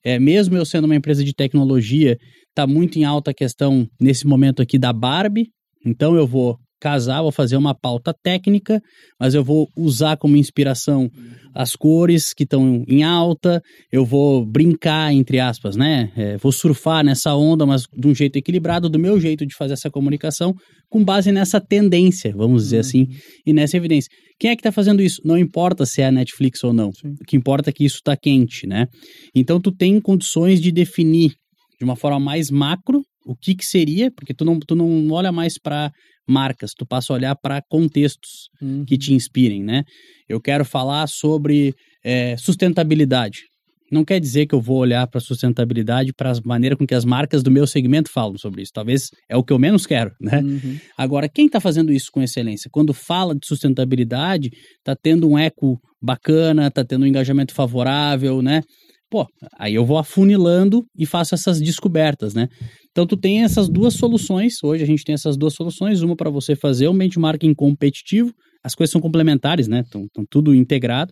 é, 0.06 0.20
mesmo 0.20 0.56
eu 0.56 0.64
sendo 0.64 0.86
uma 0.86 0.96
empresa 0.96 1.24
de 1.24 1.34
tecnologia, 1.34 2.16
está 2.50 2.68
muito 2.68 3.00
em 3.00 3.04
alta 3.04 3.32
a 3.32 3.34
questão 3.34 3.90
nesse 4.00 4.28
momento 4.28 4.62
aqui 4.62 4.78
da 4.78 4.94
Barbie. 4.94 5.50
Então 5.84 6.16
eu 6.16 6.28
vou 6.28 6.60
casar, 6.86 7.24
vou 7.24 7.32
fazer 7.32 7.58
uma 7.58 7.74
pauta 7.74 8.14
técnica, 8.14 8.80
mas 9.20 9.34
eu 9.34 9.44
vou 9.44 9.68
usar 9.76 10.18
como 10.18 10.38
inspiração 10.38 11.10
as 11.52 11.76
cores 11.76 12.32
que 12.32 12.44
estão 12.44 12.84
em 12.88 13.02
alta, 13.02 13.60
eu 13.92 14.06
vou 14.06 14.46
brincar, 14.46 15.12
entre 15.12 15.40
aspas, 15.40 15.76
né? 15.76 16.12
É, 16.16 16.38
vou 16.38 16.52
surfar 16.52 17.04
nessa 17.04 17.34
onda, 17.34 17.66
mas 17.66 17.88
de 17.92 18.08
um 18.08 18.14
jeito 18.14 18.36
equilibrado, 18.36 18.88
do 18.88 19.00
meu 19.00 19.20
jeito 19.20 19.48
de 19.48 19.56
fazer 19.56 19.74
essa 19.74 19.90
comunicação, 19.90 20.54
com 20.88 21.04
base 21.04 21.32
nessa 21.32 21.60
tendência, 21.60 22.32
vamos 22.36 22.66
dizer 22.66 22.76
uhum. 22.76 22.82
assim, 22.82 23.08
e 23.48 23.52
nessa 23.52 23.78
evidência. 23.78 24.12
Quem 24.40 24.52
é 24.52 24.56
que 24.56 24.60
está 24.60 24.72
fazendo 24.72 25.02
isso? 25.02 25.20
Não 25.26 25.40
importa 25.40 25.88
se 25.88 26.04
é 26.04 26.06
a 26.06 26.12
Netflix 26.12 26.64
ou 26.64 26.72
não. 26.72 26.92
Sim. 26.92 27.16
O 27.20 27.26
que 27.26 27.36
importa 27.36 27.72
é 27.72 27.74
que 27.74 27.84
isso 27.84 27.96
está 27.96 28.16
quente, 28.16 28.68
né? 28.68 28.86
Então 29.34 29.60
tu 29.60 29.72
tem 29.72 30.00
condições 30.00 30.62
de 30.62 30.72
definir 30.72 31.32
de 31.80 31.84
uma 31.84 31.96
forma 31.96 32.20
mais 32.20 32.52
macro 32.52 33.02
o 33.26 33.36
que, 33.36 33.56
que 33.56 33.66
seria, 33.66 34.12
porque 34.12 34.34
tu 34.36 34.46
não, 34.46 34.60
tu 34.60 34.76
não 34.76 35.10
olha 35.10 35.32
mais 35.32 35.58
para 35.58 35.92
marcas, 36.28 36.72
tu 36.76 36.86
passa 36.86 37.14
a 37.14 37.16
olhar 37.16 37.36
para 37.36 37.62
contextos 37.70 38.50
uhum. 38.62 38.84
que 38.86 38.98
te 38.98 39.14
inspirem, 39.14 39.64
né? 39.64 39.84
Eu 40.28 40.42
quero 40.42 40.66
falar 40.66 41.08
sobre 41.08 41.74
é, 42.04 42.36
sustentabilidade. 42.38 43.44
Não 43.92 44.04
quer 44.04 44.20
dizer 44.20 44.48
que 44.48 44.56
eu 44.56 44.62
vou 44.62 44.78
olhar 44.78 45.06
para 45.08 45.22
sustentabilidade 45.22 46.12
para 46.12 46.32
a 46.32 46.36
maneira 46.44 46.76
com 46.76 46.88
que 46.88 46.96
as 46.96 47.06
marcas 47.06 47.44
do 47.44 47.52
meu 47.52 47.68
segmento 47.68 48.12
falam 48.12 48.38
sobre 48.38 48.64
isso. 48.64 48.72
Talvez 48.74 49.10
é 49.30 49.38
o 49.38 49.44
que 49.44 49.54
eu 49.54 49.60
menos 49.60 49.86
quero, 49.86 50.12
né? 50.20 50.40
Uhum. 50.40 50.80
Agora, 50.98 51.30
quem 51.30 51.46
está 51.46 51.60
fazendo 51.60 51.94
isso 51.94 52.10
com 52.12 52.22
excelência? 52.22 52.70
Quando 52.72 52.94
fala 52.94 53.36
de 53.36 53.46
sustentabilidade, 53.46 54.50
está 54.78 54.96
tendo 54.96 55.30
um 55.30 55.38
eco 55.38 55.80
bacana, 56.02 56.68
está 56.68 56.84
tendo 56.84 57.04
um 57.04 57.08
engajamento 57.08 57.54
favorável, 57.54 58.42
né? 58.42 58.62
Pô, 59.10 59.28
aí 59.58 59.76
eu 59.76 59.86
vou 59.86 60.00
afunilando 60.00 60.84
e 60.98 61.06
faço 61.06 61.36
essas 61.36 61.62
descobertas, 61.62 62.34
né? 62.34 62.48
Então 62.96 63.06
tu 63.06 63.18
tem 63.18 63.44
essas 63.44 63.68
duas 63.68 63.96
soluções, 63.96 64.64
hoje 64.64 64.82
a 64.82 64.88
gente 64.88 65.04
tem 65.04 65.14
essas 65.14 65.36
duas 65.36 65.54
soluções, 65.54 66.02
uma 66.02 66.16
para 66.16 66.30
você 66.30 66.56
fazer 66.56 66.88
um 66.88 66.98
benchmarking 66.98 67.54
competitivo, 67.54 68.34
as 68.64 68.74
coisas 68.74 68.90
são 68.94 69.02
complementares, 69.02 69.68
né? 69.68 69.82
Estão 69.82 70.08
tudo 70.30 70.56
integrado, 70.56 71.12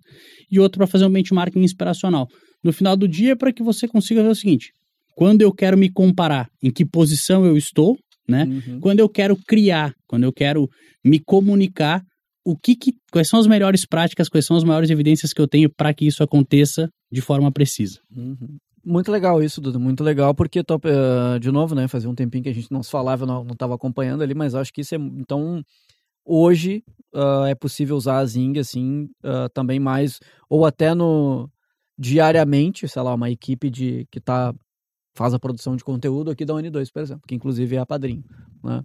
e 0.50 0.62
outra 0.62 0.78
para 0.78 0.88
fazer 0.88 1.06
um 1.06 1.12
benchmarking 1.12 1.60
inspiracional. 1.60 2.26
No 2.64 2.72
final 2.72 2.96
do 2.96 3.06
dia, 3.06 3.34
é 3.34 3.36
para 3.36 3.52
que 3.52 3.62
você 3.62 3.86
consiga 3.86 4.24
ver 4.24 4.30
o 4.30 4.36
seguinte: 4.36 4.72
quando 5.14 5.42
eu 5.42 5.52
quero 5.52 5.78
me 5.78 5.92
comparar 5.92 6.48
em 6.64 6.72
que 6.72 6.86
posição 6.86 7.46
eu 7.46 7.58
estou, 7.58 7.98
né? 8.26 8.46
Uhum. 8.46 8.80
Quando 8.80 9.02
eu 9.02 9.10
quero 9.10 9.36
criar, 9.46 9.94
quando 10.08 10.24
eu 10.24 10.32
quero 10.32 10.70
me 11.04 11.20
comunicar, 11.20 12.02
o 12.46 12.56
que, 12.58 12.78
que 12.78 12.94
quais 13.12 13.28
são 13.28 13.42
as 13.42 13.46
melhores 13.46 13.86
práticas, 13.86 14.30
quais 14.30 14.46
são 14.46 14.56
as 14.56 14.64
maiores 14.64 14.90
evidências 14.90 15.34
que 15.34 15.42
eu 15.42 15.50
tenho 15.50 15.70
para 15.70 15.94
que 15.94 16.08
isso 16.08 16.24
aconteça 16.24 16.88
de 17.12 17.20
forma 17.20 17.52
precisa. 17.52 18.00
Uhum. 18.16 18.58
Muito 18.86 19.10
legal 19.12 19.42
isso, 19.42 19.62
Dudu, 19.62 19.80
muito 19.80 20.04
legal, 20.04 20.36
porque, 20.36 20.60
uh, 20.60 21.40
de 21.40 21.50
novo, 21.52 21.74
né, 21.74 21.88
fazia 21.88 22.10
um 22.10 22.16
tempinho 22.16 22.44
que 22.44 22.50
a 22.50 22.54
gente 22.54 22.70
não 22.70 22.84
se 22.84 22.92
falava, 22.92 23.26
não 23.26 23.48
estava 23.48 23.74
acompanhando 23.74 24.22
ali, 24.24 24.34
mas 24.34 24.54
acho 24.54 24.74
que 24.74 24.82
isso 24.82 24.94
é, 24.94 24.98
então, 24.98 25.64
hoje 26.26 26.84
uh, 27.16 27.46
é 27.46 27.56
possível 27.56 27.96
usar 27.96 28.18
a 28.18 28.26
Zing, 28.26 28.60
assim, 28.60 29.06
uh, 29.24 29.48
também 29.54 29.80
mais, 29.80 30.20
ou 30.50 30.66
até 30.66 30.94
no, 30.94 31.50
diariamente, 31.98 32.86
sei 32.86 33.02
lá, 33.02 33.14
uma 33.14 33.30
equipe 33.30 33.70
de, 33.70 34.06
que 34.12 34.20
tá, 34.20 34.54
faz 35.16 35.34
a 35.34 35.40
produção 35.40 35.78
de 35.78 35.84
conteúdo 35.84 36.30
aqui 36.30 36.44
da 36.44 36.54
Uni2, 36.54 36.92
por 36.92 37.02
exemplo, 37.02 37.24
que 37.26 37.36
inclusive 37.36 37.78
é 37.78 37.80
a 37.80 37.86
padrinho, 37.86 38.26
né, 38.62 38.84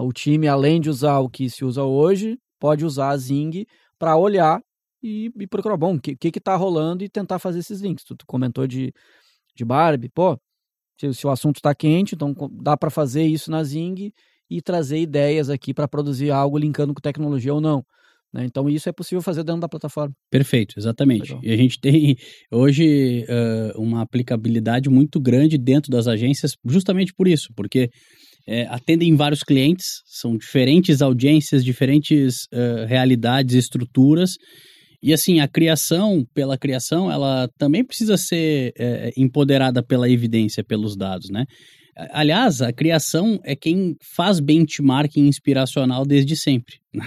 o 0.00 0.12
time, 0.12 0.46
além 0.46 0.80
de 0.80 0.88
usar 0.88 1.18
o 1.18 1.28
que 1.28 1.50
se 1.50 1.64
usa 1.64 1.82
hoje, 1.82 2.38
pode 2.60 2.84
usar 2.84 3.08
a 3.08 3.16
Zing 3.16 3.66
para 3.98 4.16
olhar 4.16 4.62
e, 5.02 5.30
e 5.38 5.46
procurar, 5.46 5.76
bom, 5.76 5.96
o 5.96 6.00
que, 6.00 6.16
que 6.16 6.30
que 6.30 6.40
tá 6.40 6.56
rolando 6.56 7.04
e 7.04 7.08
tentar 7.08 7.38
fazer 7.38 7.60
esses 7.60 7.80
links. 7.80 8.04
Tu, 8.04 8.16
tu 8.16 8.26
comentou 8.26 8.66
de, 8.66 8.92
de 9.56 9.64
Barbie, 9.64 10.08
pô, 10.08 10.38
se, 11.00 11.12
se 11.14 11.26
o 11.26 11.30
assunto 11.30 11.56
está 11.56 11.74
quente, 11.74 12.14
então 12.14 12.34
dá 12.62 12.76
para 12.76 12.90
fazer 12.90 13.24
isso 13.24 13.50
na 13.50 13.62
Zing 13.62 14.12
e 14.50 14.62
trazer 14.62 14.98
ideias 14.98 15.50
aqui 15.50 15.72
para 15.72 15.86
produzir 15.86 16.30
algo 16.30 16.58
linkando 16.58 16.94
com 16.94 17.00
tecnologia 17.00 17.54
ou 17.54 17.60
não. 17.60 17.84
Né? 18.32 18.44
Então 18.44 18.68
isso 18.68 18.88
é 18.88 18.92
possível 18.92 19.22
fazer 19.22 19.42
dentro 19.42 19.60
da 19.60 19.68
plataforma. 19.68 20.14
Perfeito, 20.30 20.74
exatamente. 20.78 21.28
Legal. 21.28 21.40
E 21.42 21.52
a 21.52 21.56
gente 21.56 21.78
tem 21.80 22.16
hoje 22.50 23.24
uh, 23.24 23.80
uma 23.80 24.02
aplicabilidade 24.02 24.88
muito 24.88 25.20
grande 25.20 25.56
dentro 25.56 25.90
das 25.90 26.06
agências, 26.06 26.52
justamente 26.64 27.12
por 27.14 27.28
isso, 27.28 27.48
porque 27.56 27.90
é, 28.46 28.66
atendem 28.68 29.14
vários 29.14 29.42
clientes, 29.42 30.02
são 30.06 30.36
diferentes 30.36 31.02
audiências, 31.02 31.62
diferentes 31.62 32.44
uh, 32.52 32.86
realidades, 32.86 33.54
estruturas, 33.54 34.30
e 35.02 35.12
assim, 35.12 35.40
a 35.40 35.48
criação, 35.48 36.24
pela 36.34 36.58
criação, 36.58 37.10
ela 37.10 37.48
também 37.56 37.84
precisa 37.84 38.16
ser 38.16 38.72
é, 38.76 39.12
empoderada 39.16 39.82
pela 39.82 40.10
evidência, 40.10 40.64
pelos 40.64 40.96
dados, 40.96 41.30
né? 41.30 41.44
Aliás, 42.12 42.62
a 42.62 42.72
criação 42.72 43.40
é 43.42 43.56
quem 43.56 43.96
faz 44.14 44.38
benchmarking 44.38 45.26
inspiracional 45.26 46.04
desde 46.04 46.36
sempre. 46.36 46.76
Né? 46.98 47.04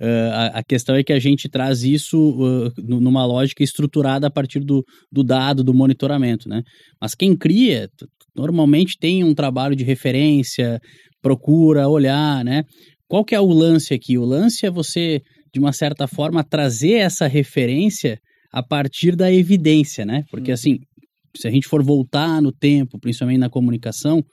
Uh, 0.00 0.54
a, 0.54 0.62
questão 0.64 0.96
é 0.96 1.04
que 1.04 1.12
a 1.12 1.18
gente 1.20 1.48
traz 1.48 1.84
isso 1.84 2.18
uh, 2.18 2.72
numa 2.78 3.24
lógica 3.24 3.62
estruturada 3.62 4.26
a 4.26 4.30
partir 4.30 4.58
do, 4.60 4.84
do 5.12 5.22
dado, 5.22 5.62
do 5.62 5.74
monitoramento, 5.74 6.48
né? 6.48 6.62
Mas 7.00 7.14
quem 7.14 7.36
cria, 7.36 7.88
normalmente 8.34 8.96
tem 8.98 9.22
um 9.22 9.34
trabalho 9.34 9.76
de 9.76 9.84
referência, 9.84 10.80
procura 11.22 11.86
olhar, 11.86 12.44
né? 12.44 12.64
Qual 13.06 13.24
que 13.24 13.36
é 13.36 13.40
o 13.40 13.52
lance 13.52 13.94
aqui? 13.94 14.18
O 14.18 14.24
lance 14.24 14.66
é 14.66 14.70
você 14.70 15.20
de 15.52 15.60
uma 15.60 15.72
certa 15.72 16.06
forma, 16.06 16.44
trazer 16.44 16.94
essa 16.94 17.26
referência 17.26 18.18
a 18.52 18.62
partir 18.62 19.14
da 19.14 19.32
evidência, 19.32 20.04
né? 20.04 20.24
Porque, 20.30 20.50
uhum. 20.50 20.54
assim, 20.54 20.78
se 21.36 21.46
a 21.46 21.50
gente 21.50 21.68
for 21.68 21.82
voltar 21.82 22.42
no 22.42 22.52
tempo, 22.52 22.98
principalmente 22.98 23.38
na 23.38 23.50
comunicação, 23.50 24.24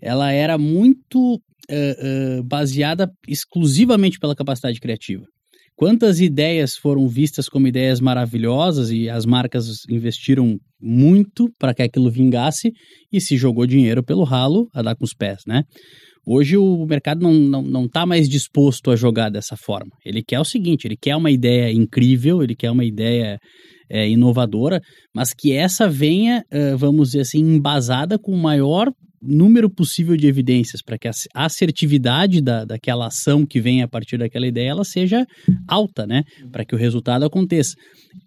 ela 0.00 0.32
era 0.32 0.56
muito 0.56 1.34
uh, 1.34 2.38
uh, 2.38 2.42
baseada 2.44 3.10
exclusivamente 3.28 4.18
pela 4.18 4.34
capacidade 4.34 4.80
criativa. 4.80 5.24
Quantas 5.76 6.20
ideias 6.20 6.76
foram 6.76 7.08
vistas 7.08 7.48
como 7.48 7.66
ideias 7.66 8.00
maravilhosas 8.00 8.90
e 8.90 9.08
as 9.08 9.24
marcas 9.24 9.84
investiram 9.88 10.58
muito 10.78 11.50
para 11.58 11.72
que 11.72 11.82
aquilo 11.82 12.10
vingasse 12.10 12.70
e 13.10 13.18
se 13.18 13.36
jogou 13.36 13.66
dinheiro 13.66 14.02
pelo 14.02 14.22
ralo 14.22 14.68
a 14.74 14.82
dar 14.82 14.94
com 14.94 15.04
os 15.04 15.14
pés, 15.14 15.38
né? 15.46 15.62
Hoje 16.26 16.56
o 16.56 16.86
mercado 16.86 17.22
não 17.22 17.32
está 17.32 17.50
não, 17.50 17.62
não 17.62 17.88
tá 17.88 18.06
mais 18.06 18.28
disposto 18.28 18.90
a 18.90 18.96
jogar 18.96 19.30
dessa 19.30 19.56
forma. 19.56 19.92
Ele 20.04 20.22
quer 20.22 20.38
o 20.40 20.44
seguinte: 20.44 20.86
ele 20.86 20.96
quer 20.96 21.16
uma 21.16 21.30
ideia 21.30 21.72
incrível, 21.72 22.42
ele 22.42 22.54
quer 22.54 22.70
uma 22.70 22.84
ideia 22.84 23.38
é, 23.90 24.08
inovadora, 24.08 24.80
mas 25.14 25.34
que 25.34 25.52
essa 25.52 25.88
venha, 25.88 26.44
vamos 26.78 27.08
dizer 27.08 27.22
assim, 27.22 27.40
embasada 27.40 28.18
com 28.18 28.32
o 28.32 28.38
maior 28.38 28.90
número 29.22 29.68
possível 29.68 30.16
de 30.16 30.26
evidências 30.26 30.80
para 30.82 30.98
que 30.98 31.06
a 31.06 31.12
assertividade 31.34 32.40
da, 32.40 32.64
daquela 32.64 33.06
ação 33.06 33.44
que 33.44 33.60
vem 33.60 33.82
a 33.82 33.88
partir 33.88 34.16
daquela 34.16 34.46
ideia 34.46 34.70
ela 34.70 34.84
seja 34.84 35.26
alta, 35.68 36.06
né? 36.06 36.24
Para 36.50 36.64
que 36.64 36.74
o 36.74 36.78
resultado 36.78 37.24
aconteça. 37.24 37.74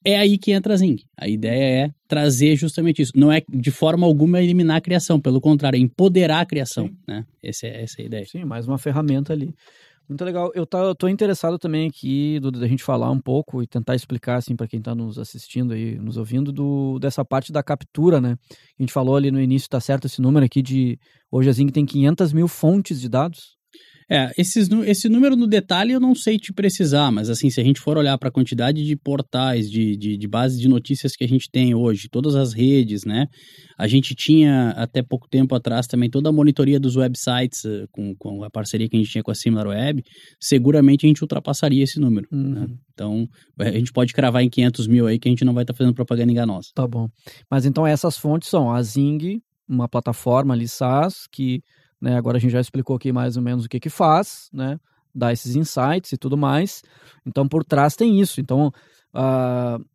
É 0.06 0.18
aí 0.18 0.38
que 0.38 0.52
entra 0.52 0.74
a 0.74 0.78
Zing. 0.78 0.98
A 1.18 1.28
ideia 1.28 1.86
é 1.86 1.90
trazer 2.08 2.56
justamente 2.56 3.02
isso. 3.02 3.12
Não 3.16 3.32
é 3.32 3.42
de 3.50 3.72
forma 3.72 4.06
alguma 4.06 4.42
eliminar 4.42 4.78
a 4.78 4.82
criação, 4.82 5.20
pelo 5.20 5.42
contrário, 5.42 5.78
é 5.78 5.80
empoderar 5.80 6.42
a 6.42 6.46
criação, 6.46 6.88
Sim. 6.88 6.96
né? 7.08 7.24
Essa 7.44 7.68
é, 7.68 7.84
essa 7.84 7.96
é 8.00 8.04
a 8.04 8.06
ideia. 8.06 8.26
Sim, 8.26 8.46
mais 8.46 8.68
uma 8.68 8.78
ferramenta 8.78 9.34
ali. 9.34 9.50
Muito 10.08 10.24
legal. 10.26 10.52
Eu 10.54 10.66
tá, 10.66 10.94
tô 10.94 11.08
interessado 11.08 11.58
também 11.58 11.88
aqui 11.88 12.40
do, 12.40 12.52
da 12.52 12.68
gente 12.68 12.84
falar 12.84 13.10
um 13.10 13.20
pouco 13.20 13.64
e 13.64 13.68
tentar 13.68 13.96
explicar 13.96 14.36
assim 14.36 14.56
para 14.56 14.68
quem 14.68 14.80
está 14.80 14.94
nos 14.94 15.18
assistindo 15.18 15.74
aí, 15.74 15.98
nos 15.98 16.18
ouvindo 16.18 16.52
do 16.52 17.00
dessa 17.00 17.24
parte 17.24 17.52
da 17.52 17.64
captura, 17.64 18.20
né? 18.20 18.36
A 18.78 18.84
gente 18.84 18.92
falou 18.92 19.16
ali 19.16 19.32
no 19.32 19.40
início, 19.40 19.70
tá 19.70 19.80
certo 19.80 20.06
esse 20.06 20.22
número 20.22 20.46
aqui 20.46 20.62
de 20.62 21.00
hoje 21.32 21.50
a 21.50 21.54
Zing 21.54 21.70
tem 21.70 21.86
500 21.86 22.34
mil 22.34 22.48
fontes 22.48 23.00
de 23.00 23.08
dados. 23.08 23.58
É, 24.10 24.32
esses, 24.38 24.70
esse 24.86 25.10
número 25.10 25.36
no 25.36 25.48
detalhe 25.48 25.92
eu 25.92 26.00
não 26.00 26.14
sei 26.14 26.38
te 26.38 26.52
precisar, 26.52 27.12
mas 27.12 27.30
assim, 27.30 27.50
se 27.50 27.60
a 27.60 27.64
gente 27.64 27.80
for 27.80 27.98
olhar 27.98 28.18
para 28.18 28.30
a 28.30 28.32
quantidade 28.32 28.84
de 28.86 28.96
portais, 28.96 29.70
de, 29.70 29.96
de, 29.98 30.18
de 30.18 30.28
bases 30.28 30.60
de 30.60 30.68
notícias 30.68 31.16
que 31.16 31.24
a 31.24 31.28
gente 31.28 31.50
tem 31.50 31.74
hoje, 31.74 32.10
todas 32.10 32.36
as 32.36 32.54
redes, 32.54 33.06
né? 33.06 33.28
A 33.78 33.88
gente 33.88 34.14
tinha 34.14 34.70
até 34.72 35.02
pouco 35.02 35.28
tempo 35.28 35.56
atrás 35.56 35.88
também 35.88 36.10
toda 36.10 36.30
a 36.30 36.32
monitoria 36.32 36.80
dos 36.80 36.96
websites 36.96 37.66
eh, 37.66 37.86
com, 37.92 38.16
com 38.16 38.44
a 38.44 38.50
parceria 38.50 38.88
que 38.88 38.96
a 38.96 39.00
gente 39.00 39.12
tinha 39.12 39.24
com 39.24 39.32
a 39.32 39.36
SimilarWeb, 39.36 40.04
seguramente 40.40 41.06
a 41.06 41.08
gente 41.08 41.22
ultrapassaria 41.22 41.84
esse 41.84 42.00
número. 42.00 42.28
Né? 42.32 42.38
Uhum. 42.38 42.54
Né? 42.54 42.68
Então, 42.94 43.28
a 43.60 43.72
gente 43.72 43.92
pode 43.92 44.14
cravar 44.14 44.44
em 44.44 44.50
500 44.50 44.88
mil 44.88 45.08
aí 45.08 45.18
que 45.18 45.28
a 45.28 45.32
gente 45.32 45.44
não 45.44 45.54
vai 45.54 45.64
estar 45.64 45.74
tá 45.74 45.78
fazendo 45.78 45.96
propaganda 45.96 46.32
enganosa. 46.32 46.70
Tá 46.76 46.88
bom. 46.88 47.10
Mas 47.50 47.66
então 47.66 47.86
essas 47.86 48.18
fontes 48.18 48.50
são 48.50 48.72
a 48.72 48.82
Zing, 48.82 49.42
uma 49.68 49.88
plataforma 49.88 50.54
ali 50.54 50.68
SaaS 50.68 51.28
que 51.32 51.62
né? 52.04 52.18
Agora 52.18 52.36
a 52.36 52.40
gente 52.40 52.52
já 52.52 52.60
explicou 52.60 52.98
aqui 52.98 53.14
mais 53.14 53.38
ou 53.38 53.42
menos 53.42 53.64
o 53.64 53.70
que 53.70 53.80
que 53.80 53.90
faz, 53.90 54.50
né? 54.52 54.78
Dá 55.16 55.32
esses 55.32 55.56
insights 55.56 56.12
e 56.12 56.18
tudo 56.18 56.36
mais. 56.36 56.84
Então 57.26 57.48
por 57.48 57.64
trás 57.64 57.96
tem 57.96 58.20
isso. 58.20 58.42
Então 58.42 58.74
uh, 59.16 59.86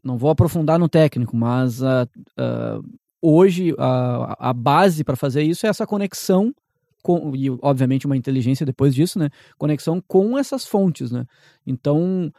não 0.00 0.16
vou 0.16 0.30
aprofundar 0.30 0.78
no 0.78 0.88
técnico, 0.88 1.36
mas 1.36 1.82
uh, 1.82 2.06
uh, 2.38 2.88
hoje 3.20 3.74
a, 3.78 4.52
base 4.54 5.02
para 5.02 5.16
fazer 5.16 5.42
isso 5.42 5.66
é 5.66 5.68
essa 5.68 5.84
conexão 5.84 6.54
com, 7.02 7.34
e 7.34 7.50
obviamente 7.60 8.06
uma 8.06 8.16
inteligência 8.16 8.64
depois 8.64 8.94
disso, 8.94 9.18
né? 9.18 9.28
Conexão 9.58 10.00
com 10.06 10.38
essas 10.38 10.64
fontes, 10.64 11.10
né? 11.10 11.24
Então 11.66 12.32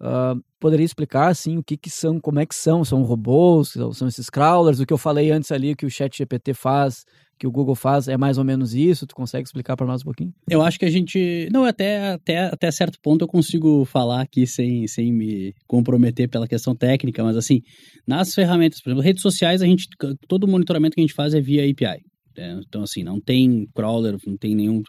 Uh, 0.00 0.42
poderia 0.58 0.84
explicar 0.84 1.28
assim 1.28 1.58
o 1.58 1.62
que, 1.62 1.76
que 1.76 1.90
são, 1.90 2.18
como 2.18 2.40
é 2.40 2.46
que 2.46 2.54
são? 2.54 2.82
São 2.84 3.02
robôs, 3.02 3.74
são 3.92 4.08
esses 4.08 4.30
crawlers? 4.30 4.80
O 4.80 4.86
que 4.86 4.92
eu 4.92 4.98
falei 4.98 5.30
antes 5.30 5.52
ali 5.52 5.76
que 5.76 5.84
o 5.84 5.90
Chat 5.90 6.16
GPT 6.16 6.54
faz, 6.54 7.04
que 7.38 7.46
o 7.46 7.50
Google 7.50 7.74
faz, 7.74 8.08
é 8.08 8.16
mais 8.16 8.38
ou 8.38 8.44
menos 8.44 8.74
isso? 8.74 9.06
Tu 9.06 9.14
consegue 9.14 9.46
explicar 9.46 9.76
para 9.76 9.86
nós 9.86 10.00
um 10.00 10.04
pouquinho? 10.04 10.32
Eu 10.48 10.62
acho 10.62 10.78
que 10.78 10.86
a 10.86 10.90
gente, 10.90 11.48
não 11.52 11.64
até 11.64 12.12
até 12.12 12.46
até 12.46 12.70
certo 12.70 12.98
ponto 13.02 13.24
eu 13.24 13.28
consigo 13.28 13.84
falar 13.84 14.22
aqui 14.22 14.46
sem, 14.46 14.86
sem 14.86 15.12
me 15.12 15.54
comprometer 15.66 16.28
pela 16.30 16.48
questão 16.48 16.74
técnica, 16.74 17.22
mas 17.22 17.36
assim 17.36 17.60
nas 18.06 18.34
ferramentas, 18.34 18.80
por 18.80 18.90
exemplo, 18.90 19.04
redes 19.04 19.22
sociais 19.22 19.60
a 19.60 19.66
gente 19.66 19.86
todo 20.26 20.44
o 20.44 20.48
monitoramento 20.48 20.94
que 20.94 21.00
a 21.00 21.04
gente 21.04 21.14
faz 21.14 21.34
é 21.34 21.40
via 21.40 21.62
API. 21.62 22.09
Né? 22.36 22.60
Então, 22.66 22.82
assim, 22.82 23.02
não 23.02 23.20
tem 23.20 23.66
crawler, 23.74 24.16
não 24.26 24.36
tem 24.36 24.54
nenhum. 24.54 24.82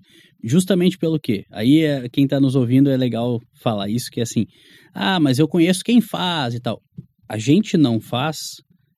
Justamente 0.44 0.98
pelo 0.98 1.20
quê? 1.20 1.44
Aí 1.52 1.84
é, 1.84 2.08
quem 2.10 2.24
está 2.24 2.40
nos 2.40 2.56
ouvindo 2.56 2.90
é 2.90 2.98
legal 2.98 3.40
falar 3.62 3.90
isso, 3.90 4.10
que 4.12 4.20
é 4.20 4.24
assim, 4.24 4.46
ah, 4.94 5.20
mas 5.20 5.40
eu 5.40 5.48
conheço 5.48 5.84
quem 5.84 6.02
faz 6.02 6.54
e 6.54 6.60
tal. 6.60 6.82
A 7.30 7.38
gente 7.38 7.78
não 7.78 8.00
faz 8.00 8.38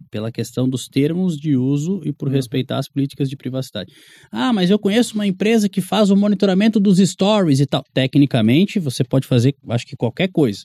pela 0.09 0.31
questão 0.31 0.69
dos 0.69 0.87
termos 0.87 1.35
de 1.35 1.57
uso 1.57 1.99
e 2.05 2.13
por 2.13 2.27
uhum. 2.27 2.35
respeitar 2.35 2.77
as 2.77 2.87
políticas 2.87 3.27
de 3.27 3.35
privacidade. 3.35 3.91
Ah, 4.31 4.53
mas 4.53 4.69
eu 4.69 4.77
conheço 4.77 5.15
uma 5.15 5.25
empresa 5.25 5.67
que 5.67 5.81
faz 5.81 6.11
o 6.11 6.15
monitoramento 6.15 6.79
dos 6.79 6.99
stories 6.99 7.59
e 7.59 7.65
tal. 7.65 7.83
Tecnicamente, 7.91 8.79
você 8.79 9.03
pode 9.03 9.25
fazer, 9.25 9.55
acho 9.69 9.87
que 9.87 9.95
qualquer 9.95 10.29
coisa. 10.31 10.59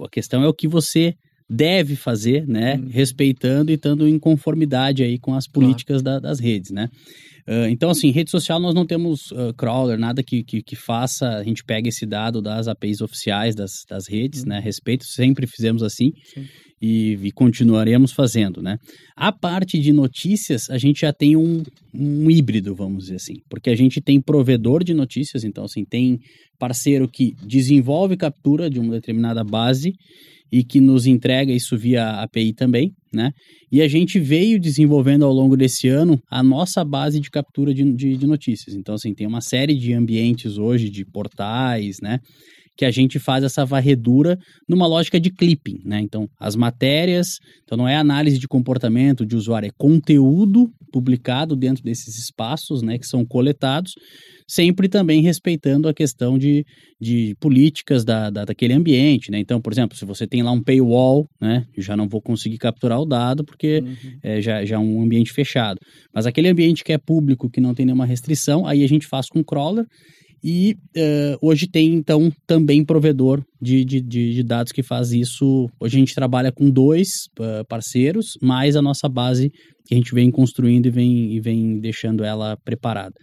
A 0.00 0.08
questão 0.08 0.44
é 0.44 0.48
o 0.48 0.54
que 0.54 0.68
você 0.68 1.12
deve 1.48 1.96
fazer, 1.96 2.46
né? 2.46 2.76
Uhum. 2.76 2.88
Respeitando 2.88 3.70
e 3.70 3.74
estando 3.74 4.06
em 4.06 4.18
conformidade 4.18 5.02
aí 5.02 5.18
com 5.18 5.34
as 5.34 5.46
políticas 5.46 6.02
da, 6.02 6.18
das 6.18 6.38
redes, 6.38 6.70
né? 6.70 6.90
Uh, 7.48 7.66
então, 7.70 7.88
assim, 7.88 8.10
rede 8.10 8.30
social 8.30 8.60
nós 8.60 8.74
não 8.74 8.84
temos 8.84 9.30
uh, 9.30 9.54
crawler, 9.56 9.98
nada 9.98 10.22
que, 10.22 10.44
que, 10.44 10.62
que, 10.62 10.76
faça, 10.76 11.26
a 11.30 11.42
gente 11.42 11.64
pega 11.64 11.88
esse 11.88 12.04
dado 12.04 12.42
das 12.42 12.68
APIs 12.68 13.00
oficiais 13.00 13.54
das, 13.54 13.70
das 13.88 14.06
redes, 14.06 14.42
uhum. 14.42 14.50
né? 14.50 14.60
Respeito, 14.60 15.06
sempre 15.06 15.46
fizemos 15.46 15.82
assim. 15.82 16.12
Sim. 16.34 16.44
e, 16.82 17.18
e, 17.22 17.32
continuaremos 17.32 18.12
fazendo, 18.12 18.60
né? 18.60 18.76
A 19.16 19.32
parte 19.32 19.80
de 19.80 19.90
notícias, 19.90 20.68
a 20.68 20.76
gente 20.76 21.00
já 21.00 21.12
tem 21.14 21.34
um, 21.34 21.62
um 21.94 22.30
híbrido, 22.30 22.74
vamos 22.74 23.04
dizer 23.04 23.16
assim, 23.16 23.36
porque 23.48 23.70
a 23.70 23.74
gente 23.74 23.98
tem 24.02 24.20
provedor 24.20 24.84
de 24.84 24.92
notícias, 24.92 25.42
então 25.42 25.64
assim, 25.64 25.86
tem 25.86 26.20
parceiro 26.58 27.08
que 27.08 27.34
desenvolve 27.46 28.14
captura 28.18 28.68
de 28.68 28.78
uma 28.78 28.92
determinada 28.92 29.42
base 29.42 29.94
e 30.50 30.64
que 30.64 30.80
nos 30.80 31.06
entrega 31.06 31.52
isso 31.52 31.76
via 31.76 32.22
API 32.22 32.52
também, 32.52 32.92
né? 33.12 33.32
E 33.70 33.82
a 33.82 33.88
gente 33.88 34.18
veio 34.18 34.58
desenvolvendo 34.58 35.24
ao 35.24 35.32
longo 35.32 35.56
desse 35.56 35.88
ano 35.88 36.20
a 36.30 36.42
nossa 36.42 36.84
base 36.84 37.20
de 37.20 37.30
captura 37.30 37.74
de, 37.74 37.92
de, 37.92 38.16
de 38.16 38.26
notícias. 38.26 38.74
Então, 38.74 38.94
assim, 38.94 39.14
tem 39.14 39.26
uma 39.26 39.40
série 39.40 39.74
de 39.74 39.92
ambientes 39.92 40.58
hoje, 40.58 40.88
de 40.88 41.04
portais, 41.04 41.98
né? 42.00 42.18
Que 42.78 42.84
a 42.84 42.92
gente 42.92 43.18
faz 43.18 43.42
essa 43.42 43.66
varredura 43.66 44.38
numa 44.68 44.86
lógica 44.86 45.18
de 45.18 45.30
clipping, 45.30 45.80
né? 45.84 46.00
Então, 46.00 46.30
as 46.38 46.54
matérias, 46.54 47.40
então 47.64 47.76
não 47.76 47.88
é 47.88 47.96
análise 47.96 48.38
de 48.38 48.46
comportamento 48.46 49.26
de 49.26 49.34
usuário, 49.34 49.66
é 49.66 49.72
conteúdo 49.76 50.70
publicado 50.92 51.56
dentro 51.56 51.82
desses 51.82 52.16
espaços, 52.16 52.80
né, 52.80 52.96
que 52.96 53.06
são 53.06 53.26
coletados, 53.26 53.92
sempre 54.46 54.88
também 54.88 55.20
respeitando 55.20 55.88
a 55.88 55.92
questão 55.92 56.38
de, 56.38 56.64
de 57.00 57.34
políticas 57.40 58.04
da, 58.04 58.30
da, 58.30 58.44
daquele 58.44 58.72
ambiente, 58.74 59.30
né? 59.30 59.40
Então, 59.40 59.60
por 59.60 59.72
exemplo, 59.72 59.98
se 59.98 60.04
você 60.04 60.24
tem 60.24 60.44
lá 60.44 60.52
um 60.52 60.62
paywall, 60.62 61.28
né, 61.40 61.66
eu 61.76 61.82
já 61.82 61.96
não 61.96 62.08
vou 62.08 62.22
conseguir 62.22 62.58
capturar 62.58 63.00
o 63.00 63.04
dado 63.04 63.44
porque 63.44 63.82
uhum. 63.84 64.18
é, 64.22 64.40
já, 64.40 64.64
já 64.64 64.76
é 64.76 64.78
um 64.78 65.02
ambiente 65.02 65.32
fechado. 65.32 65.80
Mas 66.14 66.26
aquele 66.26 66.48
ambiente 66.48 66.84
que 66.84 66.92
é 66.92 66.98
público, 66.98 67.50
que 67.50 67.60
não 67.60 67.74
tem 67.74 67.84
nenhuma 67.84 68.06
restrição, 68.06 68.64
aí 68.68 68.84
a 68.84 68.88
gente 68.88 69.06
faz 69.06 69.28
com 69.28 69.42
crawler 69.42 69.84
e 70.42 70.76
uh, 70.96 71.38
hoje 71.40 71.66
tem, 71.66 71.94
então, 71.94 72.32
também 72.46 72.84
provedor 72.84 73.42
de, 73.60 73.84
de, 73.84 74.00
de, 74.00 74.42
dados 74.42 74.72
que 74.72 74.82
faz 74.82 75.12
isso. 75.12 75.68
Hoje 75.80 75.96
a 75.96 76.00
gente 76.00 76.14
trabalha 76.14 76.52
com 76.52 76.70
dois 76.70 77.08
uh, 77.38 77.64
parceiros, 77.68 78.32
mais 78.40 78.76
a 78.76 78.82
nossa 78.82 79.08
base 79.08 79.50
que 79.86 79.94
a 79.94 79.96
gente 79.96 80.14
vem 80.14 80.30
construindo 80.30 80.86
e 80.86 80.90
vem, 80.90 81.32
e 81.32 81.40
vem 81.40 81.80
deixando 81.80 82.22
ela 82.22 82.56
preparada. 82.64 83.14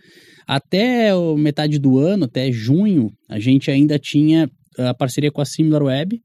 Até 0.47 1.11
metade 1.37 1.79
do 1.79 1.97
ano, 1.97 2.25
até 2.25 2.51
junho, 2.51 3.09
a 3.29 3.39
gente 3.39 3.71
ainda 3.71 3.97
tinha 3.97 4.49
a 4.77 4.93
parceria 4.93 5.31
com 5.31 5.41
a 5.41 5.45
SimilarWeb, 5.45 6.19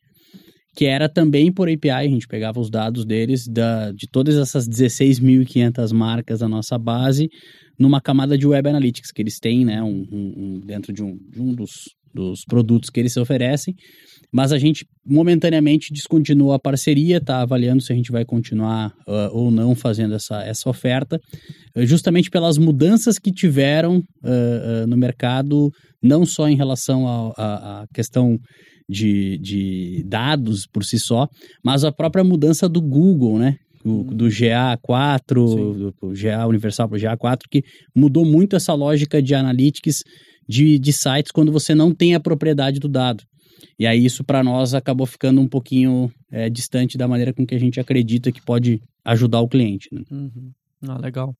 que 0.80 0.86
era 0.86 1.10
também 1.10 1.52
por 1.52 1.68
API, 1.68 1.90
a 1.90 2.08
gente 2.08 2.26
pegava 2.26 2.58
os 2.58 2.70
dados 2.70 3.04
deles, 3.04 3.46
da, 3.46 3.92
de 3.92 4.06
todas 4.10 4.38
essas 4.38 4.66
16.500 4.66 5.92
marcas 5.92 6.40
da 6.40 6.48
nossa 6.48 6.78
base, 6.78 7.28
numa 7.78 8.00
camada 8.00 8.38
de 8.38 8.46
Web 8.46 8.66
Analytics 8.66 9.12
que 9.12 9.20
eles 9.20 9.38
têm, 9.38 9.62
né, 9.66 9.82
um, 9.82 10.06
um, 10.10 10.60
dentro 10.64 10.90
de 10.90 11.02
um, 11.02 11.18
de 11.30 11.38
um 11.38 11.54
dos, 11.54 11.70
dos 12.14 12.46
produtos 12.46 12.88
que 12.88 12.98
eles 12.98 13.14
oferecem. 13.18 13.74
Mas 14.32 14.52
a 14.52 14.58
gente 14.58 14.86
momentaneamente 15.04 15.92
descontinuou 15.92 16.54
a 16.54 16.58
parceria, 16.58 17.18
está 17.18 17.42
avaliando 17.42 17.82
se 17.82 17.92
a 17.92 17.96
gente 17.96 18.10
vai 18.10 18.24
continuar 18.24 18.94
uh, 19.06 19.36
ou 19.36 19.50
não 19.50 19.74
fazendo 19.74 20.14
essa, 20.14 20.42
essa 20.44 20.70
oferta, 20.70 21.20
uh, 21.76 21.84
justamente 21.84 22.30
pelas 22.30 22.56
mudanças 22.56 23.18
que 23.18 23.30
tiveram 23.30 23.98
uh, 23.98 24.86
no 24.88 24.96
mercado, 24.96 25.68
não 26.02 26.24
só 26.24 26.48
em 26.48 26.56
relação 26.56 27.06
à 27.36 27.84
questão 27.92 28.38
de, 28.90 29.38
de 29.38 30.02
dados 30.06 30.66
por 30.66 30.84
si 30.84 30.98
só, 30.98 31.28
mas 31.62 31.84
a 31.84 31.92
própria 31.92 32.24
mudança 32.24 32.68
do 32.68 32.80
Google, 32.80 33.38
né? 33.38 33.56
do, 33.84 34.04
do 34.04 34.26
GA4, 34.26 35.34
do, 35.34 35.92
do 35.92 36.12
GA 36.12 36.46
Universal 36.46 36.88
para 36.88 36.96
o 36.96 37.00
GA4, 37.00 37.42
que 37.50 37.64
mudou 37.94 38.24
muito 38.24 38.56
essa 38.56 38.74
lógica 38.74 39.22
de 39.22 39.34
analytics 39.34 40.02
de, 40.46 40.78
de 40.78 40.92
sites 40.92 41.32
quando 41.32 41.52
você 41.52 41.74
não 41.74 41.94
tem 41.94 42.14
a 42.14 42.20
propriedade 42.20 42.78
do 42.78 42.88
dado. 42.88 43.24
E 43.78 43.86
aí 43.86 44.04
isso 44.04 44.22
para 44.24 44.42
nós 44.42 44.74
acabou 44.74 45.06
ficando 45.06 45.40
um 45.40 45.48
pouquinho 45.48 46.12
é, 46.30 46.50
distante 46.50 46.98
da 46.98 47.08
maneira 47.08 47.32
com 47.32 47.46
que 47.46 47.54
a 47.54 47.58
gente 47.58 47.80
acredita 47.80 48.32
que 48.32 48.42
pode 48.42 48.82
ajudar 49.04 49.40
o 49.40 49.48
cliente. 49.48 49.88
Né? 49.92 50.02
Uhum. 50.10 50.50
Ah, 50.86 50.98
legal. 50.98 51.34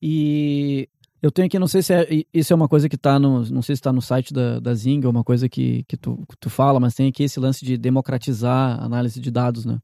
E 0.00 0.88
eu 1.22 1.30
tenho 1.30 1.46
aqui, 1.46 1.58
não 1.58 1.66
sei 1.66 1.82
se 1.82 1.94
é, 1.94 2.06
isso 2.32 2.52
é 2.52 2.56
uma 2.56 2.68
coisa 2.68 2.88
que 2.88 2.96
está 2.96 3.18
no, 3.18 3.44
não 3.46 3.62
sei 3.62 3.74
se 3.74 3.80
está 3.80 3.92
no 3.92 4.02
site 4.02 4.32
da, 4.32 4.60
da 4.60 4.74
Zing 4.74 5.04
ou 5.04 5.10
uma 5.10 5.24
coisa 5.24 5.48
que, 5.48 5.84
que, 5.88 5.96
tu, 5.96 6.22
tu 6.38 6.50
fala, 6.50 6.78
mas 6.78 6.94
tem 6.94 7.08
aqui 7.08 7.24
esse 7.24 7.40
lance 7.40 7.64
de 7.64 7.76
democratizar 7.76 8.82
análise 8.82 9.20
de 9.20 9.30
dados, 9.30 9.64
né? 9.64 9.78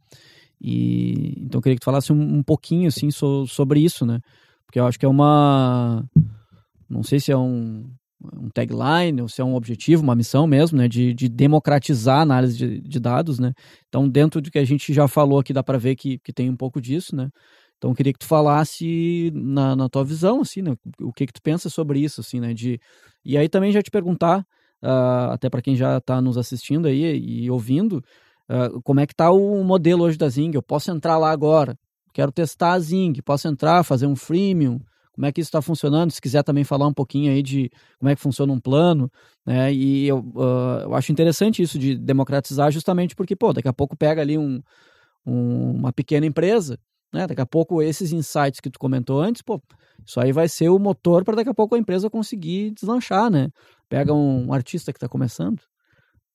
E 0.60 1.42
então 1.42 1.58
eu 1.58 1.62
queria 1.62 1.76
que 1.76 1.80
tu 1.80 1.86
falasse 1.86 2.12
um, 2.12 2.36
um 2.36 2.42
pouquinho 2.42 2.88
assim 2.88 3.10
so, 3.10 3.46
sobre 3.46 3.80
isso, 3.80 4.06
né? 4.06 4.20
Porque 4.66 4.78
eu 4.78 4.86
acho 4.86 4.98
que 4.98 5.06
é 5.06 5.08
uma 5.08 6.04
não 6.88 7.02
sei 7.02 7.18
se 7.18 7.32
é 7.32 7.36
um, 7.36 7.90
um 8.36 8.48
tagline 8.50 9.20
ou 9.20 9.28
se 9.28 9.40
é 9.40 9.44
um 9.44 9.54
objetivo, 9.54 10.02
uma 10.02 10.14
missão 10.14 10.46
mesmo, 10.46 10.78
né, 10.78 10.86
de, 10.86 11.14
de 11.14 11.28
democratizar 11.28 12.18
a 12.18 12.22
análise 12.22 12.56
de, 12.56 12.80
de, 12.80 13.00
dados, 13.00 13.38
né? 13.38 13.52
Então, 13.88 14.08
dentro 14.08 14.40
do 14.40 14.50
que 14.50 14.58
a 14.58 14.64
gente 14.64 14.92
já 14.92 15.08
falou 15.08 15.38
aqui, 15.38 15.52
dá 15.52 15.62
para 15.62 15.78
ver 15.78 15.96
que, 15.96 16.18
que 16.18 16.32
tem 16.32 16.48
um 16.50 16.56
pouco 16.56 16.80
disso, 16.80 17.16
né? 17.16 17.30
Então, 17.82 17.94
queria 17.94 18.12
que 18.12 18.20
tu 18.20 18.26
falasse 18.26 19.32
na, 19.34 19.74
na 19.74 19.88
tua 19.88 20.04
visão, 20.04 20.40
assim, 20.40 20.62
né? 20.62 20.76
O 21.00 21.12
que 21.12 21.26
que 21.26 21.32
tu 21.32 21.42
pensa 21.42 21.68
sobre 21.68 21.98
isso, 21.98 22.20
assim, 22.20 22.38
né? 22.38 22.54
De, 22.54 22.80
e 23.24 23.36
aí 23.36 23.48
também 23.48 23.72
já 23.72 23.82
te 23.82 23.90
perguntar, 23.90 24.46
uh, 24.80 25.32
até 25.32 25.50
para 25.50 25.60
quem 25.60 25.74
já 25.74 25.98
está 25.98 26.20
nos 26.20 26.38
assistindo 26.38 26.86
aí 26.86 27.18
e 27.18 27.50
ouvindo, 27.50 28.02
Uh, 28.52 28.82
como 28.82 29.00
é 29.00 29.06
que 29.06 29.14
está 29.14 29.30
o 29.30 29.64
modelo 29.64 30.04
hoje 30.04 30.18
da 30.18 30.28
Zing? 30.28 30.50
Eu 30.54 30.62
posso 30.62 30.90
entrar 30.90 31.16
lá 31.16 31.30
agora, 31.30 31.78
quero 32.12 32.30
testar 32.30 32.72
a 32.72 32.78
Zing, 32.78 33.14
posso 33.24 33.48
entrar, 33.48 33.82
fazer 33.82 34.06
um 34.06 34.14
freemium, 34.14 34.78
como 35.12 35.26
é 35.26 35.32
que 35.32 35.40
isso 35.40 35.48
está 35.48 35.62
funcionando? 35.62 36.10
Se 36.10 36.20
quiser 36.20 36.42
também 36.42 36.64
falar 36.64 36.86
um 36.86 36.92
pouquinho 36.92 37.32
aí 37.32 37.42
de 37.42 37.70
como 37.98 38.10
é 38.10 38.14
que 38.14 38.20
funciona 38.20 38.52
um 38.52 38.60
plano, 38.60 39.10
né? 39.46 39.72
E 39.72 40.06
eu, 40.06 40.18
uh, 40.18 40.82
eu 40.82 40.94
acho 40.94 41.12
interessante 41.12 41.62
isso 41.62 41.78
de 41.78 41.96
democratizar 41.96 42.70
justamente 42.70 43.14
porque, 43.14 43.36
pô, 43.36 43.52
daqui 43.52 43.68
a 43.68 43.72
pouco 43.72 43.96
pega 43.96 44.20
ali 44.20 44.36
um, 44.36 44.60
um, 45.24 45.70
uma 45.72 45.92
pequena 45.92 46.26
empresa, 46.26 46.78
né? 47.12 47.26
Daqui 47.26 47.40
a 47.40 47.46
pouco 47.46 47.82
esses 47.82 48.12
insights 48.12 48.60
que 48.60 48.70
tu 48.70 48.78
comentou 48.78 49.20
antes, 49.20 49.42
pô, 49.42 49.60
isso 50.04 50.20
aí 50.20 50.32
vai 50.32 50.48
ser 50.48 50.68
o 50.68 50.78
motor 50.78 51.24
para 51.24 51.36
daqui 51.36 51.50
a 51.50 51.54
pouco 51.54 51.74
a 51.74 51.78
empresa 51.78 52.10
conseguir 52.10 52.72
deslanchar, 52.72 53.30
né? 53.30 53.48
Pega 53.88 54.12
um 54.12 54.52
artista 54.52 54.92
que 54.92 54.96
está 54.96 55.08
começando, 55.08 55.60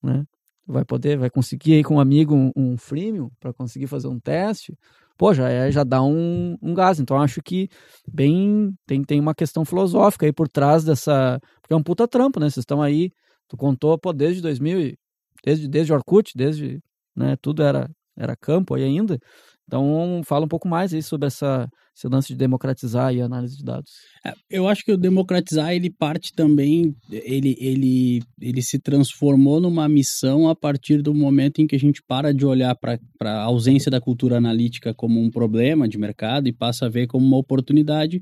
né? 0.04 0.26
vai 0.68 0.84
poder, 0.84 1.18
vai 1.18 1.30
conseguir 1.30 1.76
aí 1.76 1.84
com 1.84 1.96
um 1.96 2.00
amigo 2.00 2.36
um, 2.36 2.52
um 2.56 2.78
freemium 2.78 3.30
para 3.40 3.54
conseguir 3.54 3.88
fazer 3.88 4.08
um 4.08 4.20
teste, 4.20 4.78
pô, 5.18 5.34
já, 5.34 5.50
é, 5.50 5.72
já 5.72 5.84
dá 5.84 6.04
um, 6.04 6.58
um 6.62 6.74
gás. 6.74 7.00
Então 7.00 7.20
acho 7.20 7.42
que 7.42 7.70
bem 8.12 8.76
tem, 8.86 9.02
tem 9.04 9.20
uma 9.20 9.34
questão 9.34 9.64
filosófica 9.64 10.26
aí 10.26 10.34
por 10.34 10.50
trás 10.50 10.84
dessa. 10.84 11.40
Porque 11.62 11.74
é 11.74 11.78
um 11.78 11.84
puta 11.84 12.08
trampo, 12.08 12.40
né? 12.40 12.50
Vocês 12.50 12.64
estão 12.64 12.82
aí, 12.82 13.12
tu 13.48 13.56
contou, 13.56 13.98
pô, 13.98 14.12
desde 14.12 14.42
2000, 14.42 14.96
desde, 15.44 15.68
desde 15.68 15.94
Orkut, 15.94 16.34
desde. 16.36 16.82
Né, 17.16 17.36
tudo 17.42 17.64
era, 17.64 17.90
era 18.16 18.36
campo 18.36 18.76
aí 18.76 18.84
ainda. 18.84 19.20
Então, 19.68 20.22
fala 20.24 20.46
um 20.46 20.48
pouco 20.48 20.66
mais 20.66 20.94
aí 20.94 21.04
sobre 21.04 21.28
essa, 21.28 21.70
esse 21.96 22.08
lance 22.08 22.30
de 22.30 22.36
democratizar 22.36 23.14
e 23.14 23.22
análise 23.22 23.58
de 23.58 23.66
dados. 23.66 23.92
É, 24.26 24.34
eu 24.50 24.66
acho 24.66 24.84
que 24.86 24.94
o 24.94 24.98
democratizar, 24.98 25.74
ele 25.74 25.90
parte 25.90 26.32
também, 26.34 26.96
ele, 27.12 27.54
ele, 27.60 28.24
ele 28.42 28.62
se 28.62 28.80
transformou 28.80 29.60
numa 29.60 29.90
missão 29.90 30.48
a 30.48 30.56
partir 30.56 31.02
do 31.02 31.14
momento 31.14 31.62
em 31.62 31.68
que 31.68 31.76
a 31.76 31.80
gente 31.80 32.02
para 32.02 32.34
de 32.34 32.46
olhar 32.46 32.76
para 32.76 32.98
a 33.22 33.44
ausência 33.44 33.92
da 33.92 34.00
cultura 34.00 34.38
analítica 34.38 34.94
como 34.94 35.20
um 35.20 35.30
problema 35.30 35.86
de 35.86 35.98
mercado 35.98 36.48
e 36.48 36.54
passa 36.54 36.86
a 36.86 36.90
ver 36.90 37.08
como 37.08 37.26
uma 37.26 37.38
oportunidade 37.38 38.22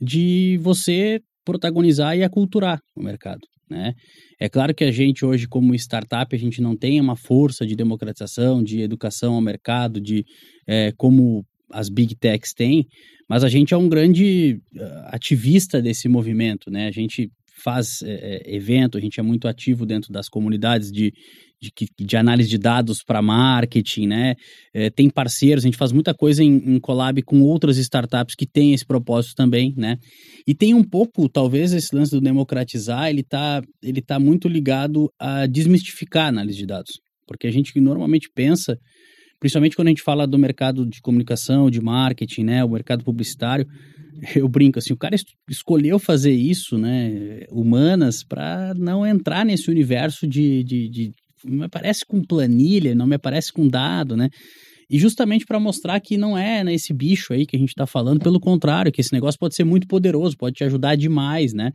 de 0.00 0.58
você 0.60 1.22
protagonizar 1.44 2.16
e 2.16 2.22
aculturar 2.22 2.80
o 2.96 3.02
mercado. 3.02 3.40
Né? 3.68 3.94
É 4.40 4.48
claro 4.48 4.74
que 4.74 4.84
a 4.84 4.90
gente 4.90 5.24
hoje, 5.24 5.46
como 5.48 5.74
startup, 5.74 6.34
a 6.34 6.38
gente 6.38 6.60
não 6.60 6.76
tem 6.76 7.00
uma 7.00 7.16
força 7.16 7.66
de 7.66 7.74
democratização, 7.74 8.62
de 8.62 8.80
educação 8.80 9.34
ao 9.34 9.40
mercado, 9.40 10.00
de 10.00 10.24
é, 10.66 10.92
como 10.96 11.44
as 11.70 11.88
big 11.88 12.14
techs 12.14 12.52
têm, 12.52 12.86
mas 13.28 13.42
a 13.42 13.48
gente 13.48 13.74
é 13.74 13.76
um 13.76 13.88
grande 13.88 14.60
uh, 14.76 15.06
ativista 15.06 15.80
desse 15.80 16.08
movimento, 16.08 16.70
né? 16.70 16.86
A 16.86 16.90
gente 16.90 17.30
faz 17.62 18.02
é, 18.02 18.42
evento, 18.46 18.98
a 18.98 19.00
gente 19.00 19.20
é 19.20 19.22
muito 19.22 19.46
ativo 19.46 19.86
dentro 19.86 20.12
das 20.12 20.28
comunidades 20.28 20.90
de, 20.90 21.12
de, 21.60 21.72
de 21.98 22.16
análise 22.16 22.48
de 22.48 22.58
dados 22.58 23.02
para 23.02 23.22
marketing, 23.22 24.06
né? 24.08 24.34
É, 24.72 24.90
tem 24.90 25.08
parceiros, 25.08 25.64
a 25.64 25.68
gente 25.68 25.76
faz 25.76 25.92
muita 25.92 26.12
coisa 26.14 26.42
em, 26.42 26.56
em 26.56 26.80
collab 26.80 27.22
com 27.22 27.40
outras 27.42 27.76
startups 27.78 28.34
que 28.34 28.46
têm 28.46 28.74
esse 28.74 28.84
propósito 28.84 29.34
também, 29.34 29.72
né? 29.76 29.98
E 30.46 30.54
tem 30.54 30.74
um 30.74 30.84
pouco, 30.84 31.28
talvez, 31.28 31.72
esse 31.72 31.94
lance 31.94 32.10
do 32.10 32.20
democratizar, 32.20 33.08
ele 33.08 33.22
tá, 33.22 33.62
ele 33.82 34.02
tá 34.02 34.18
muito 34.18 34.48
ligado 34.48 35.10
a 35.18 35.46
desmistificar 35.46 36.26
a 36.26 36.28
análise 36.28 36.58
de 36.58 36.66
dados. 36.66 36.92
Porque 37.26 37.46
a 37.46 37.50
gente 37.50 37.78
normalmente 37.80 38.28
pensa, 38.34 38.76
principalmente 39.40 39.76
quando 39.76 39.88
a 39.88 39.90
gente 39.90 40.02
fala 40.02 40.26
do 40.26 40.38
mercado 40.38 40.86
de 40.86 41.00
comunicação, 41.00 41.70
de 41.70 41.80
marketing, 41.80 42.44
né? 42.44 42.64
O 42.64 42.70
mercado 42.70 43.04
publicitário, 43.04 43.66
eu 44.34 44.48
brinco 44.48 44.78
assim, 44.78 44.92
o 44.92 44.96
cara 44.96 45.16
escolheu 45.48 45.98
fazer 45.98 46.32
isso, 46.32 46.78
né, 46.78 47.44
humanas, 47.50 48.22
para 48.22 48.74
não 48.74 49.06
entrar 49.06 49.44
nesse 49.44 49.70
universo 49.70 50.26
de, 50.26 50.62
de, 50.64 50.88
de, 50.88 51.12
me 51.44 51.64
aparece 51.64 52.04
com 52.06 52.22
planilha, 52.22 52.94
não 52.94 53.06
me 53.06 53.16
aparece 53.16 53.52
com 53.52 53.68
dado, 53.68 54.16
né? 54.16 54.28
E 54.90 54.98
justamente 54.98 55.46
para 55.46 55.58
mostrar 55.58 55.98
que 56.00 56.16
não 56.16 56.36
é 56.36 56.62
né, 56.62 56.74
esse 56.74 56.92
bicho 56.92 57.32
aí 57.32 57.46
que 57.46 57.56
a 57.56 57.58
gente 57.58 57.70
está 57.70 57.86
falando, 57.86 58.20
pelo 58.20 58.38
contrário, 58.38 58.92
que 58.92 59.00
esse 59.00 59.12
negócio 59.12 59.38
pode 59.38 59.54
ser 59.54 59.64
muito 59.64 59.86
poderoso, 59.86 60.36
pode 60.36 60.56
te 60.56 60.64
ajudar 60.64 60.94
demais, 60.94 61.52
né? 61.52 61.70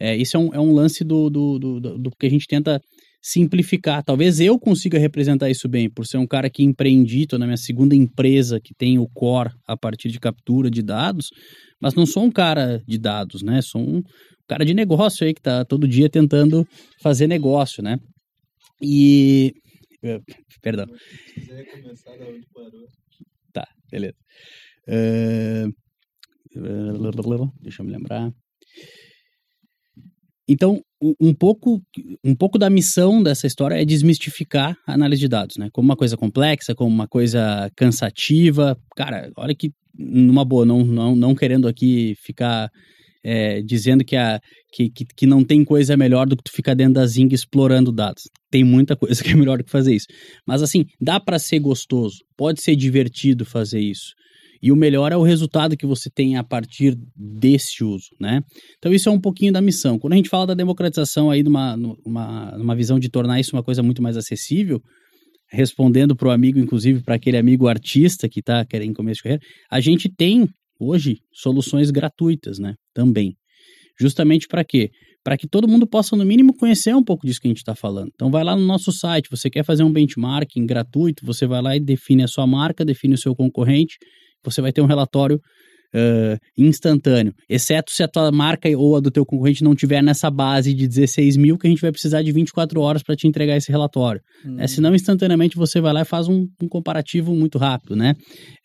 É, 0.00 0.16
esse 0.16 0.34
é 0.34 0.38
um, 0.38 0.54
é 0.54 0.58
um 0.58 0.72
lance 0.72 1.04
do, 1.04 1.28
do, 1.28 1.58
do, 1.58 1.80
do, 1.98 2.10
que 2.18 2.26
a 2.26 2.30
gente 2.30 2.46
tenta 2.46 2.80
simplificar. 3.26 4.04
Talvez 4.04 4.38
eu 4.38 4.58
consiga 4.58 4.98
representar 4.98 5.48
isso 5.48 5.66
bem, 5.66 5.88
por 5.88 6.06
ser 6.06 6.18
um 6.18 6.26
cara 6.26 6.50
que 6.50 6.62
empreendi, 6.62 7.22
estou 7.22 7.38
na 7.38 7.46
minha 7.46 7.56
segunda 7.56 7.96
empresa 7.96 8.60
que 8.60 8.74
tem 8.74 8.98
o 8.98 9.08
core 9.08 9.50
a 9.66 9.74
partir 9.74 10.10
de 10.10 10.20
captura 10.20 10.70
de 10.70 10.82
dados, 10.82 11.30
mas 11.80 11.94
não 11.94 12.04
sou 12.04 12.24
um 12.24 12.30
cara 12.30 12.82
de 12.86 12.98
dados, 12.98 13.42
né? 13.42 13.62
Sou 13.62 13.80
um 13.80 14.02
cara 14.46 14.62
de 14.62 14.74
negócio 14.74 15.26
aí 15.26 15.32
que 15.32 15.40
está 15.40 15.64
todo 15.64 15.88
dia 15.88 16.10
tentando 16.10 16.68
fazer 17.00 17.26
negócio, 17.26 17.82
né? 17.82 17.98
E. 18.82 19.54
Eh, 20.02 20.20
perdão. 20.60 20.86
Se 20.86 21.40
quiser 21.40 21.64
começar 21.64 22.18
da 22.18 22.26
onde 22.26 22.46
parou. 22.52 22.86
Tá, 23.54 23.66
beleza. 23.90 24.16
Uh... 24.86 25.72
Deixa 27.62 27.80
eu 27.80 27.86
me 27.86 27.92
lembrar. 27.92 28.30
Então, 30.48 30.80
um 31.20 31.32
pouco, 31.32 31.82
um 32.22 32.34
pouco 32.34 32.58
da 32.58 32.68
missão 32.68 33.22
dessa 33.22 33.46
história 33.46 33.80
é 33.80 33.84
desmistificar 33.84 34.76
a 34.86 34.92
análise 34.92 35.20
de 35.20 35.28
dados, 35.28 35.56
né? 35.56 35.68
Como 35.72 35.86
uma 35.86 35.96
coisa 35.96 36.16
complexa, 36.16 36.74
como 36.74 36.94
uma 36.94 37.08
coisa 37.08 37.70
cansativa. 37.76 38.76
Cara, 38.94 39.30
olha 39.36 39.54
que, 39.54 39.70
numa 39.96 40.44
boa, 40.44 40.66
não, 40.66 40.84
não, 40.84 41.16
não 41.16 41.34
querendo 41.34 41.66
aqui 41.66 42.14
ficar 42.22 42.70
é, 43.24 43.62
dizendo 43.62 44.04
que, 44.04 44.16
a, 44.16 44.38
que, 44.70 44.90
que, 44.90 45.06
que, 45.16 45.26
não 45.26 45.42
tem 45.42 45.64
coisa 45.64 45.96
melhor 45.96 46.26
do 46.26 46.36
que 46.36 46.44
tu 46.44 46.52
ficar 46.52 46.74
dentro 46.74 46.94
da 46.94 47.06
Zing 47.06 47.28
explorando 47.32 47.90
dados. 47.90 48.24
Tem 48.50 48.62
muita 48.62 48.94
coisa 48.94 49.22
que 49.24 49.30
é 49.30 49.34
melhor 49.34 49.58
do 49.58 49.64
que 49.64 49.70
fazer 49.70 49.94
isso. 49.94 50.06
Mas 50.46 50.62
assim, 50.62 50.84
dá 51.00 51.18
para 51.18 51.38
ser 51.38 51.58
gostoso, 51.58 52.18
pode 52.36 52.60
ser 52.60 52.76
divertido 52.76 53.46
fazer 53.46 53.80
isso. 53.80 54.12
E 54.64 54.72
o 54.72 54.76
melhor 54.76 55.12
é 55.12 55.16
o 55.16 55.22
resultado 55.22 55.76
que 55.76 55.84
você 55.84 56.08
tem 56.08 56.38
a 56.38 56.42
partir 56.42 56.96
desse 57.14 57.84
uso, 57.84 58.08
né? 58.18 58.40
Então 58.78 58.94
isso 58.94 59.10
é 59.10 59.12
um 59.12 59.20
pouquinho 59.20 59.52
da 59.52 59.60
missão. 59.60 59.98
Quando 59.98 60.14
a 60.14 60.16
gente 60.16 60.30
fala 60.30 60.46
da 60.46 60.54
democratização 60.54 61.30
aí 61.30 61.42
numa, 61.42 61.76
numa, 61.76 62.56
numa 62.56 62.74
visão 62.74 62.98
de 62.98 63.10
tornar 63.10 63.38
isso 63.38 63.54
uma 63.54 63.62
coisa 63.62 63.82
muito 63.82 64.00
mais 64.00 64.16
acessível, 64.16 64.80
respondendo 65.52 66.16
para 66.16 66.28
o 66.28 66.30
amigo, 66.30 66.58
inclusive 66.58 67.02
para 67.02 67.16
aquele 67.16 67.36
amigo 67.36 67.68
artista 67.68 68.26
que 68.26 68.40
está 68.40 68.64
querendo 68.64 68.94
começo 68.94 69.18
de 69.18 69.24
carreira, 69.24 69.42
a 69.70 69.80
gente 69.80 70.08
tem 70.08 70.48
hoje 70.80 71.18
soluções 71.30 71.90
gratuitas, 71.90 72.58
né? 72.58 72.72
Também. 72.94 73.36
Justamente 74.00 74.48
para 74.48 74.64
quê? 74.64 74.88
Para 75.22 75.36
que 75.36 75.46
todo 75.46 75.68
mundo 75.68 75.86
possa, 75.86 76.16
no 76.16 76.24
mínimo, 76.24 76.56
conhecer 76.56 76.96
um 76.96 77.04
pouco 77.04 77.26
disso 77.26 77.38
que 77.38 77.48
a 77.48 77.50
gente 77.50 77.58
está 77.58 77.74
falando. 77.74 78.10
Então, 78.14 78.30
vai 78.30 78.42
lá 78.42 78.56
no 78.56 78.64
nosso 78.64 78.90
site, 78.90 79.28
você 79.30 79.50
quer 79.50 79.62
fazer 79.62 79.84
um 79.84 79.92
benchmarking 79.92 80.64
gratuito, 80.64 81.24
você 81.26 81.46
vai 81.46 81.60
lá 81.60 81.76
e 81.76 81.80
define 81.80 82.22
a 82.22 82.26
sua 82.26 82.46
marca, 82.46 82.82
define 82.82 83.12
o 83.12 83.18
seu 83.18 83.34
concorrente, 83.34 83.98
você 84.50 84.60
vai 84.60 84.72
ter 84.72 84.80
um 84.80 84.86
relatório 84.86 85.40
uh, 85.94 86.38
instantâneo, 86.58 87.32
exceto 87.48 87.92
se 87.92 88.02
a 88.02 88.08
tua 88.08 88.30
marca 88.32 88.68
ou 88.76 88.96
a 88.96 89.00
do 89.00 89.10
teu 89.10 89.24
concorrente 89.24 89.62
não 89.62 89.74
tiver 89.74 90.02
nessa 90.02 90.30
base 90.30 90.74
de 90.74 90.88
16 90.88 91.36
mil, 91.36 91.56
que 91.56 91.66
a 91.66 91.70
gente 91.70 91.80
vai 91.80 91.92
precisar 91.92 92.22
de 92.22 92.32
24 92.32 92.80
horas 92.80 93.02
para 93.02 93.14
te 93.14 93.28
entregar 93.28 93.56
esse 93.56 93.70
relatório. 93.70 94.20
Uhum. 94.44 94.60
É, 94.60 94.66
senão, 94.66 94.94
instantaneamente, 94.94 95.56
você 95.56 95.80
vai 95.80 95.92
lá 95.92 96.02
e 96.02 96.04
faz 96.04 96.28
um, 96.28 96.46
um 96.60 96.68
comparativo 96.68 97.34
muito 97.34 97.56
rápido, 97.56 97.94
né? 97.94 98.14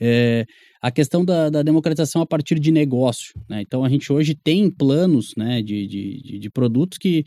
É, 0.02 0.46
a 0.82 0.90
questão 0.90 1.24
da, 1.26 1.50
da, 1.50 1.62
democratização 1.62 2.22
a 2.22 2.26
partir 2.26 2.58
de 2.58 2.72
negócio, 2.72 3.34
né? 3.50 3.62
Então, 3.62 3.84
a 3.84 3.90
gente 3.90 4.12
hoje 4.12 4.34
tem 4.34 4.72
planos 4.72 5.34
né, 5.38 5.62
de, 5.62 5.86
de, 5.88 6.40
de 6.40 6.50
produtos 6.50 6.98
que 6.98 7.24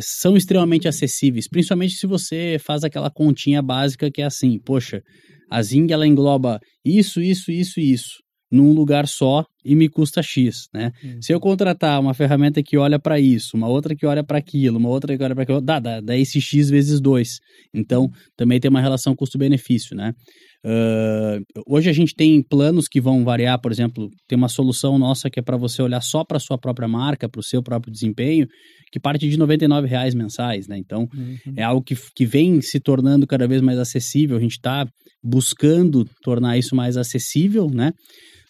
são 0.00 0.38
extremamente 0.38 0.88
acessíveis, 0.88 1.46
principalmente 1.46 1.94
se 1.94 2.06
você 2.06 2.56
faz 2.58 2.82
aquela 2.82 3.10
continha 3.10 3.60
básica 3.60 4.10
que 4.10 4.22
é 4.22 4.24
assim, 4.24 4.58
poxa, 4.58 5.02
a 5.50 5.62
Zing 5.62 5.92
ela 5.92 6.06
engloba 6.06 6.60
isso, 6.84 7.20
isso, 7.20 7.50
isso 7.50 7.80
e 7.80 7.92
isso 7.92 8.20
num 8.50 8.72
lugar 8.72 9.06
só 9.06 9.46
e 9.64 9.74
me 9.74 9.88
custa 9.88 10.22
X, 10.22 10.68
né? 10.72 10.92
Uhum. 11.02 11.22
Se 11.22 11.32
eu 11.32 11.40
contratar 11.40 12.00
uma 12.00 12.14
ferramenta 12.14 12.62
que 12.62 12.76
olha 12.76 12.98
para 12.98 13.20
isso, 13.20 13.56
uma 13.56 13.68
outra 13.68 13.94
que 13.94 14.06
olha 14.06 14.24
para 14.24 14.38
aquilo, 14.38 14.78
uma 14.78 14.88
outra 14.88 15.16
que 15.16 15.22
olha 15.22 15.34
para 15.34 15.42
aquilo, 15.42 15.60
dá, 15.60 15.78
dá, 15.78 16.00
dá 16.00 16.16
esse 16.16 16.40
X 16.40 16.70
vezes 16.70 17.00
2. 17.00 17.38
Então, 17.74 18.10
também 18.36 18.58
tem 18.58 18.68
uma 18.68 18.80
relação 18.80 19.14
custo-benefício, 19.14 19.96
né? 19.96 20.14
Uh, 20.62 21.42
hoje 21.66 21.88
a 21.88 21.92
gente 21.92 22.14
tem 22.14 22.42
planos 22.42 22.86
que 22.86 23.00
vão 23.00 23.24
variar, 23.24 23.58
por 23.58 23.72
exemplo, 23.72 24.10
tem 24.28 24.36
uma 24.36 24.48
solução 24.48 24.98
nossa 24.98 25.30
que 25.30 25.40
é 25.40 25.42
para 25.42 25.56
você 25.56 25.80
olhar 25.80 26.02
só 26.02 26.22
para 26.22 26.38
sua 26.38 26.58
própria 26.58 26.86
marca, 26.86 27.28
para 27.30 27.40
o 27.40 27.42
seu 27.42 27.62
próprio 27.62 27.90
desempenho, 27.90 28.46
que 28.92 29.00
parte 29.00 29.26
de 29.26 29.36
R$ 29.36 29.86
reais 29.86 30.14
mensais, 30.14 30.68
né? 30.68 30.76
Então 30.76 31.08
uhum. 31.14 31.54
é 31.56 31.62
algo 31.62 31.82
que, 31.82 31.96
que 32.14 32.26
vem 32.26 32.60
se 32.60 32.78
tornando 32.78 33.26
cada 33.26 33.48
vez 33.48 33.62
mais 33.62 33.78
acessível. 33.78 34.36
A 34.36 34.40
gente 34.40 34.52
está 34.52 34.86
buscando 35.22 36.04
tornar 36.22 36.58
isso 36.58 36.76
mais 36.76 36.98
acessível, 36.98 37.70
né? 37.70 37.92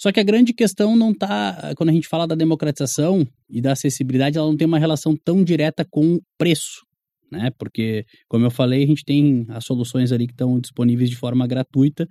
Só 0.01 0.11
que 0.11 0.21
a 0.21 0.25
grande 0.25 0.55
questão 0.55 0.97
não 0.97 1.11
está 1.11 1.75
quando 1.77 1.91
a 1.91 1.93
gente 1.93 2.09
fala 2.09 2.27
da 2.27 2.35
democratização 2.35 3.27
e 3.51 3.61
da 3.61 3.73
acessibilidade, 3.73 4.39
ela 4.39 4.47
não 4.47 4.57
tem 4.57 4.67
uma 4.67 4.79
relação 4.79 5.15
tão 5.15 5.45
direta 5.45 5.85
com 5.91 6.15
o 6.15 6.21
preço 6.39 6.81
né? 7.31 7.51
Porque, 7.59 8.05
como 8.29 8.45
eu 8.45 8.51
falei, 8.51 8.83
a 8.83 8.87
gente 8.87 9.05
tem 9.05 9.47
as 9.51 9.65
soluções 9.65 10.13
ali 10.13 10.27
que 10.27 10.33
estão 10.33 10.59
disponíveis 10.59 11.09
de 11.09 11.17
forma 11.17 11.47
gratuita 11.47 12.07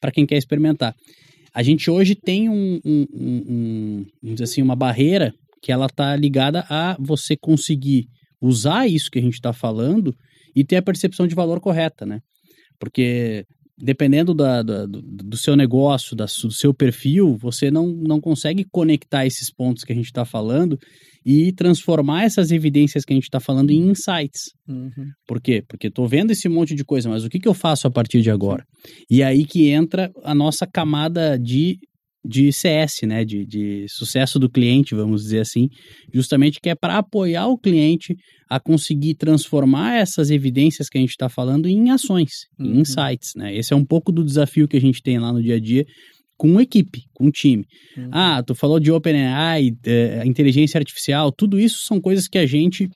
para 0.00 0.10
quem 0.10 0.26
quer 0.26 0.36
experimentar. 0.36 0.94
A 1.54 1.62
gente 1.62 1.90
hoje 1.90 2.14
tem 2.14 2.48
um, 2.48 2.80
um, 2.84 3.06
um, 3.14 4.06
um 4.22 4.34
assim, 4.42 4.60
uma 4.60 4.74
barreira 4.74 5.32
que 5.62 5.70
ela 5.70 5.86
está 5.86 6.16
ligada 6.16 6.64
a 6.68 6.96
você 6.98 7.36
conseguir 7.36 8.06
usar 8.40 8.88
isso 8.88 9.10
que 9.10 9.18
a 9.18 9.22
gente 9.22 9.34
está 9.34 9.52
falando 9.52 10.12
e 10.54 10.64
ter 10.64 10.76
a 10.76 10.82
percepção 10.82 11.26
de 11.26 11.34
valor 11.34 11.60
correta, 11.60 12.04
né? 12.04 12.20
Porque 12.78 13.46
dependendo 13.76 14.32
da, 14.32 14.62
da, 14.62 14.86
do, 14.86 15.02
do, 15.02 15.36
seu 15.36 15.56
negócio, 15.56 16.16
da, 16.16 16.26
do 16.26 16.52
seu 16.52 16.72
perfil, 16.72 17.36
você 17.36 17.70
não, 17.70 17.88
não 17.88 18.20
consegue 18.20 18.64
conectar 18.70 19.26
esses 19.26 19.50
pontos 19.50 19.84
que 19.84 19.92
a 19.92 19.96
gente 19.96 20.06
está 20.06 20.24
falando 20.24 20.78
e 21.26 21.52
transformar 21.52 22.24
essas 22.24 22.50
evidências 22.50 23.04
que 23.04 23.12
a 23.12 23.16
gente 23.16 23.24
está 23.24 23.40
falando 23.40 23.70
em 23.70 23.88
insights. 23.88 24.52
Uhum. 24.68 25.10
Por 25.26 25.40
quê? 25.40 25.64
Porque 25.66 25.88
estou 25.88 26.06
vendo 26.06 26.30
esse 26.30 26.48
monte 26.48 26.74
de 26.74 26.84
coisa, 26.84 27.08
mas 27.08 27.24
o 27.24 27.28
que, 27.28 27.38
que 27.38 27.48
eu 27.48 27.54
faço 27.54 27.86
a 27.86 27.90
partir 27.90 28.20
de 28.20 28.30
agora? 28.30 28.64
E 29.10 29.22
aí 29.22 29.44
que 29.44 29.68
entra 29.68 30.12
a 30.22 30.34
nossa 30.34 30.66
camada 30.66 31.38
de 31.38 31.78
de 32.24 32.50
CS, 32.52 33.02
né, 33.02 33.24
de, 33.24 33.44
de 33.44 33.86
sucesso 33.88 34.38
do 34.38 34.48
cliente, 34.48 34.94
vamos 34.94 35.22
dizer 35.22 35.40
assim, 35.40 35.68
justamente 36.12 36.58
que 36.60 36.70
é 36.70 36.74
para 36.74 36.98
apoiar 36.98 37.46
o 37.48 37.58
cliente 37.58 38.16
a 38.48 38.58
conseguir 38.58 39.14
transformar 39.14 39.96
essas 39.96 40.30
evidências 40.30 40.88
que 40.88 40.96
a 40.96 41.00
gente 41.00 41.10
está 41.10 41.28
falando 41.28 41.68
em 41.68 41.90
ações, 41.90 42.46
uhum. 42.58 42.66
em 42.66 42.80
insights, 42.80 43.32
né? 43.36 43.54
Esse 43.54 43.72
é 43.72 43.76
um 43.76 43.84
pouco 43.84 44.10
do 44.10 44.24
desafio 44.24 44.66
que 44.66 44.76
a 44.76 44.80
gente 44.80 45.02
tem 45.02 45.18
lá 45.18 45.32
no 45.32 45.42
dia 45.42 45.56
a 45.56 45.60
dia 45.60 45.84
com 46.36 46.60
equipe, 46.60 47.02
com 47.12 47.30
time. 47.30 47.64
Uhum. 47.96 48.08
Ah, 48.10 48.42
tu 48.42 48.54
falou 48.54 48.80
de 48.80 48.90
OpenAI, 48.90 49.70
é, 49.86 50.22
inteligência 50.26 50.78
artificial, 50.78 51.30
tudo 51.30 51.60
isso 51.60 51.80
são 51.84 52.00
coisas 52.00 52.26
que 52.26 52.38
a 52.38 52.46
gente 52.46 52.88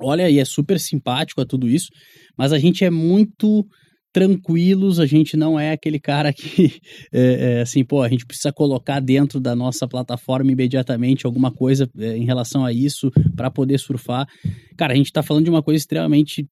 olha 0.00 0.30
e 0.30 0.38
é 0.38 0.44
super 0.44 0.80
simpático 0.80 1.40
a 1.40 1.46
tudo 1.46 1.68
isso, 1.68 1.88
mas 2.36 2.52
a 2.52 2.58
gente 2.58 2.84
é 2.84 2.90
muito 2.90 3.66
tranquilos, 4.12 4.98
a 4.98 5.06
gente 5.06 5.36
não 5.36 5.58
é 5.58 5.72
aquele 5.72 6.00
cara 6.00 6.32
que, 6.32 6.80
é, 7.12 7.58
é, 7.58 7.60
assim, 7.60 7.84
pô, 7.84 8.02
a 8.02 8.08
gente 8.08 8.26
precisa 8.26 8.52
colocar 8.52 9.00
dentro 9.00 9.40
da 9.40 9.54
nossa 9.54 9.86
plataforma 9.86 10.50
imediatamente 10.50 11.26
alguma 11.26 11.50
coisa 11.50 11.88
é, 11.98 12.16
em 12.16 12.24
relação 12.24 12.64
a 12.64 12.72
isso 12.72 13.10
para 13.36 13.50
poder 13.50 13.78
surfar. 13.78 14.26
Cara, 14.76 14.92
a 14.92 14.96
gente 14.96 15.06
está 15.06 15.22
falando 15.22 15.44
de 15.44 15.50
uma 15.50 15.62
coisa 15.62 15.78
extremamente 15.78 16.48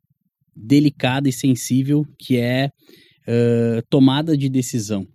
delicada 0.55 1.29
e 1.29 1.33
sensível, 1.33 2.05
que 2.19 2.37
é 2.37 2.71
uh, 3.29 3.83
tomada 3.89 4.37
de 4.37 4.49
decisão. 4.49 5.07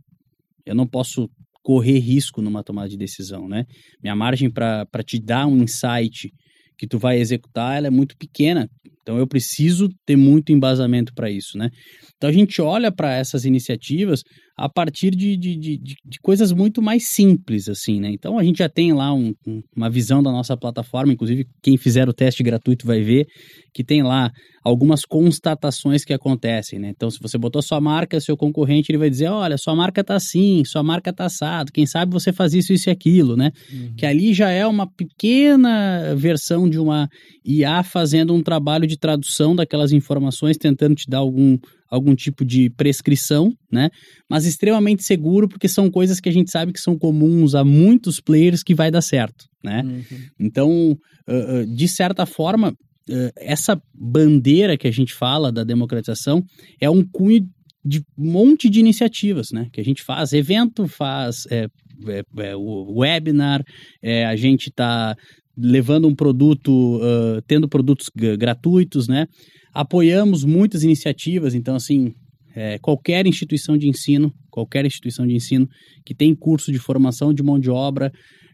Eu 0.66 0.74
não 0.74 0.88
posso 0.88 1.30
correr 1.62 2.00
risco 2.00 2.42
numa 2.42 2.64
tomada 2.64 2.90
de 2.90 2.98
decisão, 2.98 3.48
né? 3.48 3.66
Minha 4.02 4.16
margem 4.16 4.50
para 4.50 4.86
te 5.06 5.20
dar 5.20 5.48
um 5.48 5.64
insight 5.64 6.32
que 6.78 6.88
tu 6.88 6.98
vai 6.98 7.20
executar, 7.20 7.78
ela 7.78 7.88
é 7.88 7.90
muito 7.90 8.18
pequena. 8.18 8.70
Então 9.04 9.18
eu 9.18 9.28
preciso 9.28 9.90
ter 10.06 10.16
muito 10.16 10.52
embasamento 10.52 11.14
para 11.14 11.30
isso, 11.30 11.58
né? 11.58 11.70
Então 12.16 12.30
a 12.30 12.34
gente 12.34 12.62
olha 12.62 12.92
para 12.92 13.14
essas 13.14 13.46
iniciativas 13.46 14.24
a 14.56 14.70
partir 14.70 15.12
de, 15.12 15.36
de, 15.36 15.56
de, 15.56 15.78
de, 15.78 16.20
coisas 16.22 16.52
muito 16.52 16.82
mais 16.82 17.08
simples, 17.08 17.68
assim, 17.68 18.00
né? 18.00 18.12
Então 18.12 18.38
a 18.38 18.44
gente 18.44 18.60
já 18.60 18.70
tem 18.70 18.94
lá 18.94 19.12
um, 19.12 19.34
um, 19.48 19.64
uma 19.76 19.90
visão 19.90 20.22
da 20.22 20.32
nossa 20.32 20.56
plataforma, 20.56 21.12
inclusive 21.12 21.48
quem 21.62 21.76
fizer 21.76 22.08
o 22.08 22.14
teste 22.14 22.44
gratuito 22.44 22.86
vai 22.86 23.02
ver 23.02 23.26
que 23.74 23.84
tem 23.84 24.04
lá 24.04 24.32
algumas 24.64 25.04
constatações 25.04 26.06
que 26.06 26.14
acontecem, 26.14 26.78
né? 26.78 26.90
Então 26.96 27.10
se 27.10 27.20
você 27.20 27.36
botou 27.36 27.64
sua 27.64 27.82
marca, 27.82 28.20
seu 28.20 28.38
concorrente, 28.38 28.92
ele 28.92 29.00
vai 29.00 29.10
dizer, 29.10 29.28
olha, 29.28 29.58
sua 29.58 29.76
marca 29.76 30.04
tá 30.04 30.16
assim, 30.16 30.64
sua 30.64 30.84
marca 30.84 31.12
tá 31.12 31.26
assado, 31.26 31.72
quem 31.72 31.88
sabe 31.88 32.14
você 32.14 32.32
faz 32.32 32.54
isso, 32.54 32.72
isso 32.72 32.90
e 32.90 32.92
aquilo, 32.92 33.36
né? 33.36 33.52
Uhum. 33.72 33.94
Que 33.98 34.06
ali 34.06 34.34
já 34.34 34.52
é 34.52 34.68
uma 34.68 34.86
pequena 34.86 36.14
versão 36.16 36.70
de 36.70 36.78
uma 36.78 37.10
IA 37.44 37.82
fazendo 37.82 38.36
um 38.36 38.44
trabalho 38.44 38.86
de 38.86 38.98
tradução 38.98 39.56
daquelas 39.56 39.92
informações, 39.92 40.58
tentando 40.58 40.94
te 40.94 41.10
dar 41.10 41.18
algum 41.18 41.58
algum 41.94 42.16
tipo 42.16 42.44
de 42.44 42.72
prescrição, 42.72 43.54
né? 43.72 43.90
Mas 44.28 44.46
extremamente 44.46 45.04
seguro, 45.04 45.48
porque 45.48 45.70
são 45.70 45.92
coisas 45.92 46.20
que 46.20 46.28
a 46.28 46.32
gente 46.32 46.50
sabe 46.50 46.74
que 46.74 46.82
são 46.82 46.98
comuns 46.98 47.54
a 47.54 47.64
muitos 47.64 48.20
players 48.20 48.64
que 48.64 48.74
vai 48.74 48.90
dar 48.90 49.02
certo, 49.02 49.46
né? 49.64 49.84
Uhum. 49.86 50.20
Então, 50.40 50.98
uh, 51.30 51.66
de 51.76 51.88
certa 51.88 52.26
forma, 52.26 52.72
uh, 52.72 53.32
essa 53.38 53.80
bandeira 53.94 54.76
que 54.76 54.88
a 54.88 54.92
gente 54.92 55.14
fala 55.14 55.52
da 55.52 55.64
democratização 55.64 56.44
é 56.82 56.90
um 56.90 57.06
cunho 57.06 57.48
de 57.86 58.00
um 58.18 58.32
monte 58.32 58.72
de 58.72 58.80
iniciativas, 58.80 59.50
né? 59.54 59.68
Que 59.72 59.80
a 59.80 59.84
gente 59.84 60.02
faz 60.02 60.34
evento, 60.34 60.88
faz 60.88 61.46
é, 61.52 61.68
é, 62.08 62.24
é, 62.40 62.56
o 62.56 63.02
webinar, 63.02 63.62
é, 64.02 64.26
a 64.26 64.36
gente 64.36 64.70
está 64.70 65.16
levando 65.58 66.08
um 66.08 66.16
produto, 66.16 66.98
uh, 66.98 67.42
tendo 67.48 67.68
produtos 67.68 68.10
gratuitos, 68.38 69.08
né? 69.08 69.28
Apoiamos 69.74 70.44
muitas 70.44 70.84
iniciativas, 70.84 71.54
então 71.54 71.76
assim, 71.76 72.14
é, 72.56 72.78
qualquer 72.80 73.26
instituição 73.26 73.78
de 73.78 73.88
ensino, 73.88 74.32
qualquer 74.50 74.86
instituição 74.86 75.26
de 75.26 75.36
ensino 75.36 75.68
que 76.06 76.14
tem 76.14 76.36
curso 76.36 76.72
de 76.72 76.78
formação 76.78 77.34
de 77.34 77.42
mão 77.42 77.60
de 77.60 77.70
obra 77.70 78.12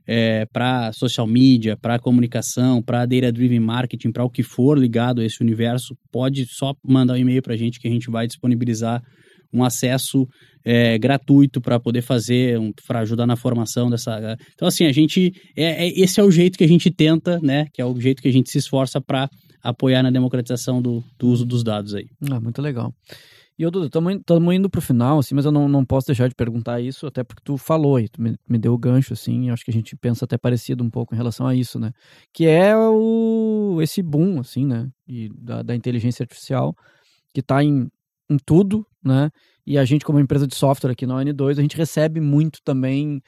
é, 0.07 0.45
para 0.45 0.91
social 0.93 1.27
media, 1.27 1.77
para 1.77 1.99
comunicação, 1.99 2.81
para 2.81 3.05
data 3.05 3.31
driven 3.31 3.59
marketing, 3.59 4.11
para 4.11 4.23
o 4.23 4.29
que 4.29 4.41
for 4.41 4.77
ligado 4.77 5.21
a 5.21 5.25
esse 5.25 5.41
universo, 5.41 5.95
pode 6.11 6.45
só 6.47 6.73
mandar 6.83 7.13
um 7.13 7.17
e-mail 7.17 7.41
para 7.41 7.53
a 7.53 7.57
gente 7.57 7.79
que 7.79 7.87
a 7.87 7.91
gente 7.91 8.09
vai 8.09 8.25
disponibilizar 8.25 9.03
um 9.53 9.63
acesso 9.63 10.27
é, 10.63 10.97
gratuito 10.97 11.61
para 11.61 11.79
poder 11.79 12.01
fazer, 12.01 12.59
um, 12.59 12.71
para 12.87 12.99
ajudar 12.99 13.25
na 13.25 13.35
formação 13.35 13.89
dessa. 13.89 14.37
Então, 14.53 14.67
assim, 14.67 14.85
a 14.85 14.91
gente. 14.91 15.33
É, 15.55 15.87
é, 15.87 15.99
esse 15.99 16.19
é 16.19 16.23
o 16.23 16.31
jeito 16.31 16.57
que 16.57 16.63
a 16.63 16.67
gente 16.67 16.91
tenta, 16.91 17.39
né? 17.39 17.65
Que 17.73 17.81
é 17.81 17.85
o 17.85 17.99
jeito 17.99 18.21
que 18.21 18.27
a 18.27 18.33
gente 18.33 18.49
se 18.49 18.57
esforça 18.57 19.01
para 19.01 19.29
apoiar 19.61 20.03
na 20.03 20.11
democratização 20.11 20.81
do, 20.81 21.03
do, 21.17 21.27
uso 21.27 21.45
dos 21.45 21.63
dados 21.63 21.93
aí. 21.93 22.05
Ah, 22.31 22.39
muito 22.39 22.61
legal. 22.61 22.93
E 23.57 23.63
eu, 23.63 23.69
Dudu, 23.69 23.87
estamos 23.87 24.55
indo 24.55 24.69
para 24.69 24.79
o 24.79 24.81
final, 24.81 25.19
assim, 25.19 25.35
mas 25.35 25.43
eu 25.43 25.51
não, 25.51 25.67
não 25.67 25.83
posso 25.83 26.07
deixar 26.07 26.29
de 26.29 26.35
perguntar 26.35 26.79
isso, 26.79 27.05
até 27.05 27.25
porque 27.25 27.41
tu 27.43 27.57
falou 27.57 27.97
aí, 27.97 28.07
tu 28.07 28.21
me, 28.21 28.37
me 28.47 28.57
deu 28.57 28.73
o 28.73 28.77
gancho, 28.77 29.11
assim, 29.11 29.49
acho 29.49 29.65
que 29.65 29.71
a 29.71 29.73
gente 29.73 29.97
pensa 29.97 30.23
até 30.23 30.37
parecido 30.37 30.81
um 30.81 30.89
pouco 30.89 31.13
em 31.13 31.17
relação 31.17 31.45
a 31.45 31.53
isso, 31.53 31.77
né? 31.77 31.91
Que 32.33 32.45
é 32.45 32.73
o, 32.77 33.79
esse 33.81 34.01
boom, 34.01 34.39
assim, 34.39 34.65
né? 34.65 34.87
E 35.05 35.29
da, 35.37 35.61
da 35.61 35.75
inteligência 35.75 36.23
artificial, 36.23 36.73
que 37.33 37.41
está 37.41 37.61
em, 37.61 37.89
em 38.29 38.37
tudo, 38.37 38.85
né? 39.03 39.29
E 39.65 39.77
a 39.77 39.85
gente, 39.85 40.05
como 40.05 40.19
empresa 40.19 40.47
de 40.47 40.55
software 40.55 40.91
aqui 40.91 41.05
na 41.05 41.15
ON2, 41.15 41.57
a 41.57 41.61
gente 41.61 41.77
recebe 41.77 42.19
muito 42.19 42.59
também, 42.63 43.21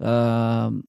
uh, 0.00 0.82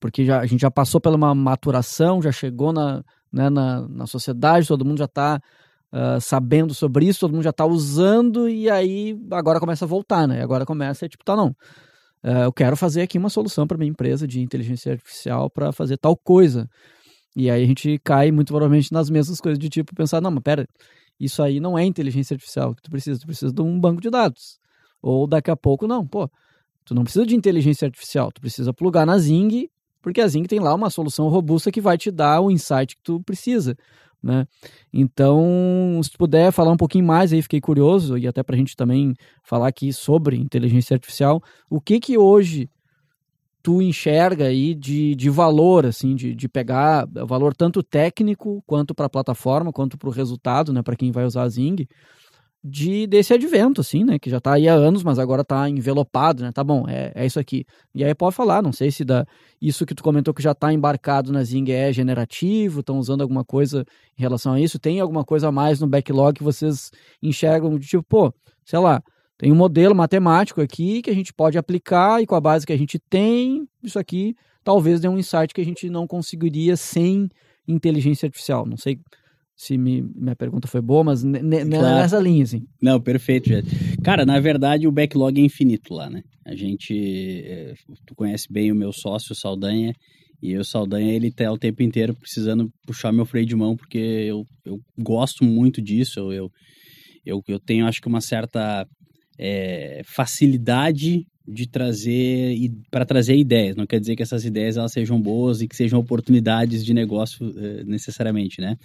porque 0.00 0.24
já, 0.24 0.40
a 0.40 0.46
gente 0.46 0.60
já 0.60 0.70
passou 0.70 1.00
pela 1.00 1.16
uma 1.16 1.34
maturação, 1.34 2.20
já 2.20 2.32
chegou 2.32 2.72
na, 2.72 3.04
né, 3.32 3.48
na, 3.50 3.88
na 3.88 4.06
sociedade, 4.06 4.66
todo 4.66 4.84
mundo 4.84 4.98
já 4.98 5.04
está 5.04 5.40
uh, 5.92 6.20
sabendo 6.20 6.74
sobre 6.74 7.06
isso, 7.06 7.20
todo 7.20 7.32
mundo 7.32 7.44
já 7.44 7.50
está 7.50 7.64
usando, 7.64 8.48
e 8.48 8.68
aí 8.68 9.16
agora 9.30 9.60
começa 9.60 9.84
a 9.84 9.88
voltar, 9.88 10.26
né? 10.26 10.42
Agora 10.42 10.66
começa, 10.66 11.08
tipo, 11.08 11.24
tá, 11.24 11.36
não. 11.36 11.48
Uh, 12.24 12.44
eu 12.44 12.52
quero 12.52 12.76
fazer 12.76 13.02
aqui 13.02 13.18
uma 13.18 13.28
solução 13.28 13.66
para 13.66 13.76
minha 13.76 13.90
empresa 13.90 14.26
de 14.26 14.40
inteligência 14.40 14.92
artificial 14.92 15.50
para 15.50 15.72
fazer 15.72 15.96
tal 15.98 16.16
coisa. 16.16 16.68
E 17.36 17.50
aí 17.50 17.62
a 17.64 17.66
gente 17.66 17.98
cai 18.02 18.30
muito 18.30 18.48
provavelmente 18.48 18.92
nas 18.92 19.10
mesmas 19.10 19.40
coisas 19.40 19.58
de 19.58 19.68
tipo 19.68 19.94
pensar, 19.94 20.20
não, 20.20 20.30
mas 20.30 20.42
pera, 20.42 20.66
isso 21.18 21.42
aí 21.42 21.60
não 21.60 21.78
é 21.78 21.84
inteligência 21.84 22.34
artificial 22.34 22.74
que 22.74 22.82
tu 22.82 22.90
precisa, 22.90 23.18
tu 23.18 23.26
precisa 23.26 23.52
de 23.52 23.62
um 23.62 23.78
banco 23.78 24.00
de 24.00 24.10
dados. 24.10 24.58
Ou 25.00 25.26
daqui 25.26 25.50
a 25.50 25.56
pouco, 25.56 25.86
não, 25.86 26.06
pô, 26.06 26.30
tu 26.84 26.94
não 26.94 27.04
precisa 27.04 27.26
de 27.26 27.34
inteligência 27.34 27.86
artificial, 27.86 28.32
tu 28.32 28.40
precisa 28.40 28.72
plugar 28.72 29.06
na 29.06 29.18
Zing, 29.18 29.68
porque 30.00 30.20
a 30.20 30.28
Zing 30.28 30.44
tem 30.44 30.60
lá 30.60 30.74
uma 30.74 30.90
solução 30.90 31.28
robusta 31.28 31.70
que 31.70 31.80
vai 31.80 31.96
te 31.96 32.10
dar 32.10 32.40
o 32.40 32.50
insight 32.50 32.96
que 32.96 33.02
tu 33.02 33.22
precisa. 33.22 33.76
Né? 34.22 34.46
Então, 34.90 36.00
se 36.02 36.10
tu 36.10 36.16
puder 36.16 36.50
falar 36.50 36.72
um 36.72 36.76
pouquinho 36.78 37.04
mais 37.04 37.32
aí, 37.32 37.42
fiquei 37.42 37.60
curioso, 37.60 38.16
e 38.16 38.26
até 38.26 38.42
para 38.42 38.56
a 38.56 38.58
gente 38.58 38.74
também 38.74 39.14
falar 39.42 39.68
aqui 39.68 39.92
sobre 39.92 40.36
inteligência 40.36 40.94
artificial, 40.94 41.42
o 41.68 41.78
que 41.80 42.00
que 42.00 42.16
hoje 42.16 42.70
tu 43.64 43.80
enxerga 43.80 44.44
aí 44.44 44.74
de, 44.74 45.14
de 45.14 45.30
valor, 45.30 45.86
assim, 45.86 46.14
de, 46.14 46.34
de 46.34 46.46
pegar 46.50 47.08
valor 47.26 47.56
tanto 47.56 47.82
técnico 47.82 48.62
quanto 48.66 48.94
para 48.94 49.06
a 49.06 49.08
plataforma, 49.08 49.72
quanto 49.72 49.96
para 49.96 50.10
o 50.10 50.12
resultado, 50.12 50.70
né, 50.70 50.82
para 50.82 50.94
quem 50.94 51.10
vai 51.10 51.24
usar 51.24 51.44
a 51.44 51.48
Zing, 51.48 51.88
de 52.62 53.06
desse 53.06 53.32
advento, 53.32 53.80
assim, 53.80 54.04
né, 54.04 54.18
que 54.18 54.28
já 54.28 54.36
está 54.36 54.52
aí 54.52 54.68
há 54.68 54.74
anos, 54.74 55.02
mas 55.02 55.18
agora 55.18 55.40
está 55.40 55.66
envelopado, 55.66 56.42
né, 56.42 56.52
tá 56.52 56.62
bom, 56.62 56.86
é, 56.86 57.10
é 57.14 57.24
isso 57.24 57.40
aqui. 57.40 57.64
E 57.94 58.04
aí 58.04 58.14
pode 58.14 58.36
falar, 58.36 58.62
não 58.62 58.70
sei 58.70 58.90
se 58.90 59.02
da, 59.02 59.26
isso 59.62 59.86
que 59.86 59.94
tu 59.94 60.02
comentou 60.02 60.34
que 60.34 60.42
já 60.42 60.52
está 60.52 60.70
embarcado 60.70 61.32
na 61.32 61.42
Zing 61.42 61.70
é 61.70 61.90
generativo, 61.90 62.80
estão 62.80 62.98
usando 62.98 63.22
alguma 63.22 63.46
coisa 63.46 63.82
em 64.18 64.20
relação 64.20 64.52
a 64.52 64.60
isso, 64.60 64.78
tem 64.78 65.00
alguma 65.00 65.24
coisa 65.24 65.48
a 65.48 65.52
mais 65.52 65.80
no 65.80 65.86
backlog 65.86 66.36
que 66.36 66.44
vocês 66.44 66.90
enxergam 67.22 67.78
de 67.78 67.86
tipo, 67.86 68.02
pô, 68.02 68.30
sei 68.62 68.78
lá, 68.78 69.02
tem 69.36 69.52
um 69.52 69.56
modelo 69.56 69.94
matemático 69.94 70.60
aqui 70.60 71.02
que 71.02 71.10
a 71.10 71.14
gente 71.14 71.32
pode 71.32 71.58
aplicar 71.58 72.22
e 72.22 72.26
com 72.26 72.34
a 72.34 72.40
base 72.40 72.66
que 72.66 72.72
a 72.72 72.78
gente 72.78 72.98
tem, 72.98 73.66
isso 73.82 73.98
aqui 73.98 74.34
talvez 74.62 75.00
dê 75.00 75.08
um 75.08 75.18
insight 75.18 75.52
que 75.52 75.60
a 75.60 75.64
gente 75.64 75.90
não 75.90 76.06
conseguiria 76.06 76.76
sem 76.76 77.28
inteligência 77.68 78.26
artificial. 78.26 78.66
Não 78.66 78.76
sei 78.76 78.98
se 79.56 79.78
me, 79.78 80.02
minha 80.02 80.34
pergunta 80.34 80.66
foi 80.66 80.80
boa, 80.80 81.04
mas 81.04 81.22
claro. 81.22 81.68
nessa 81.68 82.18
linha, 82.18 82.42
assim. 82.42 82.66
Não, 82.82 83.00
perfeito, 83.00 83.48
Jed. 83.48 83.68
Cara, 84.02 84.24
na 84.24 84.40
verdade 84.40 84.88
o 84.88 84.92
backlog 84.92 85.40
é 85.40 85.44
infinito 85.44 85.94
lá, 85.94 86.10
né? 86.10 86.22
A 86.46 86.54
gente, 86.54 86.94
é, 87.44 87.74
tu 88.06 88.14
conhece 88.14 88.46
bem 88.50 88.72
o 88.72 88.74
meu 88.74 88.92
sócio, 88.92 89.32
o 89.32 89.36
Saldanha, 89.36 89.94
e 90.42 90.56
o 90.58 90.64
Saldanha, 90.64 91.14
ele 91.14 91.30
tá 91.30 91.50
o 91.50 91.58
tempo 91.58 91.82
inteiro 91.82 92.14
precisando 92.14 92.70
puxar 92.86 93.12
meu 93.12 93.24
freio 93.24 93.46
de 93.46 93.56
mão, 93.56 93.76
porque 93.76 93.98
eu, 93.98 94.44
eu 94.64 94.78
gosto 94.98 95.42
muito 95.44 95.80
disso, 95.80 96.20
eu, 96.32 96.50
eu, 97.24 97.42
eu 97.48 97.58
tenho, 97.58 97.86
acho 97.86 98.00
que 98.00 98.08
uma 98.08 98.20
certa 98.20 98.86
é, 99.38 100.02
facilidade 100.04 101.26
de 101.46 101.68
trazer 101.68 102.56
para 102.90 103.04
trazer 103.04 103.36
ideias. 103.36 103.76
Não 103.76 103.86
quer 103.86 104.00
dizer 104.00 104.16
que 104.16 104.22
essas 104.22 104.44
ideias 104.44 104.76
elas 104.76 104.92
sejam 104.92 105.20
boas 105.20 105.60
e 105.60 105.68
que 105.68 105.76
sejam 105.76 106.00
oportunidades 106.00 106.84
de 106.84 106.94
negócio 106.94 107.46
uh, 107.46 107.84
necessariamente, 107.84 108.60
né? 108.60 108.76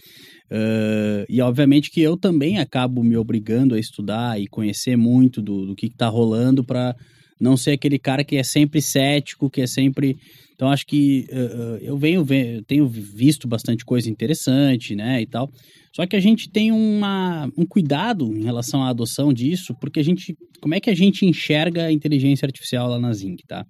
Uh, 0.52 1.26
e 1.30 1.42
obviamente 1.42 1.90
que 1.90 2.02
eu 2.02 2.18
também 2.18 2.58
acabo 2.58 3.02
me 3.02 3.16
obrigando 3.16 3.76
a 3.76 3.80
estudar 3.80 4.40
e 4.42 4.48
conhecer 4.48 4.98
muito 4.98 5.42
do, 5.42 5.68
do 5.68 5.76
que 5.76 5.86
está 5.86 6.10
rolando 6.10 6.64
para 6.64 6.94
não 7.40 7.56
ser 7.56 7.72
aquele 7.72 7.98
cara 7.98 8.24
que 8.24 8.36
é 8.36 8.44
sempre 8.44 8.82
cético, 8.82 9.50
que 9.50 9.62
é 9.62 9.68
sempre. 9.68 10.18
Então 10.54 10.70
acho 10.70 10.86
que 10.86 11.26
uh, 11.32 11.78
eu 11.82 11.98
venho, 11.98 12.26
tenho 12.64 12.88
visto 12.88 13.48
bastante 13.48 13.86
coisa 13.86 14.10
interessante, 14.10 14.94
né, 14.96 15.22
e 15.22 15.26
tal. 15.26 15.50
Só 15.96 16.06
que 16.06 16.16
a 16.16 16.20
gente 16.20 16.50
tem 16.50 16.72
uma, 16.72 17.50
um 17.58 17.66
cuidado 17.66 18.36
em 18.36 18.44
relação 18.44 18.84
à 18.84 18.90
adoção 18.90 19.34
disso, 19.34 19.74
porque 19.80 20.00
a 20.00 20.04
gente. 20.04 20.36
Como 20.62 20.76
é 20.76 20.80
que 20.80 20.90
a 20.90 20.96
gente 20.96 21.26
enxerga 21.26 21.86
a 21.86 21.92
inteligência 21.92 22.46
artificial 22.46 22.90
lá 22.90 23.00
na 23.00 23.14
Zinc, 23.14 23.42
tá? 23.48 23.66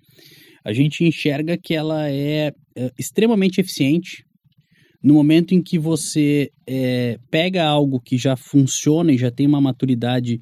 A 0.65 0.73
gente 0.73 1.03
enxerga 1.03 1.57
que 1.57 1.73
ela 1.73 2.09
é, 2.09 2.51
é 2.75 2.91
extremamente 2.97 3.61
eficiente 3.61 4.23
no 5.01 5.13
momento 5.13 5.53
em 5.53 5.61
que 5.61 5.79
você 5.79 6.49
é, 6.67 7.17
pega 7.31 7.63
algo 7.63 8.01
que 8.01 8.17
já 8.17 8.35
funciona 8.35 9.13
e 9.13 9.17
já 9.17 9.31
tem 9.31 9.47
uma 9.47 9.61
maturidade 9.61 10.39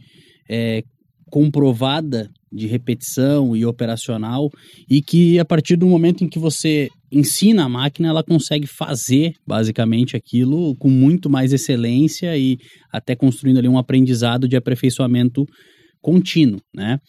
é, 0.50 0.84
comprovada 1.30 2.30
de 2.52 2.66
repetição 2.66 3.56
e 3.56 3.66
operacional 3.66 4.50
e 4.90 5.02
que 5.02 5.38
a 5.38 5.46
partir 5.46 5.76
do 5.76 5.86
momento 5.86 6.24
em 6.24 6.30
que 6.30 6.40
você 6.40 6.90
ensina 7.12 7.66
a 7.66 7.70
máquina, 7.70 8.10
ela 8.10 8.24
consegue 8.24 8.68
fazer 8.68 9.34
basicamente 9.46 10.16
aquilo 10.16 10.76
com 10.78 10.90
muito 10.90 11.30
mais 11.30 11.54
excelência 11.54 12.38
e 12.38 12.58
até 12.92 13.16
construindo 13.16 13.58
ali 13.58 13.68
um 13.68 13.78
aprendizado 13.78 14.48
de 14.48 14.56
aperfeiçoamento 14.56 15.46
contínuo, 16.02 16.62
né? 16.74 17.00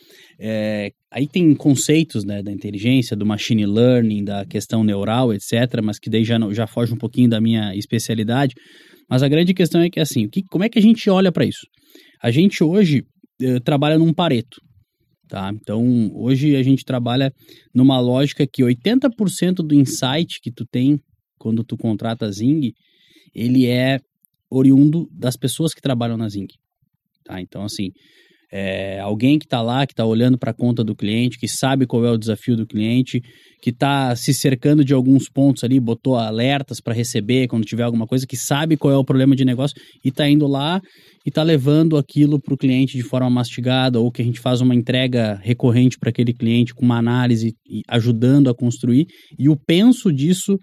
É, 0.40 0.90
aí 1.10 1.26
tem 1.26 1.54
conceitos 1.54 2.24
né, 2.24 2.42
da 2.42 2.50
inteligência, 2.50 3.16
do 3.16 3.26
machine 3.26 3.66
learning, 3.66 4.24
da 4.24 4.44
questão 4.44 4.82
neural, 4.82 5.32
etc., 5.32 5.80
mas 5.82 5.98
que 5.98 6.10
daí 6.10 6.24
já, 6.24 6.36
já 6.52 6.66
foge 6.66 6.92
um 6.92 6.96
pouquinho 6.96 7.28
da 7.28 7.40
minha 7.40 7.74
especialidade. 7.76 8.54
Mas 9.08 9.22
a 9.22 9.28
grande 9.28 9.54
questão 9.54 9.80
é 9.80 9.90
que, 9.90 10.00
assim, 10.00 10.28
que, 10.28 10.42
como 10.50 10.64
é 10.64 10.68
que 10.68 10.78
a 10.78 10.82
gente 10.82 11.08
olha 11.08 11.30
para 11.30 11.44
isso? 11.44 11.66
A 12.22 12.30
gente 12.30 12.62
hoje 12.62 13.04
trabalha 13.64 13.98
num 13.98 14.12
pareto, 14.12 14.60
Tá? 15.28 15.50
Então, 15.52 16.10
hoje 16.14 16.56
a 16.56 16.62
gente 16.62 16.84
trabalha 16.84 17.32
numa 17.74 18.00
lógica 18.00 18.46
que 18.46 18.62
80% 18.62 19.56
do 19.56 19.74
insight 19.74 20.40
que 20.40 20.50
tu 20.50 20.64
tem 20.64 20.98
quando 21.38 21.62
tu 21.62 21.76
contrata 21.76 22.24
a 22.24 22.30
Zing, 22.30 22.72
ele 23.34 23.66
é 23.66 24.00
oriundo 24.50 25.06
das 25.12 25.36
pessoas 25.36 25.74
que 25.74 25.82
trabalham 25.82 26.16
na 26.16 26.28
Zing. 26.30 26.48
Tá? 27.22 27.42
Então, 27.42 27.62
assim, 27.62 27.92
é, 28.50 28.98
alguém 29.00 29.38
que 29.38 29.44
está 29.44 29.60
lá, 29.60 29.86
que 29.86 29.92
está 29.92 30.04
olhando 30.04 30.38
para 30.38 30.50
a 30.50 30.54
conta 30.54 30.82
do 30.82 30.94
cliente, 30.94 31.38
que 31.38 31.46
sabe 31.46 31.86
qual 31.86 32.04
é 32.04 32.10
o 32.10 32.16
desafio 32.16 32.56
do 32.56 32.66
cliente, 32.66 33.22
que 33.60 33.70
está 33.70 34.14
se 34.16 34.32
cercando 34.32 34.84
de 34.84 34.94
alguns 34.94 35.28
pontos 35.28 35.64
ali, 35.64 35.78
botou 35.78 36.16
alertas 36.16 36.80
para 36.80 36.94
receber 36.94 37.48
quando 37.48 37.64
tiver 37.64 37.82
alguma 37.82 38.06
coisa, 38.06 38.26
que 38.26 38.36
sabe 38.36 38.76
qual 38.76 38.92
é 38.92 38.96
o 38.96 39.04
problema 39.04 39.36
de 39.36 39.44
negócio 39.44 39.76
e 40.04 40.08
está 40.08 40.28
indo 40.28 40.46
lá 40.46 40.80
e 41.26 41.28
está 41.28 41.42
levando 41.42 41.96
aquilo 41.96 42.40
para 42.40 42.54
o 42.54 42.58
cliente 42.58 42.96
de 42.96 43.02
forma 43.02 43.28
mastigada 43.28 44.00
ou 44.00 44.10
que 44.10 44.22
a 44.22 44.24
gente 44.24 44.40
faz 44.40 44.60
uma 44.60 44.74
entrega 44.74 45.38
recorrente 45.42 45.98
para 45.98 46.10
aquele 46.10 46.32
cliente 46.32 46.74
com 46.74 46.84
uma 46.84 46.98
análise 46.98 47.54
e 47.68 47.82
ajudando 47.88 48.48
a 48.48 48.54
construir. 48.54 49.06
E 49.38 49.48
o 49.48 49.56
penso 49.56 50.12
disso 50.12 50.56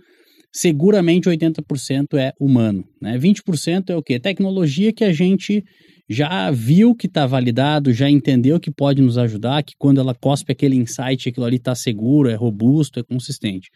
seguramente 0.52 1.30
80% 1.30 2.18
é 2.18 2.32
humano, 2.40 2.86
né? 3.02 3.18
20% 3.18 3.90
é 3.90 3.96
o 3.96 4.02
que? 4.02 4.18
Tecnologia 4.18 4.94
que 4.94 5.04
a 5.04 5.12
gente 5.12 5.62
já 6.08 6.52
viu 6.52 6.94
que 6.94 7.08
está 7.08 7.26
validado, 7.26 7.92
já 7.92 8.10
entendeu 8.10 8.60
que 8.60 8.72
pode 8.72 9.02
nos 9.02 9.18
ajudar, 9.18 9.64
que 9.64 9.74
quando 9.78 10.00
ela 10.00 10.14
cospe 10.14 10.52
aquele 10.52 10.76
insight, 10.76 11.30
aquilo 11.30 11.46
ali 11.46 11.58
está 11.58 11.74
seguro, 11.74 12.30
é 12.30 12.36
robusto, 12.36 13.00
é 13.00 13.04
consistente. 13.04 13.70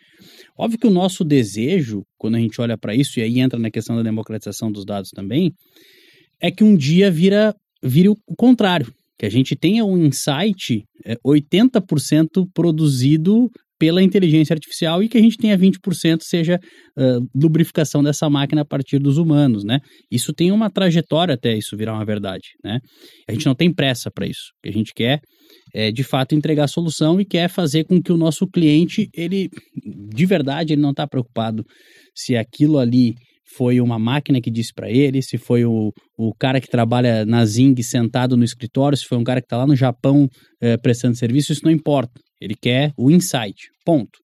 Óbvio 0.57 0.79
que 0.79 0.87
o 0.87 0.91
nosso 0.91 1.23
desejo, 1.23 2.03
quando 2.17 2.35
a 2.35 2.39
gente 2.39 2.59
olha 2.61 2.77
para 2.77 2.93
isso, 2.93 3.19
e 3.19 3.23
aí 3.23 3.39
entra 3.39 3.57
na 3.57 3.71
questão 3.71 3.95
da 3.95 4.03
democratização 4.03 4.71
dos 4.71 4.85
dados 4.85 5.09
também, 5.09 5.51
é 6.39 6.51
que 6.51 6.63
um 6.63 6.75
dia 6.75 7.09
vira, 7.09 7.55
vire 7.83 8.09
o 8.09 8.15
contrário, 8.37 8.93
que 9.17 9.25
a 9.25 9.29
gente 9.29 9.55
tenha 9.55 9.83
um 9.83 9.97
insight 9.97 10.85
é, 11.03 11.17
80% 11.25 12.47
produzido 12.53 13.49
pela 13.79 14.03
inteligência 14.03 14.53
artificial 14.53 15.01
e 15.01 15.07
que 15.07 15.17
a 15.17 15.21
gente 15.21 15.37
tenha 15.37 15.57
20% 15.57 16.17
seja 16.21 16.59
uh, 16.97 17.25
lubrificação 17.33 18.03
dessa 18.03 18.29
máquina 18.29 18.61
a 18.61 18.65
partir 18.65 18.99
dos 18.99 19.17
humanos, 19.17 19.63
né? 19.63 19.79
Isso 20.11 20.33
tem 20.33 20.51
uma 20.51 20.69
trajetória 20.69 21.33
até 21.33 21.57
isso 21.57 21.77
virar 21.77 21.93
uma 21.93 22.05
verdade, 22.05 22.49
né? 22.63 22.79
A 23.27 23.31
gente 23.31 23.45
não 23.45 23.55
tem 23.55 23.73
pressa 23.73 24.11
para 24.11 24.27
isso. 24.27 24.51
O 24.57 24.61
que 24.63 24.69
a 24.69 24.73
gente 24.73 24.91
quer 24.93 25.21
é, 25.73 25.91
de 25.91 26.03
fato, 26.03 26.35
entregar 26.35 26.65
a 26.65 26.67
solução 26.67 27.19
e 27.19 27.25
quer 27.25 27.49
fazer 27.49 27.85
com 27.85 28.01
que 28.01 28.11
o 28.11 28.17
nosso 28.17 28.47
cliente, 28.47 29.07
ele, 29.15 29.49
de 30.13 30.25
verdade, 30.25 30.73
ele 30.73 30.81
não 30.81 30.91
está 30.91 31.07
preocupado 31.07 31.63
se 32.15 32.35
aquilo 32.35 32.77
ali 32.77 33.13
foi 33.55 33.81
uma 33.81 33.97
máquina 33.97 34.39
que 34.39 34.51
disse 34.51 34.71
para 34.73 34.91
ele, 34.91 35.21
se 35.21 35.37
foi 35.37 35.65
o, 35.65 35.91
o 36.17 36.33
cara 36.35 36.61
que 36.61 36.67
trabalha 36.67 37.25
na 37.25 37.43
Zing 37.45 37.81
sentado 37.81 38.37
no 38.37 38.43
escritório, 38.43 38.97
se 38.97 39.05
foi 39.05 39.17
um 39.17 39.23
cara 39.23 39.41
que 39.41 39.45
está 39.45 39.57
lá 39.57 39.65
no 39.65 39.75
Japão 39.75 40.27
é, 40.61 40.77
prestando 40.77 41.17
serviço, 41.17 41.51
isso 41.51 41.65
não 41.65 41.71
importa. 41.71 42.19
Ele 42.39 42.55
quer 42.55 42.93
o 42.97 43.11
insight, 43.11 43.69
ponto. 43.85 44.19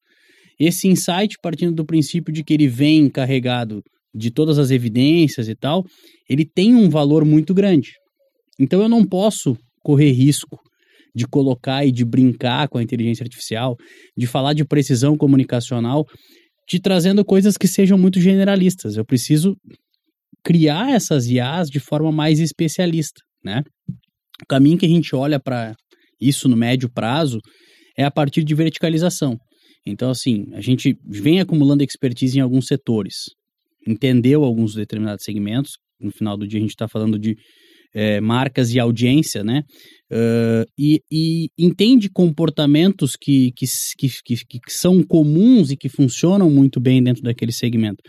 Esse 0.59 0.87
insight, 0.87 1.35
partindo 1.41 1.73
do 1.73 1.85
princípio 1.85 2.33
de 2.33 2.43
que 2.43 2.53
ele 2.53 2.67
vem 2.67 3.09
carregado 3.09 3.81
de 4.13 4.31
todas 4.31 4.57
as 4.57 4.71
evidências 4.71 5.49
e 5.49 5.55
tal, 5.55 5.83
ele 6.29 6.45
tem 6.45 6.73
um 6.73 6.89
valor 6.89 7.25
muito 7.25 7.53
grande. 7.53 7.91
Então 8.59 8.81
eu 8.81 8.87
não 8.87 9.05
posso 9.05 9.57
correr 9.83 10.11
risco 10.11 10.57
de 11.13 11.27
colocar 11.27 11.85
e 11.85 11.91
de 11.91 12.03
brincar 12.03 12.67
com 12.67 12.77
a 12.77 12.83
inteligência 12.83 13.23
artificial, 13.23 13.75
de 14.17 14.27
falar 14.27 14.53
de 14.53 14.65
precisão 14.65 15.17
comunicacional, 15.17 16.05
te 16.67 16.79
trazendo 16.79 17.23
coisas 17.23 17.57
que 17.57 17.67
sejam 17.67 17.97
muito 17.97 18.19
generalistas. 18.19 18.97
Eu 18.97 19.05
preciso 19.05 19.55
criar 20.43 20.91
essas 20.93 21.27
IAs 21.27 21.69
de 21.69 21.79
forma 21.79 22.11
mais 22.11 22.39
especialista, 22.39 23.21
né? 23.43 23.63
O 24.41 24.45
caminho 24.47 24.77
que 24.77 24.85
a 24.85 24.89
gente 24.89 25.15
olha 25.15 25.39
para 25.39 25.73
isso 26.19 26.49
no 26.49 26.55
médio 26.55 26.89
prazo 26.91 27.39
é 27.97 28.03
a 28.03 28.11
partir 28.11 28.43
de 28.43 28.53
verticalização. 28.55 29.37
Então, 29.85 30.09
assim, 30.09 30.47
a 30.53 30.61
gente 30.61 30.97
vem 31.05 31.39
acumulando 31.39 31.83
expertise 31.83 32.37
em 32.37 32.41
alguns 32.41 32.65
setores, 32.65 33.15
entendeu 33.87 34.43
alguns 34.43 34.73
determinados 34.73 35.23
segmentos. 35.23 35.73
No 35.99 36.11
final 36.11 36.35
do 36.35 36.47
dia, 36.47 36.59
a 36.59 36.61
gente 36.61 36.71
está 36.71 36.87
falando 36.87 37.19
de 37.19 37.35
é, 37.93 38.19
marcas 38.19 38.73
e 38.73 38.79
audiência, 38.79 39.43
né? 39.43 39.61
Uh, 40.11 40.65
e, 40.77 40.99
e, 41.09 41.47
entende 41.57 42.09
comportamentos 42.09 43.15
que, 43.15 43.51
que, 43.53 43.65
que, 43.97 44.35
que, 44.45 44.59
são 44.69 45.01
comuns 45.01 45.71
e 45.71 45.77
que 45.77 45.87
funcionam 45.87 46.49
muito 46.49 46.79
bem 46.79 47.01
dentro 47.01 47.23
daquele 47.23 47.53
segmento. 47.53 48.03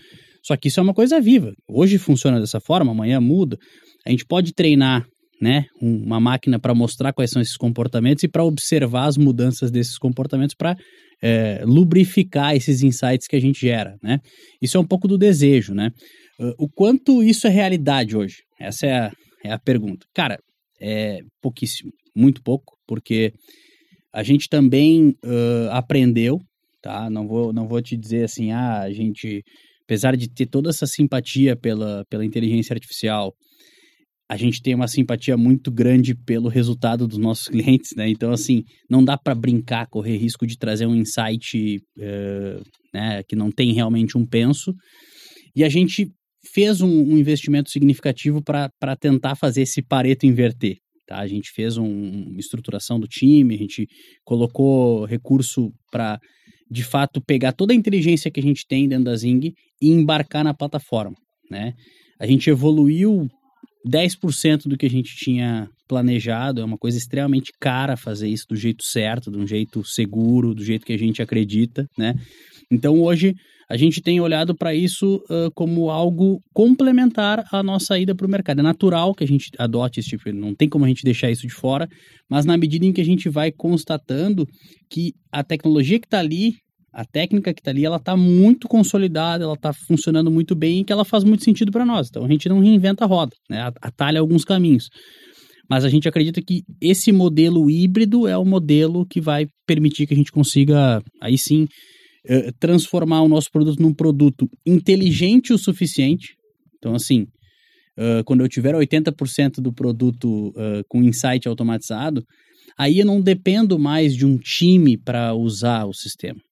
Só 0.45 0.57
que 0.57 0.69
isso 0.69 0.81
é 0.81 0.83
uma 0.83 0.93
coisa 0.93 1.21
viva. 1.21 1.53
Hoje 1.69 1.99
funciona 1.99 2.41
dessa 2.41 2.61
forma, 2.61 2.91
amanhã 2.93 3.21
muda. 3.21 3.57
A 4.05 4.11
gente 4.11 4.25
pode 4.27 4.53
treinar 4.53 5.07
né, 5.41 5.67
uma 5.81 6.19
máquina 6.19 6.59
para 6.59 6.75
mostrar 6.75 7.13
quais 7.13 7.31
são 7.31 7.43
esses 7.43 7.57
comportamentos 7.57 8.25
e 8.25 8.29
para 8.29 8.45
observar 8.45 9.07
as 9.07 9.17
mudanças 9.17 9.71
desses 9.71 9.99
comportamentos 9.99 10.55
para 10.55 10.77
é, 11.23 11.63
lubrificar 11.65 12.55
esses 12.55 12.83
insights 12.83 13.27
que 13.27 13.37
a 13.37 13.41
gente 13.41 13.61
gera. 13.61 13.97
Né? 14.03 14.21
Isso 14.61 14.77
é 14.77 14.81
um 14.81 14.87
pouco 14.87 15.07
do 15.07 15.19
desejo. 15.19 15.75
Né? 15.75 15.91
Uh, 16.39 16.55
o 16.59 16.69
quanto 16.69 17.23
isso 17.23 17.47
é 17.47 17.51
realidade 17.51 18.17
hoje? 18.17 18.43
Essa 18.61 18.87
é 18.87 18.99
a, 18.99 19.13
é 19.45 19.53
a 19.53 19.59
pergunta. 19.59 20.07
Cara, 20.15 20.39
é 20.81 21.21
pouquíssimo, 21.41 21.91
muito 22.15 22.43
pouco, 22.43 22.75
porque 22.87 23.33
a 24.13 24.23
gente 24.23 24.49
também 24.49 25.11
uh, 25.25 25.71
aprendeu, 25.71 26.41
tá? 26.83 27.11
Não 27.11 27.27
vou, 27.27 27.53
não 27.53 27.67
vou 27.67 27.81
te 27.83 27.97
dizer 27.97 28.25
assim, 28.25 28.51
ah, 28.51 28.81
a 28.81 28.93
gente, 28.93 29.43
apesar 29.85 30.17
de 30.17 30.29
ter 30.29 30.47
toda 30.47 30.71
essa 30.71 30.87
simpatia 30.87 31.57
pela, 31.57 32.05
pela 32.09 32.25
inteligência 32.25 32.75
artificial, 32.75 33.35
a 34.29 34.37
gente 34.37 34.61
tem 34.61 34.75
uma 34.75 34.89
simpatia 34.89 35.37
muito 35.37 35.71
grande 35.71 36.15
pelo 36.15 36.49
resultado 36.49 37.07
dos 37.07 37.19
nossos 37.19 37.47
clientes, 37.49 37.91
né? 37.97 38.09
Então, 38.09 38.33
assim, 38.33 38.63
não 38.91 39.05
dá 39.05 39.17
para 39.17 39.35
brincar, 39.35 39.87
correr 39.89 40.17
risco 40.17 40.47
de 40.47 40.59
trazer 40.59 40.87
um 40.87 40.95
insight 40.95 41.77
uh, 41.99 42.63
né, 42.93 43.23
que 43.29 43.37
não 43.37 43.51
tem 43.51 43.73
realmente 43.73 44.19
um 44.19 44.27
penso. 44.27 44.75
E 45.55 45.63
a 45.63 45.69
gente 45.69 46.11
fez 46.53 46.81
um, 46.81 46.89
um 46.89 47.19
investimento 47.19 47.71
significativo 47.71 48.43
para 48.43 48.97
tentar 48.97 49.37
fazer 49.37 49.63
esse 49.63 49.83
pareto 49.83 50.27
inverter. 50.27 50.77
Tá? 51.07 51.19
A 51.19 51.27
gente 51.27 51.51
fez 51.55 51.77
um, 51.77 51.87
uma 51.87 52.41
estruturação 52.41 52.99
do 52.99 53.07
time, 53.07 53.55
a 53.55 53.59
gente 53.59 53.87
colocou 54.25 55.05
recurso 55.05 55.71
para, 55.91 56.19
de 56.71 56.83
fato, 56.83 57.21
pegar 57.21 57.53
toda 57.53 57.73
a 57.73 57.77
inteligência 57.77 58.31
que 58.31 58.41
a 58.41 58.43
gente 58.43 58.65
tem 58.69 58.89
dentro 58.89 59.05
da 59.05 59.17
Zing 59.17 59.53
e 59.81 59.89
embarcar 59.89 60.43
na 60.43 60.53
plataforma. 60.53 61.15
Né? 61.51 61.73
A 62.21 62.27
gente 62.27 62.51
evoluiu 62.51 63.29
10% 63.87 64.67
do 64.67 64.77
que 64.77 64.87
a 64.87 64.91
gente 64.91 65.15
tinha 65.17 65.69
planejado, 65.87 66.61
é 66.61 66.65
uma 66.65 66.77
coisa 66.77 66.99
extremamente 66.99 67.53
cara 67.61 67.97
fazer 67.97 68.29
isso 68.29 68.47
do 68.49 68.57
jeito 68.57 68.85
certo, 68.85 69.31
de 69.31 69.39
um 69.39 69.47
jeito 69.47 69.85
seguro, 69.85 70.55
do 70.55 70.65
jeito 70.65 70.85
que 70.85 70.93
a 70.93 70.99
gente 70.99 71.23
acredita, 71.23 71.87
né? 71.97 72.15
Então 72.71 73.01
hoje 73.01 73.35
a 73.69 73.77
gente 73.77 74.01
tem 74.01 74.21
olhado 74.21 74.55
para 74.55 74.75
isso 74.75 75.17
uh, 75.29 75.51
como 75.55 75.91
algo 75.91 76.41
complementar 76.53 77.45
à 77.53 77.63
nossa 77.63 77.99
ida 77.99 78.15
para 78.15 78.27
o 78.27 78.31
mercado. 78.31 78.61
É 78.61 78.63
natural 78.63 79.15
que 79.15 79.25
a 79.25 79.27
gente 79.27 79.51
adote 79.59 80.01
esse 80.01 80.11
tipo, 80.11 80.33
não 80.33 80.55
tem 80.55 80.69
como 80.69 80.85
a 80.85 80.89
gente 80.89 81.05
deixar 81.05 81.31
isso 81.31 81.47
de 81.47 81.53
fora, 81.53 81.89
mas 82.29 82.45
na 82.45 82.57
medida 82.57 82.87
em 82.87 82.93
que 82.93 83.01
a 83.01 83.05
gente 83.05 83.29
vai 83.29 83.51
constatando 83.51 84.47
que 84.89 85.15
a 85.33 85.43
tecnologia 85.43 85.99
que 85.99 86.07
está 86.07 86.21
ali, 86.21 86.55
a 86.97 87.05
técnica 87.05 87.53
que 87.53 87.61
está 87.61 87.71
ali, 87.71 87.85
ela 87.85 87.99
está 87.99 88.17
muito 88.17 88.67
consolidada, 88.67 89.45
ela 89.45 89.53
está 89.53 89.71
funcionando 89.71 90.31
muito 90.31 90.55
bem 90.55 90.81
e 90.81 90.85
que 90.85 90.91
ela 90.91 91.05
faz 91.05 91.25
muito 91.25 91.45
sentido 91.45 91.71
para 91.71 91.85
nós. 91.85 92.09
Então 92.09 92.25
a 92.25 92.29
gente 92.29 92.49
não 92.49 92.59
reinventa 92.59 93.05
a 93.05 93.07
roda, 93.07 93.37
né? 93.51 93.71
atalha 93.83 94.19
alguns 94.19 94.47
caminhos. 94.47 94.89
Mas 95.69 95.85
a 95.85 95.91
gente 95.91 96.09
acredita 96.09 96.41
que 96.41 96.63
esse 96.81 97.13
modelo 97.13 97.71
híbrido 97.71 98.27
é 98.27 98.39
o 98.39 98.47
modelo 98.47 99.05
que 99.05 99.21
vai 99.21 99.47
permitir 99.67 100.07
que 100.07 100.15
a 100.15 100.17
gente 100.17 100.33
consiga, 100.33 101.03
aí 101.21 101.37
sim, 101.37 101.67
eh, 102.25 102.51
transformar 102.59 103.21
o 103.21 103.29
nosso 103.29 103.51
produto 103.53 103.79
num 103.83 103.93
produto 103.93 104.49
inteligente 104.65 105.53
o 105.53 105.59
suficiente. 105.59 106.35
Então, 106.79 106.95
assim, 106.95 107.27
quando 108.27 108.43
eu 108.43 108.49
tiver 108.49 108.75
80% 108.75 109.61
do 109.61 109.73
produto 109.73 110.53
com 110.87 111.03
insight 111.03 111.49
automatizado, 111.49 112.23
aí 112.79 112.99
eu 112.99 113.07
não 113.07 113.23
dependo 113.23 113.79
mais 113.79 114.15
de 114.15 114.27
um 114.27 114.37
time 114.37 114.99
para 114.99 115.35
usar 115.35 115.87
o 115.87 115.95
sistema. 115.95 116.46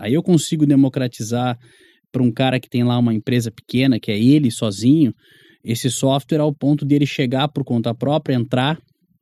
Aí 0.00 0.14
eu 0.14 0.22
consigo 0.22 0.66
democratizar 0.66 1.58
para 2.10 2.22
um 2.22 2.32
cara 2.32 2.58
que 2.58 2.68
tem 2.68 2.82
lá 2.82 2.98
uma 2.98 3.14
empresa 3.14 3.50
pequena, 3.50 4.00
que 4.00 4.10
é 4.10 4.18
ele 4.18 4.50
sozinho, 4.50 5.14
esse 5.62 5.90
software 5.90 6.40
ao 6.40 6.52
ponto 6.52 6.84
de 6.86 6.94
ele 6.94 7.06
chegar 7.06 7.48
por 7.48 7.64
conta 7.64 7.94
própria, 7.94 8.34
entrar, 8.34 8.78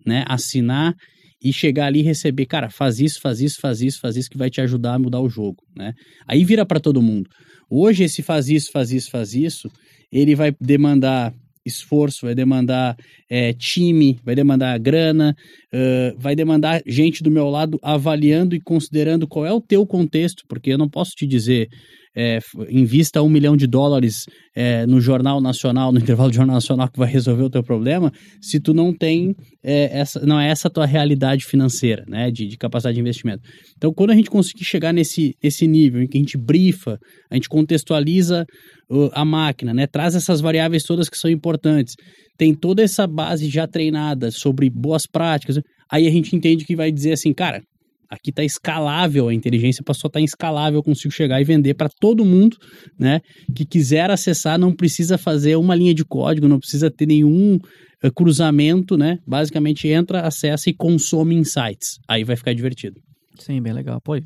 né, 0.07 0.25
assinar 0.27 0.95
e 1.43 1.53
chegar 1.53 1.87
ali 1.87 2.01
e 2.01 2.03
receber, 2.03 2.47
cara, 2.47 2.71
faz 2.71 3.01
isso, 3.01 3.21
faz 3.21 3.41
isso, 3.41 3.61
faz 3.61 3.81
isso, 3.81 4.01
faz 4.01 4.17
isso 4.17 4.31
que 4.31 4.39
vai 4.39 4.49
te 4.49 4.61
ajudar 4.61 4.95
a 4.95 4.99
mudar 4.99 5.21
o 5.21 5.29
jogo, 5.29 5.63
né? 5.77 5.93
Aí 6.27 6.45
vira 6.45 6.65
para 6.65 6.81
todo 6.81 7.03
mundo. 7.03 7.29
Hoje 7.71 8.05
esse 8.05 8.23
faz 8.23 8.49
isso, 8.49 8.71
faz 8.73 8.91
isso, 8.91 9.11
faz 9.11 9.35
isso, 9.35 9.71
ele 10.11 10.35
vai 10.35 10.53
demandar 10.61 11.33
esforço, 11.65 12.27
vai 12.27 12.35
demandar 12.35 12.97
é, 13.29 13.53
time, 13.53 14.19
vai 14.25 14.35
demandar 14.35 14.79
grana, 14.79 15.37
uh, 15.73 16.19
vai 16.19 16.35
demandar 16.35 16.83
gente 16.87 17.23
do 17.23 17.31
meu 17.31 17.49
lado 17.49 17.79
avaliando 17.83 18.55
e 18.55 18.61
considerando 18.61 19.27
qual 19.27 19.47
é 19.47 19.53
o 19.53 19.61
teu 19.61 19.87
contexto, 19.87 20.45
porque 20.49 20.73
eu 20.73 20.79
não 20.79 20.89
posso 20.89 21.13
te 21.13 21.27
dizer 21.27 21.69
é, 22.17 22.39
invista 22.69 23.23
um 23.23 23.29
milhão 23.29 23.57
de 23.57 23.67
dólares 23.67 24.25
é, 24.55 24.87
no 24.87 25.01
Jornal 25.01 25.41
Nacional, 25.41 25.93
no 25.93 25.99
intervalo 25.99 26.31
do 26.31 26.35
Jornal 26.35 26.55
Nacional 26.55 26.89
que 26.89 26.99
vai 26.99 27.09
resolver 27.09 27.43
o 27.43 27.51
teu 27.51 27.63
problema, 27.63 28.13
se 28.41 28.59
tu 28.61 28.75
não 28.75 28.93
tem 28.93 29.35
é, 29.63 29.99
essa, 29.99 30.21
não 30.27 30.39
é 30.39 30.49
essa 30.49 30.69
tua 30.69 30.87
realidade 30.87 31.45
financeira, 31.45 32.05
né, 32.09 32.31
de, 32.31 32.47
de, 32.47 32.57
capacidade 32.57 32.95
de 32.95 33.01
investimento. 33.01 33.43
Então, 33.77 33.93
quando 33.93 34.11
a 34.11 34.15
gente 34.15 34.31
conseguir 34.31 34.65
chegar 34.65 34.93
nesse, 34.93 35.35
nesse 35.43 35.67
nível 35.67 36.03
em 36.03 36.07
que 36.07 36.17
a 36.17 36.21
gente 36.21 36.37
brifa, 36.37 36.99
a 37.31 37.35
gente 37.35 37.49
contextualiza 37.49 38.45
uh, 38.91 39.11
a 39.13 39.25
máquina, 39.25 39.73
né, 39.73 39.87
traz 39.87 40.15
essas 40.15 40.41
variáveis 40.41 40.83
todas 40.83 41.09
que 41.09 41.19
são 41.19 41.31
importantes, 41.31 41.95
tem 42.37 42.55
toda 42.55 42.83
essa 42.83 43.07
base 43.07 43.49
já 43.49 43.67
treinada 43.67 44.31
sobre 44.31 44.71
boas 44.71 45.07
práticas, 45.07 45.61
aí 45.91 46.07
a 46.07 46.11
gente 46.11 46.35
entende 46.35 46.65
que 46.65 46.77
vai 46.77 46.91
dizer 46.91 47.13
assim, 47.13 47.33
cara, 47.33 47.63
Aqui 48.11 48.31
está 48.31 48.43
escalável, 48.43 49.29
a 49.29 49.35
inteligência 49.35 49.83
passou 49.85 50.09
a 50.09 50.11
estar 50.11 50.21
tá 50.21 50.25
escalável, 50.25 50.79
eu 50.79 50.83
consigo 50.83 51.13
chegar 51.13 51.41
e 51.41 51.45
vender 51.45 51.75
para 51.75 51.89
todo 51.89 52.25
mundo, 52.25 52.57
né? 52.99 53.21
Que 53.55 53.67
quiser 53.67 54.11
acessar, 54.11 54.59
não 54.59 54.75
precisa 54.75 55.19
fazer 55.19 55.57
uma 55.57 55.75
linha 55.75 55.93
de 55.93 56.05
código, 56.05 56.49
não 56.49 56.59
precisa 56.59 56.91
ter 56.91 57.07
nenhum 57.07 57.57
uh, 57.57 58.13
cruzamento, 58.15 58.97
né? 58.97 59.19
Basicamente 59.27 59.89
entra, 59.89 60.23
acessa 60.23 60.71
e 60.71 60.75
consome 60.75 61.35
insights. 61.35 61.99
Aí 62.09 62.25
vai 62.25 62.35
ficar 62.35 62.55
divertido. 62.55 62.99
Sim, 63.39 63.61
bem 63.61 63.75
legal. 63.75 64.01
Pô, 64.01 64.19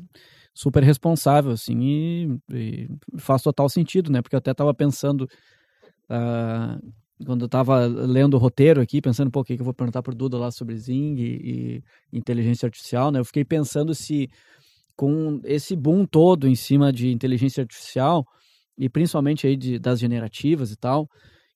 super 0.53 0.81
responsável, 0.81 1.51
assim, 1.51 1.77
e, 1.81 2.27
e 2.53 2.87
faz 3.17 3.41
total 3.41 3.67
sentido, 3.67 4.11
né? 4.11 4.21
Porque 4.21 4.35
eu 4.35 4.39
até 4.39 4.51
estava 4.51 4.73
pensando. 4.73 5.27
Uh, 6.09 7.02
quando 7.25 7.41
eu 7.41 7.45
estava 7.45 7.85
lendo 7.85 8.35
o 8.35 8.37
roteiro 8.37 8.81
aqui, 8.81 9.01
pensando, 9.01 9.31
pô, 9.31 9.41
o 9.41 9.43
que, 9.43 9.55
que 9.55 9.61
eu 9.61 9.65
vou 9.65 9.73
perguntar 9.73 10.01
para 10.01 10.11
o 10.11 10.15
Duda 10.15 10.37
lá 10.37 10.51
sobre 10.51 10.77
Zing 10.77 11.15
e, 11.17 11.83
e, 12.11 12.17
inteligência 12.17 12.65
artificial, 12.65 13.11
né? 13.11 13.19
Eu 13.19 13.25
fiquei 13.25 13.43
pensando 13.45 13.93
se 13.93 14.29
com 14.95 15.41
esse 15.43 15.75
boom 15.75 16.05
todo 16.05 16.47
em 16.47 16.55
cima 16.55 16.93
de 16.93 17.09
inteligência 17.11 17.61
artificial 17.61 18.25
e 18.77 18.87
principalmente 18.89 19.47
aí 19.47 19.55
de, 19.55 19.79
das 19.79 19.99
generativas 19.99 20.71
e 20.71 20.75
tal, 20.75 21.09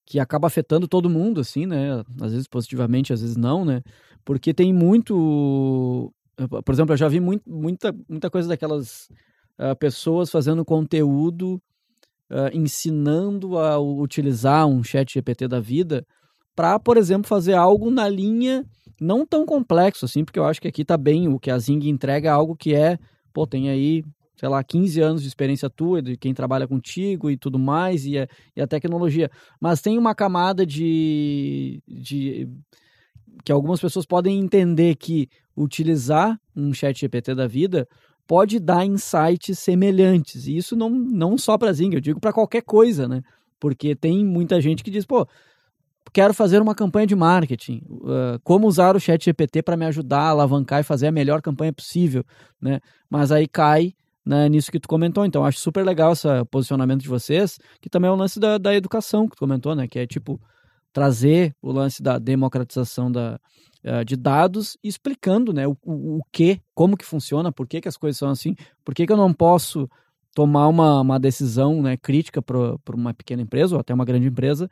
que 0.06 0.20
acaba 0.20 0.48
afetando 0.48 0.88
todo 0.88 1.10
mundo, 1.10 1.42
assim, 1.42 1.66
né? 1.66 2.04
Às 2.22 2.32
vezes 2.32 2.48
positivamente, 2.48 3.14
às 3.14 3.22
vezes 3.22 3.36
não, 3.36 3.66
né? 3.66 3.82
Porque 4.24 4.54
tem 4.54 4.74
muito... 4.74 6.14
Por 6.64 6.72
exemplo, 6.72 6.94
eu 6.94 6.98
já 6.98 7.08
vi 7.08 7.20
muito, 7.20 7.50
muita, 7.50 7.94
muita 8.08 8.30
coisa 8.30 8.48
daquelas 8.48 9.10
uh, 9.60 9.76
pessoas 9.80 10.30
fazendo 10.30 10.64
conteúdo, 10.64 11.62
uh, 12.32 12.56
ensinando 12.56 13.58
a 13.58 13.80
utilizar 13.80 14.68
um 14.68 14.84
chat 14.84 15.14
GPT 15.14 15.48
da 15.48 15.60
vida 15.60 16.06
para, 16.56 16.80
por 16.80 16.98
exemplo, 16.98 17.28
fazer 17.28 17.54
algo 17.54 17.92
na 17.92 18.10
linha 18.10 18.66
não 19.00 19.26
tão 19.26 19.46
complexo 19.46 20.06
assim, 20.06 20.26
porque 20.26 20.40
eu 20.40 20.46
acho 20.46 20.62
que 20.62 20.68
aqui 20.68 20.82
está 20.82 20.98
bem, 20.98 21.28
o 21.28 21.40
que 21.40 21.52
a 21.52 21.60
Zing 21.60 21.88
entrega 21.88 22.30
é 22.30 22.32
algo 22.32 22.56
que 22.56 22.74
é, 22.74 22.98
pô, 23.32 23.46
tem 23.46 23.70
aí, 23.70 24.04
sei 24.36 24.50
lá, 24.50 24.64
15 24.64 25.02
anos 25.02 25.22
de 25.22 25.28
experiência 25.28 25.70
tua, 25.70 26.02
de 26.02 26.18
quem 26.18 26.34
trabalha 26.34 26.68
contigo 26.68 27.30
e 27.30 27.38
tudo 27.38 27.60
mais, 27.60 28.06
e 28.06 28.18
a, 28.18 28.28
e 28.56 28.62
a 28.62 28.66
tecnologia. 28.66 29.30
Mas 29.62 29.82
tem 29.82 29.98
uma 30.00 30.16
camada 30.16 30.66
de, 30.66 31.80
de 31.88 32.50
que 33.46 33.52
algumas 33.52 33.80
pessoas 33.80 34.06
podem 34.06 34.40
entender 34.40 34.96
que 34.96 35.30
utilizar 35.56 36.40
um 36.56 36.74
chat 36.74 37.00
GPT 37.00 37.36
da 37.36 37.48
vida 37.48 37.88
pode 38.28 38.60
dar 38.60 38.86
insights 38.86 39.58
semelhantes. 39.58 40.46
E 40.48 40.58
isso 40.58 40.76
não, 40.76 40.90
não 40.90 41.38
só 41.38 41.58
para 41.58 41.72
Zing, 41.72 41.94
eu 41.94 42.02
digo 42.02 42.20
para 42.20 42.34
qualquer 42.34 42.62
coisa, 42.62 43.08
né? 43.08 43.22
Porque 43.60 43.96
tem 43.96 44.24
muita 44.24 44.62
gente 44.62 44.84
que 44.84 44.92
diz, 44.92 45.06
pô, 45.06 45.28
quero 46.14 46.34
fazer 46.34 46.62
uma 46.62 46.76
campanha 46.76 47.08
de 47.08 47.16
marketing. 47.16 47.82
Uh, 47.90 48.40
como 48.44 48.68
usar 48.68 48.96
o 48.96 49.00
chat 49.00 49.24
GPT 49.24 49.64
para 49.64 49.78
me 49.78 49.86
ajudar 49.86 50.20
a 50.20 50.30
alavancar 50.30 50.82
e 50.82 50.84
fazer 50.84 51.08
a 51.08 51.12
melhor 51.12 51.42
campanha 51.42 51.74
possível, 51.74 52.24
né? 52.62 52.80
Mas 53.10 53.32
aí 53.32 53.48
cai 53.48 53.94
né, 54.26 54.50
nisso 54.50 54.72
que 54.72 54.80
tu 54.80 54.90
comentou. 54.90 55.26
Então, 55.26 55.46
acho 55.46 55.60
super 55.60 55.86
legal 55.86 56.12
esse 56.12 56.28
posicionamento 56.52 57.02
de 57.02 57.08
vocês, 57.08 57.58
que 57.82 57.90
também 57.90 58.10
é 58.10 58.12
o 58.12 58.16
lance 58.16 58.40
da, 58.40 58.58
da 58.58 58.76
educação 58.76 59.28
que 59.28 59.36
tu 59.36 59.40
comentou, 59.40 59.74
né? 59.74 59.88
Que 59.88 60.00
é 60.00 60.06
tipo 60.06 60.40
trazer 60.98 61.54
o 61.62 61.72
lance 61.72 62.02
da 62.02 62.18
democratização 62.18 63.12
da, 63.12 63.40
uh, 63.86 64.04
de 64.04 64.16
dados, 64.16 64.76
explicando 64.84 65.54
né, 65.54 65.68
o, 65.68 65.78
o, 65.86 66.18
o, 66.18 66.22
que, 66.32 66.60
como 66.74 66.98
que 66.98 67.06
funciona, 67.06 67.52
por 67.52 67.68
que, 67.68 67.80
que 67.80 67.88
as 67.88 67.96
coisas 67.96 68.18
são 68.18 68.32
assim, 68.32 68.56
por 68.84 68.96
que, 68.96 69.06
que 69.06 69.14
eu 69.14 69.18
não 69.18 69.32
posso 69.32 69.88
tomar 70.34 70.68
uma, 70.68 71.02
uma 71.02 71.20
decisão 71.20 71.84
né, 71.84 71.98
crítica 71.98 72.42
para 72.42 72.80
uma 72.96 73.14
pequena 73.14 73.44
empresa 73.44 73.76
ou 73.76 73.80
até 73.80 73.94
uma 73.94 74.06
grande 74.06 74.26
empresa, 74.26 74.68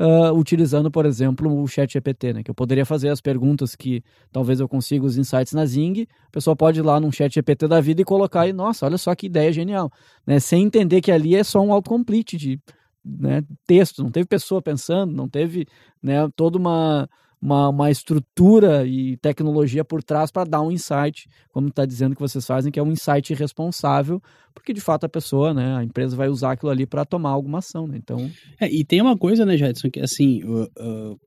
uh, 0.00 0.36
utilizando, 0.36 0.90
por 0.90 1.06
exemplo, 1.06 1.62
o 1.62 1.68
chat 1.68 1.92
GPT, 1.92 2.32
né? 2.32 2.42
Que 2.42 2.50
eu 2.50 2.54
poderia 2.54 2.84
fazer 2.84 3.10
as 3.10 3.20
perguntas 3.20 3.76
que 3.76 4.02
talvez 4.32 4.58
eu 4.58 4.68
consiga 4.68 5.06
os 5.06 5.16
insights 5.16 5.52
na 5.52 5.64
Zing, 5.64 6.02
a 6.26 6.30
pessoa 6.32 6.56
pode 6.56 6.80
ir 6.80 6.82
lá 6.82 6.98
num 6.98 7.12
chat 7.12 7.32
GPT 7.32 7.68
da 7.68 7.80
vida 7.80 8.02
e 8.02 8.04
colocar 8.04 8.40
aí, 8.40 8.52
nossa, 8.52 8.86
olha 8.86 8.98
só 8.98 9.14
que 9.14 9.26
ideia 9.26 9.52
genial, 9.52 9.88
né? 10.26 10.40
Sem 10.40 10.64
entender 10.64 11.00
que 11.00 11.12
ali 11.12 11.36
é 11.36 11.44
só 11.44 11.60
um 11.60 11.72
autocomplete 11.72 12.36
de 12.36 12.58
né, 13.04 13.42
texto, 13.66 14.02
não 14.02 14.10
teve 14.10 14.26
pessoa 14.26 14.60
pensando, 14.60 15.12
não 15.12 15.28
teve 15.28 15.66
né, 16.02 16.28
toda 16.36 16.58
uma, 16.58 17.08
uma, 17.40 17.68
uma 17.70 17.90
estrutura 17.90 18.86
e 18.86 19.16
tecnologia 19.16 19.84
por 19.84 20.02
trás 20.02 20.30
para 20.30 20.48
dar 20.48 20.60
um 20.60 20.70
insight, 20.70 21.28
como 21.50 21.68
está 21.68 21.86
dizendo 21.86 22.14
que 22.14 22.20
vocês 22.20 22.46
fazem, 22.46 22.70
que 22.70 22.78
é 22.78 22.82
um 22.82 22.92
insight 22.92 23.32
responsável, 23.34 24.22
porque 24.54 24.72
de 24.72 24.80
fato 24.80 25.04
a 25.04 25.08
pessoa, 25.08 25.54
né, 25.54 25.76
a 25.76 25.84
empresa 25.84 26.14
vai 26.14 26.28
usar 26.28 26.52
aquilo 26.52 26.70
ali 26.70 26.86
para 26.86 27.04
tomar 27.04 27.30
alguma 27.30 27.58
ação, 27.58 27.86
né? 27.86 27.96
Então. 27.96 28.30
É, 28.60 28.70
e 28.70 28.84
tem 28.84 29.00
uma 29.00 29.16
coisa, 29.16 29.46
né, 29.46 29.56
Jadson, 29.56 29.90
que 29.90 30.00
assim, 30.00 30.42
uh, 30.44 30.64
uh, 30.64 31.18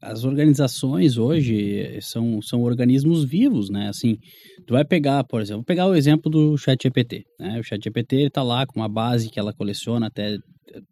as 0.00 0.24
organizações 0.24 1.18
hoje 1.18 1.98
são, 2.00 2.40
são 2.40 2.62
organismos 2.62 3.24
vivos, 3.24 3.68
né? 3.68 3.88
Assim, 3.88 4.18
tu 4.66 4.74
vai 4.74 4.84
pegar, 4.84 5.24
por 5.24 5.40
exemplo, 5.40 5.60
vou 5.60 5.66
pegar 5.66 5.86
o 5.86 5.94
exemplo 5.94 6.30
do 6.30 6.56
ChatGPT, 6.56 7.24
né? 7.38 7.58
O 7.60 7.62
ChatGPT 7.62 8.26
está 8.26 8.42
lá 8.42 8.66
com 8.66 8.80
uma 8.80 8.88
base 8.88 9.28
que 9.28 9.38
ela 9.38 9.52
coleciona 9.52 10.06
até 10.06 10.38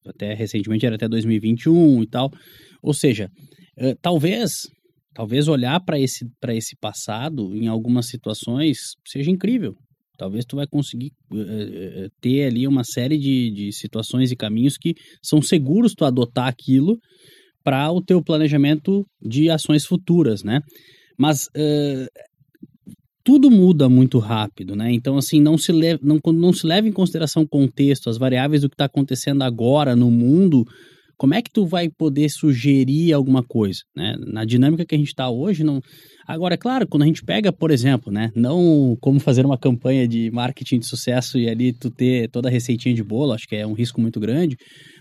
até 0.06 0.34
recentemente 0.34 0.86
era 0.86 0.96
até 0.96 1.08
2021 1.08 2.02
e 2.02 2.06
tal. 2.06 2.30
Ou 2.82 2.94
seja, 2.94 3.30
uh, 3.78 3.94
talvez 4.00 4.52
talvez 5.14 5.48
olhar 5.48 5.80
para 5.80 5.98
esse 5.98 6.26
para 6.40 6.54
esse 6.54 6.76
passado 6.76 7.54
em 7.56 7.66
algumas 7.66 8.08
situações 8.08 8.78
seja 9.06 9.30
incrível. 9.30 9.74
Talvez 10.18 10.44
tu 10.46 10.56
vai 10.56 10.66
conseguir 10.66 11.12
uh, 11.32 12.08
ter 12.20 12.44
ali 12.44 12.66
uma 12.66 12.84
série 12.84 13.18
de, 13.18 13.50
de 13.50 13.72
situações 13.72 14.30
e 14.30 14.36
caminhos 14.36 14.76
que 14.76 14.94
são 15.22 15.42
seguros 15.42 15.94
tu 15.94 16.04
adotar 16.04 16.48
aquilo 16.48 16.98
para 17.62 17.90
o 17.90 18.00
teu 18.00 18.22
planejamento 18.22 19.04
de 19.20 19.50
ações 19.50 19.84
futuras, 19.84 20.42
né? 20.42 20.60
Mas 21.18 21.48
tudo 23.26 23.50
muda 23.50 23.88
muito 23.88 24.20
rápido, 24.20 24.76
né? 24.76 24.92
Então, 24.92 25.18
assim, 25.18 25.40
não 25.40 25.58
se, 25.58 25.72
leva, 25.72 25.98
não, 26.00 26.20
não 26.32 26.52
se 26.52 26.64
leva 26.64 26.86
em 26.86 26.92
consideração 26.92 27.42
o 27.42 27.48
contexto, 27.48 28.08
as 28.08 28.16
variáveis 28.16 28.62
do 28.62 28.68
que 28.68 28.74
está 28.74 28.84
acontecendo 28.84 29.42
agora 29.42 29.96
no 29.96 30.12
mundo, 30.12 30.64
como 31.16 31.34
é 31.34 31.42
que 31.42 31.50
tu 31.50 31.66
vai 31.66 31.88
poder 31.88 32.28
sugerir 32.28 33.12
alguma 33.12 33.42
coisa, 33.42 33.80
né? 33.96 34.14
Na 34.28 34.44
dinâmica 34.44 34.84
que 34.84 34.94
a 34.94 34.98
gente 34.98 35.08
está 35.08 35.28
hoje, 35.28 35.64
não... 35.64 35.80
Agora, 36.24 36.54
é 36.54 36.56
claro, 36.56 36.86
quando 36.86 37.02
a 37.02 37.06
gente 37.06 37.24
pega, 37.24 37.52
por 37.52 37.72
exemplo, 37.72 38.12
né? 38.12 38.30
Não 38.32 38.96
como 39.00 39.18
fazer 39.18 39.44
uma 39.44 39.58
campanha 39.58 40.06
de 40.06 40.30
marketing 40.30 40.78
de 40.78 40.86
sucesso 40.86 41.36
e 41.36 41.48
ali 41.48 41.72
tu 41.72 41.90
ter 41.90 42.30
toda 42.30 42.48
a 42.48 42.52
receitinha 42.52 42.94
de 42.94 43.02
bolo, 43.02 43.32
acho 43.32 43.48
que 43.48 43.56
é 43.56 43.66
um 43.66 43.72
risco 43.72 44.00
muito 44.00 44.20
grande, 44.20 44.56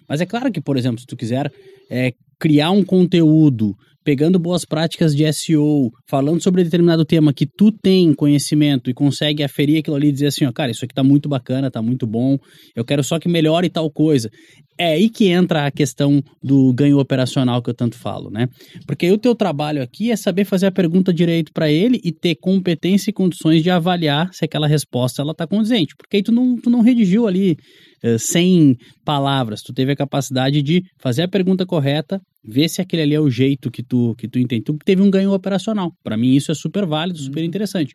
mas 0.09 0.19
é 0.19 0.25
claro 0.25 0.51
que, 0.51 0.59
por 0.59 0.77
exemplo, 0.77 0.99
se 0.99 1.05
tu 1.05 1.15
quiser 1.15 1.53
é, 1.91 2.11
criar 2.39 2.71
um 2.71 2.83
conteúdo 2.83 3.75
pegando 4.05 4.37
boas 4.37 4.63
práticas 4.63 5.15
de 5.15 5.25
SEO, 5.33 5.89
falando 6.07 6.41
sobre 6.41 6.63
determinado 6.63 7.03
tema 7.03 7.33
que 7.33 7.47
tu 7.47 7.71
tem 7.71 8.13
conhecimento 8.13 8.87
e 8.87 8.93
consegue 8.93 9.43
aferir 9.43 9.79
aquilo 9.79 9.95
ali 9.95 10.09
e 10.09 10.11
dizer 10.11 10.27
assim, 10.27 10.45
ó, 10.45 10.51
cara, 10.53 10.69
isso 10.69 10.85
aqui 10.85 10.93
tá 10.93 11.03
muito 11.03 11.27
bacana, 11.27 11.71
tá 11.71 11.81
muito 11.81 12.05
bom, 12.05 12.37
eu 12.75 12.85
quero 12.85 13.03
só 13.03 13.17
que 13.17 13.27
melhore 13.27 13.67
tal 13.67 13.89
coisa. 13.89 14.29
É 14.77 14.93
aí 14.93 15.09
que 15.09 15.27
entra 15.27 15.65
a 15.65 15.71
questão 15.71 16.21
do 16.43 16.73
ganho 16.73 16.99
operacional 16.99 17.61
que 17.61 17.69
eu 17.69 17.73
tanto 17.73 17.97
falo, 17.97 18.29
né? 18.29 18.49
Porque 18.85 19.05
aí 19.05 19.11
o 19.11 19.17
teu 19.17 19.33
trabalho 19.33 19.81
aqui 19.81 20.11
é 20.11 20.17
saber 20.17 20.43
fazer 20.43 20.65
a 20.65 20.71
pergunta 20.71 21.13
direito 21.13 21.53
para 21.53 21.71
ele 21.71 22.01
e 22.03 22.11
ter 22.11 22.35
competência 22.35 23.09
e 23.09 23.13
condições 23.13 23.63
de 23.63 23.69
avaliar 23.69 24.33
se 24.33 24.43
aquela 24.43 24.67
resposta 24.67 25.21
ela 25.21 25.33
tá 25.33 25.47
condizente. 25.47 25.95
Porque 25.95 26.17
aí 26.17 26.23
tu 26.23 26.31
não, 26.31 26.57
tu 26.57 26.69
não 26.69 26.81
redigiu 26.81 27.25
ali 27.25 27.55
uh, 28.03 28.19
100 28.19 28.75
palavras, 29.05 29.61
tu 29.61 29.73
teve 29.73 29.93
a 29.93 29.95
capacidade 29.95 30.61
de 30.61 30.83
fazer 30.99 31.23
a 31.23 31.27
pergunta 31.27 31.65
correta, 31.65 32.19
ver 32.43 32.67
se 32.67 32.81
aquele 32.81 33.03
ali 33.03 33.15
é 33.15 33.19
o 33.19 33.29
jeito 33.29 33.71
que 33.71 33.81
tu, 33.81 34.13
que 34.17 34.27
tu 34.27 34.39
entende. 34.39 34.63
Tu 34.63 34.77
teve 34.83 35.01
um 35.01 35.09
ganho 35.09 35.31
operacional. 35.31 35.89
Para 36.03 36.17
mim 36.17 36.35
isso 36.35 36.51
é 36.51 36.55
super 36.55 36.85
válido, 36.85 37.19
super 37.19 37.39
uhum. 37.39 37.45
interessante. 37.45 37.93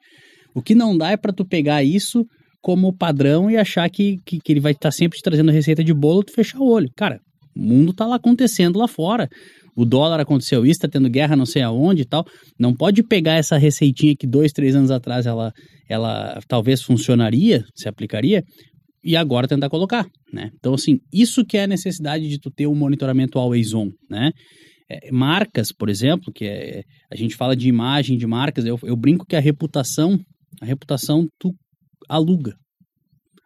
O 0.55 0.63
que 0.63 0.75
não 0.75 0.97
dá 0.97 1.11
é 1.11 1.17
para 1.17 1.33
tu 1.33 1.45
pegar 1.45 1.85
isso 1.85 2.25
como 2.61 2.97
padrão 2.97 3.51
e 3.51 3.57
achar 3.57 3.89
que, 3.89 4.19
que, 4.25 4.39
que 4.39 4.53
ele 4.53 4.61
vai 4.61 4.73
estar 4.73 4.91
sempre 4.91 5.19
te 5.19 5.23
trazendo 5.23 5.51
receita 5.51 5.83
de 5.83 5.95
bolo, 5.95 6.23
tu 6.23 6.33
fechar 6.33 6.59
o 6.59 6.69
olho. 6.69 6.91
Cara, 6.97 7.21
o 7.57 7.61
mundo 7.61 7.93
tá 7.93 8.07
lá 8.07 8.17
acontecendo 8.17 8.79
lá 8.79 8.87
fora. 8.87 9.29
O 9.77 9.85
dólar 9.85 10.21
aconteceu 10.21 10.67
isso, 10.67 10.81
tá 10.81 10.89
tendo 10.89 11.09
guerra 11.09 11.37
não 11.37 11.47
sei 11.47 11.63
aonde 11.63 12.03
e 12.03 12.05
tal. 12.05 12.25
Não 12.59 12.75
pode 12.75 13.03
pegar 13.03 13.35
essa 13.35 13.57
receitinha 13.57 14.15
que 14.19 14.27
dois, 14.27 14.53
três 14.53 14.75
anos 14.75 14.91
atrás 14.91 15.27
ela, 15.27 15.53
ela 15.89 16.41
talvez 16.47 16.83
funcionaria, 16.83 17.65
se 17.75 17.89
aplicaria, 17.89 18.43
e 19.03 19.17
agora 19.17 19.49
tentar 19.49 19.71
colocar, 19.71 20.07
né? 20.33 20.51
Então, 20.59 20.75
assim, 20.75 20.99
isso 21.13 21.45
que 21.45 21.57
é 21.57 21.65
a 21.65 21.67
necessidade 21.67 22.29
de 22.29 22.39
tu 22.39 22.51
ter 22.51 22.67
um 22.67 22.75
monitoramento 22.75 23.39
always 23.39 23.73
on, 23.73 23.89
né? 24.09 24.31
É, 24.91 25.11
marcas, 25.11 25.73
por 25.73 25.89
exemplo, 25.89 26.33
que 26.33 26.45
é, 26.45 26.83
a 27.11 27.17
gente 27.17 27.37
fala 27.37 27.57
de 27.57 27.69
imagem 27.69 28.19
de 28.19 28.27
marcas, 28.27 28.67
eu, 28.67 28.79
eu 28.83 28.97
brinco 28.97 29.25
que 29.25 29.37
a 29.37 29.41
reputação, 29.41 30.19
a 30.61 30.67
reputação 30.67 31.27
tu 31.39 31.55
aluga. 32.11 32.55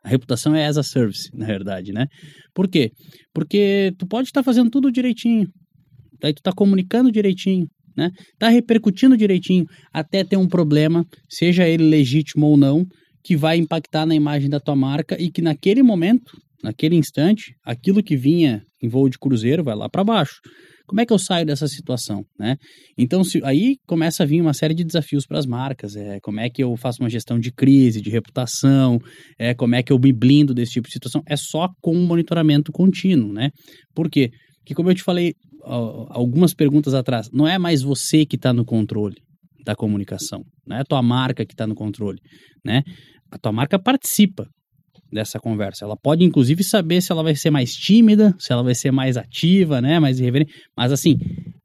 A 0.03 0.09
reputação 0.09 0.55
é 0.55 0.67
as 0.67 0.77
a 0.77 0.83
service, 0.83 1.29
na 1.33 1.47
verdade, 1.47 1.93
né? 1.93 2.07
Por 2.55 2.69
quê? 2.69 2.91
Porque 3.33 3.93
tu 3.99 4.07
pode 4.07 4.29
estar 4.29 4.43
fazendo 4.43 4.71
tudo 4.71 4.93
direitinho, 4.93 5.47
daí 6.21 6.33
tu 6.33 6.39
está 6.39 6.53
comunicando 6.53 7.11
direitinho, 7.11 7.67
né? 7.97 8.11
Tá 8.39 8.49
repercutindo 8.49 9.17
direitinho, 9.17 9.65
até 9.93 10.25
ter 10.25 10.37
um 10.37 10.49
problema, 10.49 11.05
seja 11.29 11.67
ele 11.67 11.85
legítimo 11.85 12.47
ou 12.47 12.57
não, 12.57 12.85
que 13.25 13.37
vai 13.37 13.57
impactar 13.57 14.05
na 14.05 14.15
imagem 14.15 14.51
da 14.51 14.61
tua 14.61 14.77
marca 14.77 15.21
e 15.21 15.31
que 15.31 15.41
naquele 15.41 15.83
momento, 15.83 16.33
naquele 16.63 16.97
instante, 16.97 17.55
aquilo 17.65 18.03
que 18.03 18.17
vinha 18.17 18.63
em 18.83 18.89
voo 18.89 19.09
de 19.09 19.19
cruzeiro 19.19 19.65
vai 19.65 19.75
lá 19.75 19.89
para 19.89 20.05
baixo. 20.05 20.41
Como 20.87 21.01
é 21.01 21.07
que 21.07 21.13
eu 21.13 21.19
saio 21.19 21.47
dessa 21.47 21.67
situação, 21.67 22.25
né? 22.39 22.57
Então, 22.97 23.25
se, 23.25 23.41
aí 23.45 23.77
começa 23.87 24.23
a 24.23 24.27
vir 24.27 24.41
uma 24.41 24.53
série 24.53 24.75
de 24.75 24.85
desafios 24.85 25.27
para 25.27 25.39
as 25.39 25.47
marcas. 25.47 25.97
É, 25.97 26.19
como 26.21 26.41
é 26.41 26.51
que 26.51 26.63
eu 26.63 26.77
faço 26.77 27.03
uma 27.03 27.09
gestão 27.09 27.39
de 27.39 27.51
crise, 27.51 28.03
de 28.03 28.11
reputação, 28.11 28.99
é, 29.39 29.55
como 29.55 29.75
é 29.75 29.83
que 29.83 29.93
eu 29.93 29.99
me 29.99 30.13
blindo 30.13 30.53
desse 30.53 30.73
tipo 30.73 30.87
de 30.87 30.93
situação. 30.93 31.23
É 31.27 31.37
só 31.37 31.69
com 31.81 31.97
um 31.97 32.07
monitoramento 32.07 32.71
contínuo, 32.71 33.33
né? 33.33 33.51
Por 33.95 34.11
quê? 34.11 34.31
Porque, 34.59 34.75
como 34.75 34.91
eu 34.91 34.95
te 34.95 35.03
falei 35.03 35.35
algumas 35.63 36.53
perguntas 36.53 36.93
atrás, 36.93 37.29
não 37.33 37.49
é 37.49 37.59
mais 37.59 37.83
você 37.83 38.27
que 38.27 38.37
está 38.37 38.53
no 38.53 38.65
controle 38.65 39.17
da 39.65 39.75
comunicação, 39.75 40.43
não 40.67 40.77
é 40.77 40.81
a 40.81 40.85
tua 40.85 41.03
marca 41.03 41.45
que 41.47 41.55
está 41.55 41.67
no 41.67 41.75
controle, 41.75 42.19
né? 42.65 42.83
A 43.31 43.39
tua 43.39 43.51
marca 43.51 43.79
participa 43.79 44.47
dessa 45.13 45.39
conversa. 45.39 45.85
Ela 45.85 45.97
pode, 45.97 46.25
inclusive, 46.25 46.63
saber 46.63 47.01
se 47.01 47.13
ela 47.13 47.23
vai 47.23 47.35
ser 47.35 47.51
mais 47.51 47.75
tímida, 47.75 48.35
se 48.39 48.53
ela 48.53 48.63
vai 48.63 48.75
ser 48.75 48.91
mais 48.91 49.17
ativa, 49.17 49.81
né? 49.81 49.99
Mais 49.99 50.21
irreverente. 50.21 50.53
Mas, 50.77 50.93
assim, 50.93 51.19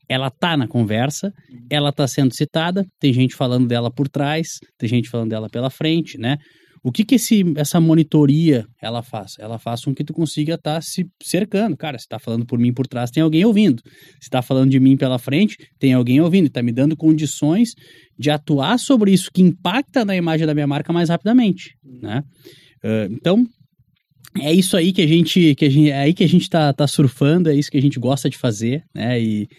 ela 0.08 0.30
tá 0.30 0.58
na 0.58 0.68
conversa, 0.68 1.32
ela 1.70 1.92
tá 1.92 2.08
sendo 2.08 2.34
citada, 2.34 2.86
tem 3.00 3.14
gente 3.14 3.36
falando 3.36 3.68
dela 3.68 3.92
por 3.92 4.08
trás, 4.10 4.60
tem 4.78 4.90
gente 4.90 5.10
falando 5.10 5.30
dela 5.30 5.50
pela 5.50 5.70
frente, 5.70 6.18
né? 6.18 6.38
O 6.84 6.92
que 6.92 7.04
que 7.04 7.16
esse, 7.16 7.44
essa 7.58 7.80
monitoria 7.80 8.66
ela 8.82 9.04
faz? 9.04 9.36
Ela 9.38 9.60
faz 9.60 9.84
com 9.84 9.94
que 9.94 10.04
tu 10.04 10.14
consiga 10.14 10.56
estar 10.56 10.76
tá 10.76 10.82
se 10.82 11.06
cercando. 11.22 11.76
Cara, 11.76 11.98
se 12.00 12.08
tá 12.08 12.18
falando 12.18 12.46
por 12.46 12.58
mim 12.58 12.74
por 12.74 12.88
trás, 12.88 13.12
tem 13.12 13.22
alguém 13.22 13.44
ouvindo. 13.44 13.84
Se 14.20 14.30
tá 14.30 14.42
falando 14.42 14.72
de 14.72 14.80
mim 14.80 14.96
pela 14.96 15.20
frente, 15.20 15.58
tem 15.78 15.94
alguém 15.94 16.22
ouvindo. 16.22 16.50
Tá 16.50 16.64
me 16.64 16.72
dando 16.72 16.96
condições 16.96 17.72
de 18.18 18.30
atuar 18.30 18.80
sobre 18.80 19.12
isso 19.12 19.30
que 19.34 19.42
impacta 19.42 20.06
na 20.06 20.16
imagem 20.16 20.48
da 20.48 20.54
minha 20.54 20.68
marca 20.68 20.94
mais 20.94 21.10
rapidamente, 21.10 21.76
né? 21.84 22.24
Uh, 22.84 23.12
então, 23.12 23.48
é 24.38 24.54
isso 24.54 24.78
aí 24.78 24.92
que 24.92 25.02
a 25.02 25.08
gente, 25.08 25.56
que 25.56 25.66
a 25.66 25.70
gente, 25.70 25.90
é 25.90 25.98
aí 25.98 26.14
que 26.14 26.24
a 26.24 26.28
gente 26.28 26.50
tá, 26.50 26.72
tá 26.72 26.88
surfando, 26.88 27.50
é 27.50 27.56
isso 27.56 27.72
que 27.72 27.78
a 27.78 27.82
gente 27.82 28.00
gosta 28.00 28.30
de 28.30 28.38
fazer, 28.38 28.84
né? 28.94 29.20
E, 29.20 29.50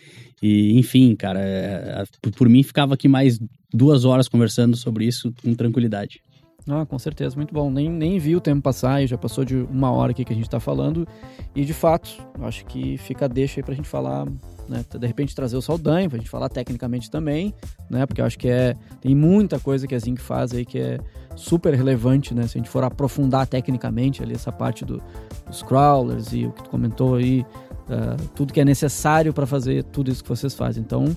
e 0.43 0.79
enfim, 0.79 1.15
cara, 1.17 1.41
é, 1.41 2.05
por, 2.23 2.33
por 2.33 2.49
mim 2.49 2.63
ficava 2.63 2.95
aqui 2.95 3.09
mais 3.09 3.39
duas 3.73 4.05
horas 4.05 4.29
conversando 4.29 4.77
sobre 4.77 5.07
isso 5.07 5.33
com 5.43 5.55
tranquilidade. 5.55 6.21
Ah, 6.69 6.87
com 6.87 6.99
certeza, 6.99 7.35
muito 7.37 7.53
bom. 7.53 7.71
Nem, 7.71 7.89
nem 7.89 8.19
vi 8.19 8.37
o 8.37 8.41
tempo 8.41 8.63
passar 8.63 9.03
e 9.03 9.07
já 9.07 9.19
passou 9.19 9.45
de 9.45 9.57
uma 9.57 9.91
hora 9.91 10.13
aqui 10.13 10.25
que 10.25 10.33
a 10.33 10.37
gente 10.37 10.47
está 10.47 10.61
falando. 10.61 11.07
E 11.55 11.65
de 11.65 11.73
fato, 11.75 12.11
acho 12.43 12.65
que 12.67 12.97
fica 12.99 13.29
deixa 13.29 13.59
aí 13.59 13.65
para 13.65 13.73
a 13.73 13.77
gente 13.77 13.89
falar, 13.89 14.27
né? 14.71 14.85
De 14.89 15.07
repente 15.07 15.35
trazer 15.35 15.57
o 15.57 15.61
Saldanha, 15.61 16.09
para 16.09 16.17
a 16.17 16.21
gente 16.21 16.31
falar 16.31 16.49
tecnicamente 16.49 17.11
também, 17.11 17.53
né? 17.91 18.07
Porque 18.07 18.21
eu 18.21 18.25
acho 18.25 18.39
que 18.39 18.49
é, 18.49 18.77
tem 19.01 19.15
muita 19.15 19.59
coisa 19.59 19.87
que 19.87 19.95
a 19.95 19.99
Zinc 19.99 20.21
faz 20.21 20.55
aí 20.55 20.65
que 20.65 20.79
é 20.79 20.99
super 21.35 21.75
relevante, 21.75 22.33
né? 22.33 22.47
Se 22.47 22.57
a 22.57 22.61
gente 22.61 22.71
for 22.71 22.85
aprofundar 22.85 23.47
tecnicamente 23.47 24.23
ali 24.23 24.35
essa 24.35 24.53
parte 24.53 24.85
do, 24.85 25.03
dos 25.47 25.63
crawlers 25.63 26.33
e 26.33 26.47
o 26.47 26.53
que 26.53 26.63
tu 26.63 26.71
comentou 26.71 27.17
aí, 27.17 27.41
uh, 27.41 28.29
tudo 28.35 28.53
que 28.53 28.61
é 28.61 28.65
necessário 28.65 29.35
para 29.35 29.47
fazer 29.47 29.83
tudo 29.85 30.11
isso 30.11 30.23
que 30.23 30.29
vocês 30.29 30.55
fazem. 30.55 30.83
Então, 30.83 31.17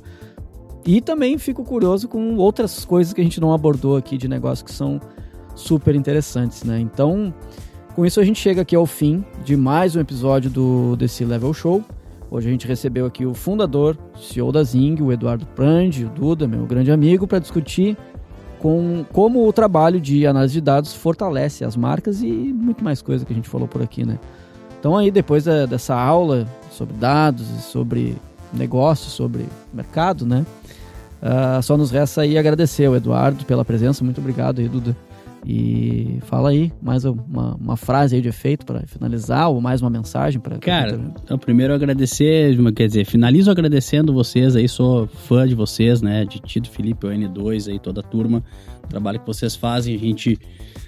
e 0.86 1.00
também 1.00 1.38
fico 1.38 1.64
curioso 1.64 2.08
com 2.08 2.36
outras 2.38 2.84
coisas 2.84 3.14
que 3.14 3.22
a 3.22 3.24
gente 3.24 3.40
não 3.40 3.54
abordou 3.54 3.96
aqui 3.96 4.18
de 4.18 4.28
negócio 4.28 4.66
que 4.66 4.72
são 4.72 5.00
super 5.56 5.96
interessantes, 5.96 6.64
né? 6.64 6.80
Então, 6.80 7.34
com 7.96 8.04
isso 8.04 8.20
a 8.20 8.26
gente 8.26 8.40
chega 8.40 8.64
aqui 8.64 8.76
ao 8.76 8.88
fim 8.88 9.24
de 9.46 9.56
mais 9.56 9.96
um 9.96 10.00
episódio 10.00 10.50
do 10.50 10.98
The 10.98 11.26
Level 11.26 11.54
Show. 11.54 11.84
Hoje 12.34 12.48
a 12.48 12.52
gente 12.52 12.68
recebeu 12.68 13.06
aqui 13.06 13.28
o 13.28 13.34
fundador, 13.36 13.96
CEO 14.20 14.52
da 14.52 14.64
Zing, 14.64 15.00
o 15.04 15.12
Eduardo 15.12 15.46
Prandi, 15.46 16.04
o 16.04 16.10
Duda, 16.10 16.48
meu 16.48 16.66
grande 16.66 16.92
amigo, 16.92 17.28
para 17.28 17.38
discutir 17.38 17.96
com 18.58 19.06
como 19.14 19.48
o 19.48 19.54
trabalho 19.54 20.02
de 20.02 20.26
análise 20.26 20.56
de 20.56 20.62
dados 20.62 20.96
fortalece 20.96 21.64
as 21.64 21.76
marcas 21.76 22.24
e 22.24 22.32
muito 22.32 22.84
mais 22.84 23.04
coisa 23.04 23.24
que 23.24 23.32
a 23.32 23.36
gente 23.36 23.48
falou 23.48 23.68
por 23.68 23.84
aqui, 23.84 24.04
né? 24.04 24.18
Então 24.80 24.98
aí 24.98 25.12
depois 25.12 25.44
da, 25.44 25.68
dessa 25.68 25.94
aula 25.94 26.48
sobre 26.72 26.96
dados, 26.96 27.46
sobre 27.66 28.16
negócios, 28.52 29.14
sobre 29.14 29.46
mercado, 29.72 30.26
né? 30.26 30.44
Uh, 31.22 31.62
só 31.62 31.78
nos 31.78 31.92
resta 31.92 32.22
aí 32.22 32.36
agradecer 32.36 32.86
ao 32.86 32.96
Eduardo 32.96 33.46
pela 33.46 33.64
presença. 33.64 34.04
Muito 34.04 34.20
obrigado 34.20 34.58
aí, 34.58 34.68
Duda. 34.68 34.98
E 35.46 36.20
fala 36.22 36.50
aí 36.50 36.72
mais 36.82 37.04
uma, 37.04 37.56
uma 37.56 37.76
frase 37.76 38.16
aí 38.16 38.22
de 38.22 38.30
efeito 38.30 38.66
para 38.66 38.82
finalizar 38.88 39.50
ou 39.50 39.60
mais 39.60 39.82
uma 39.82 39.90
mensagem 39.90 40.40
para 40.40 40.58
Cara, 40.58 41.00
então 41.24 41.38
primeiro 41.38 41.74
agradecer, 41.74 42.56
quer 42.74 42.88
dizer, 42.88 43.06
finalizo 43.06 43.52
agradecendo 43.52 44.14
vocês 44.14 44.56
aí, 44.56 44.70
sou 44.70 45.06
fã 45.08 45.46
de 45.46 45.54
vocês, 45.54 46.02
né, 46.02 46.24
de 46.24 46.40
Tito 46.40 46.70
Felipe, 46.70 47.06
o 47.06 47.10
N2 47.10 47.70
aí, 47.70 47.80
toda 47.80 48.00
a 48.00 48.04
turma, 48.04 48.42
o 48.84 48.88
trabalho 48.88 49.20
que 49.20 49.28
vocês 49.28 49.56
fazem, 49.56 49.96
a 49.96 50.00
gente 50.00 50.40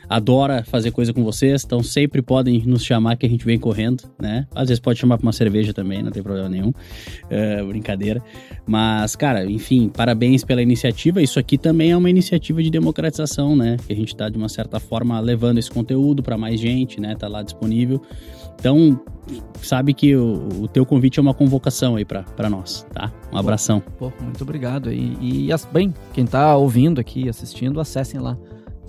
adora 0.09 0.63
fazer 0.63 0.91
coisa 0.91 1.13
com 1.13 1.23
vocês, 1.23 1.63
então 1.63 1.81
sempre 1.83 2.21
podem 2.21 2.63
nos 2.65 2.83
chamar 2.83 3.15
que 3.15 3.25
a 3.25 3.29
gente 3.29 3.45
vem 3.45 3.59
correndo, 3.59 4.03
né? 4.19 4.47
Às 4.53 4.69
vezes 4.69 4.79
pode 4.79 4.99
chamar 4.99 5.17
para 5.17 5.25
uma 5.25 5.33
cerveja 5.33 5.73
também, 5.73 6.03
não 6.03 6.11
tem 6.11 6.23
problema 6.23 6.49
nenhum, 6.49 6.71
é, 7.29 7.63
brincadeira. 7.63 8.21
Mas, 8.65 9.15
cara, 9.15 9.45
enfim, 9.49 9.89
parabéns 9.89 10.43
pela 10.43 10.61
iniciativa. 10.61 11.21
Isso 11.21 11.39
aqui 11.39 11.57
também 11.57 11.91
é 11.91 11.97
uma 11.97 12.09
iniciativa 12.09 12.61
de 12.61 12.69
democratização, 12.69 13.55
né? 13.55 13.77
Que 13.85 13.93
a 13.93 13.95
gente 13.95 14.09
está 14.09 14.29
de 14.29 14.37
uma 14.37 14.49
certa 14.49 14.79
forma 14.79 15.19
levando 15.19 15.57
esse 15.57 15.69
conteúdo 15.69 16.23
para 16.23 16.37
mais 16.37 16.59
gente, 16.59 16.99
né? 16.99 17.15
Tá 17.15 17.27
lá 17.27 17.41
disponível. 17.41 18.01
Então, 18.59 18.99
sabe 19.61 19.93
que 19.93 20.15
o, 20.15 20.61
o 20.61 20.67
teu 20.67 20.85
convite 20.85 21.19
é 21.19 21.21
uma 21.21 21.33
convocação 21.33 21.95
aí 21.95 22.05
para 22.05 22.49
nós, 22.49 22.85
tá? 22.93 23.11
Um 23.31 23.37
abração. 23.37 23.79
Pô, 23.79 24.09
pô, 24.09 24.23
muito 24.23 24.41
obrigado. 24.41 24.91
E, 24.91 25.49
e, 25.49 25.49
bem, 25.71 25.93
quem 26.13 26.25
tá 26.25 26.55
ouvindo 26.55 26.99
aqui, 26.99 27.27
assistindo, 27.29 27.79
acessem 27.79 28.19
lá 28.19 28.37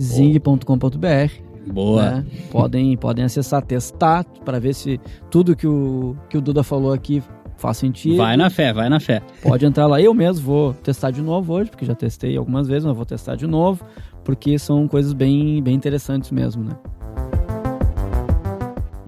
zing.com.br. 0.00 1.46
Boa. 1.72 2.10
Né? 2.10 2.26
Podem, 2.50 2.96
podem 2.96 3.24
acessar, 3.24 3.62
testar, 3.62 4.24
para 4.44 4.60
ver 4.60 4.74
se 4.74 5.00
tudo 5.30 5.56
que 5.56 5.66
o, 5.66 6.16
que 6.28 6.38
o 6.38 6.40
Duda 6.40 6.62
falou 6.62 6.92
aqui 6.92 7.22
faz 7.56 7.78
sentido. 7.78 8.18
Vai 8.18 8.36
na 8.36 8.50
fé, 8.50 8.72
vai 8.72 8.88
na 8.88 9.00
fé. 9.00 9.22
Pode 9.42 9.66
entrar 9.66 9.86
lá. 9.86 10.00
Eu 10.00 10.14
mesmo 10.14 10.44
vou 10.44 10.74
testar 10.74 11.10
de 11.10 11.20
novo 11.20 11.54
hoje, 11.54 11.70
porque 11.70 11.84
já 11.84 11.94
testei 11.94 12.36
algumas 12.36 12.68
vezes, 12.68 12.84
mas 12.84 12.96
vou 12.96 13.06
testar 13.06 13.34
de 13.34 13.46
novo, 13.46 13.84
porque 14.24 14.58
são 14.58 14.86
coisas 14.86 15.12
bem, 15.12 15.62
bem 15.62 15.74
interessantes 15.74 16.30
mesmo, 16.30 16.62
né? 16.62 16.76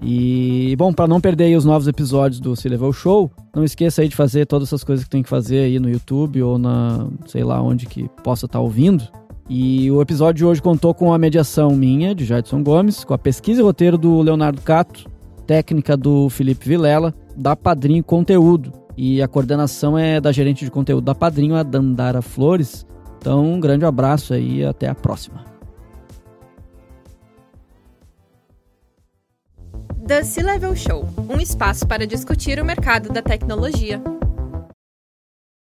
E, 0.01 0.75
bom, 0.77 0.93
para 0.93 1.07
não 1.07 1.19
perder 1.19 1.55
os 1.57 1.65
novos 1.65 1.87
episódios 1.87 2.39
do 2.39 2.55
Se 2.55 2.69
Level 2.69 2.91
Show, 2.93 3.29
não 3.53 3.63
esqueça 3.63 4.01
aí 4.01 4.07
de 4.07 4.15
fazer 4.15 4.45
todas 4.45 4.69
essas 4.69 4.83
coisas 4.83 5.03
que 5.03 5.09
tem 5.09 5.21
que 5.21 5.29
fazer 5.29 5.59
aí 5.59 5.79
no 5.79 5.89
YouTube 5.89 6.41
ou 6.41 6.57
na, 6.57 7.07
sei 7.27 7.43
lá, 7.43 7.61
onde 7.61 7.85
que 7.85 8.09
possa 8.23 8.45
estar 8.45 8.59
tá 8.59 8.63
ouvindo. 8.63 9.03
E 9.49 9.89
o 9.89 9.99
episódio 9.99 10.35
de 10.35 10.45
hoje 10.45 10.61
contou 10.61 10.93
com 10.93 11.11
a 11.11 11.17
mediação 11.17 11.71
minha, 11.71 12.13
de 12.13 12.23
Jadson 12.23 12.61
Gomes, 12.61 13.03
com 13.03 13.15
a 13.15 13.17
pesquisa 13.17 13.61
e 13.61 13.63
roteiro 13.63 13.97
do 13.97 14.21
Leonardo 14.21 14.61
Cato, 14.61 15.09
técnica 15.47 15.97
do 15.97 16.29
Felipe 16.29 16.69
Vilela, 16.69 17.15
da 17.35 17.55
Padrinho 17.55 18.03
Conteúdo. 18.03 18.71
E 18.95 19.23
a 19.23 19.27
coordenação 19.27 19.97
é 19.97 20.21
da 20.21 20.31
gerente 20.31 20.63
de 20.63 20.69
conteúdo 20.69 21.05
da 21.05 21.15
Padrinho, 21.15 21.55
a 21.55 21.63
Dandara 21.63 22.21
Flores. 22.21 22.85
Então, 23.17 23.53
um 23.53 23.59
grande 23.59 23.85
abraço 23.85 24.35
aí 24.35 24.59
e 24.59 24.65
até 24.65 24.87
a 24.87 24.93
próxima. 24.93 25.43
The 30.05 30.23
C-Level 30.23 30.75
Show 30.75 31.07
um 31.27 31.39
espaço 31.39 31.87
para 31.87 32.05
discutir 32.05 32.59
o 32.59 32.65
mercado 32.65 33.09
da 33.09 33.21
tecnologia. 33.21 34.01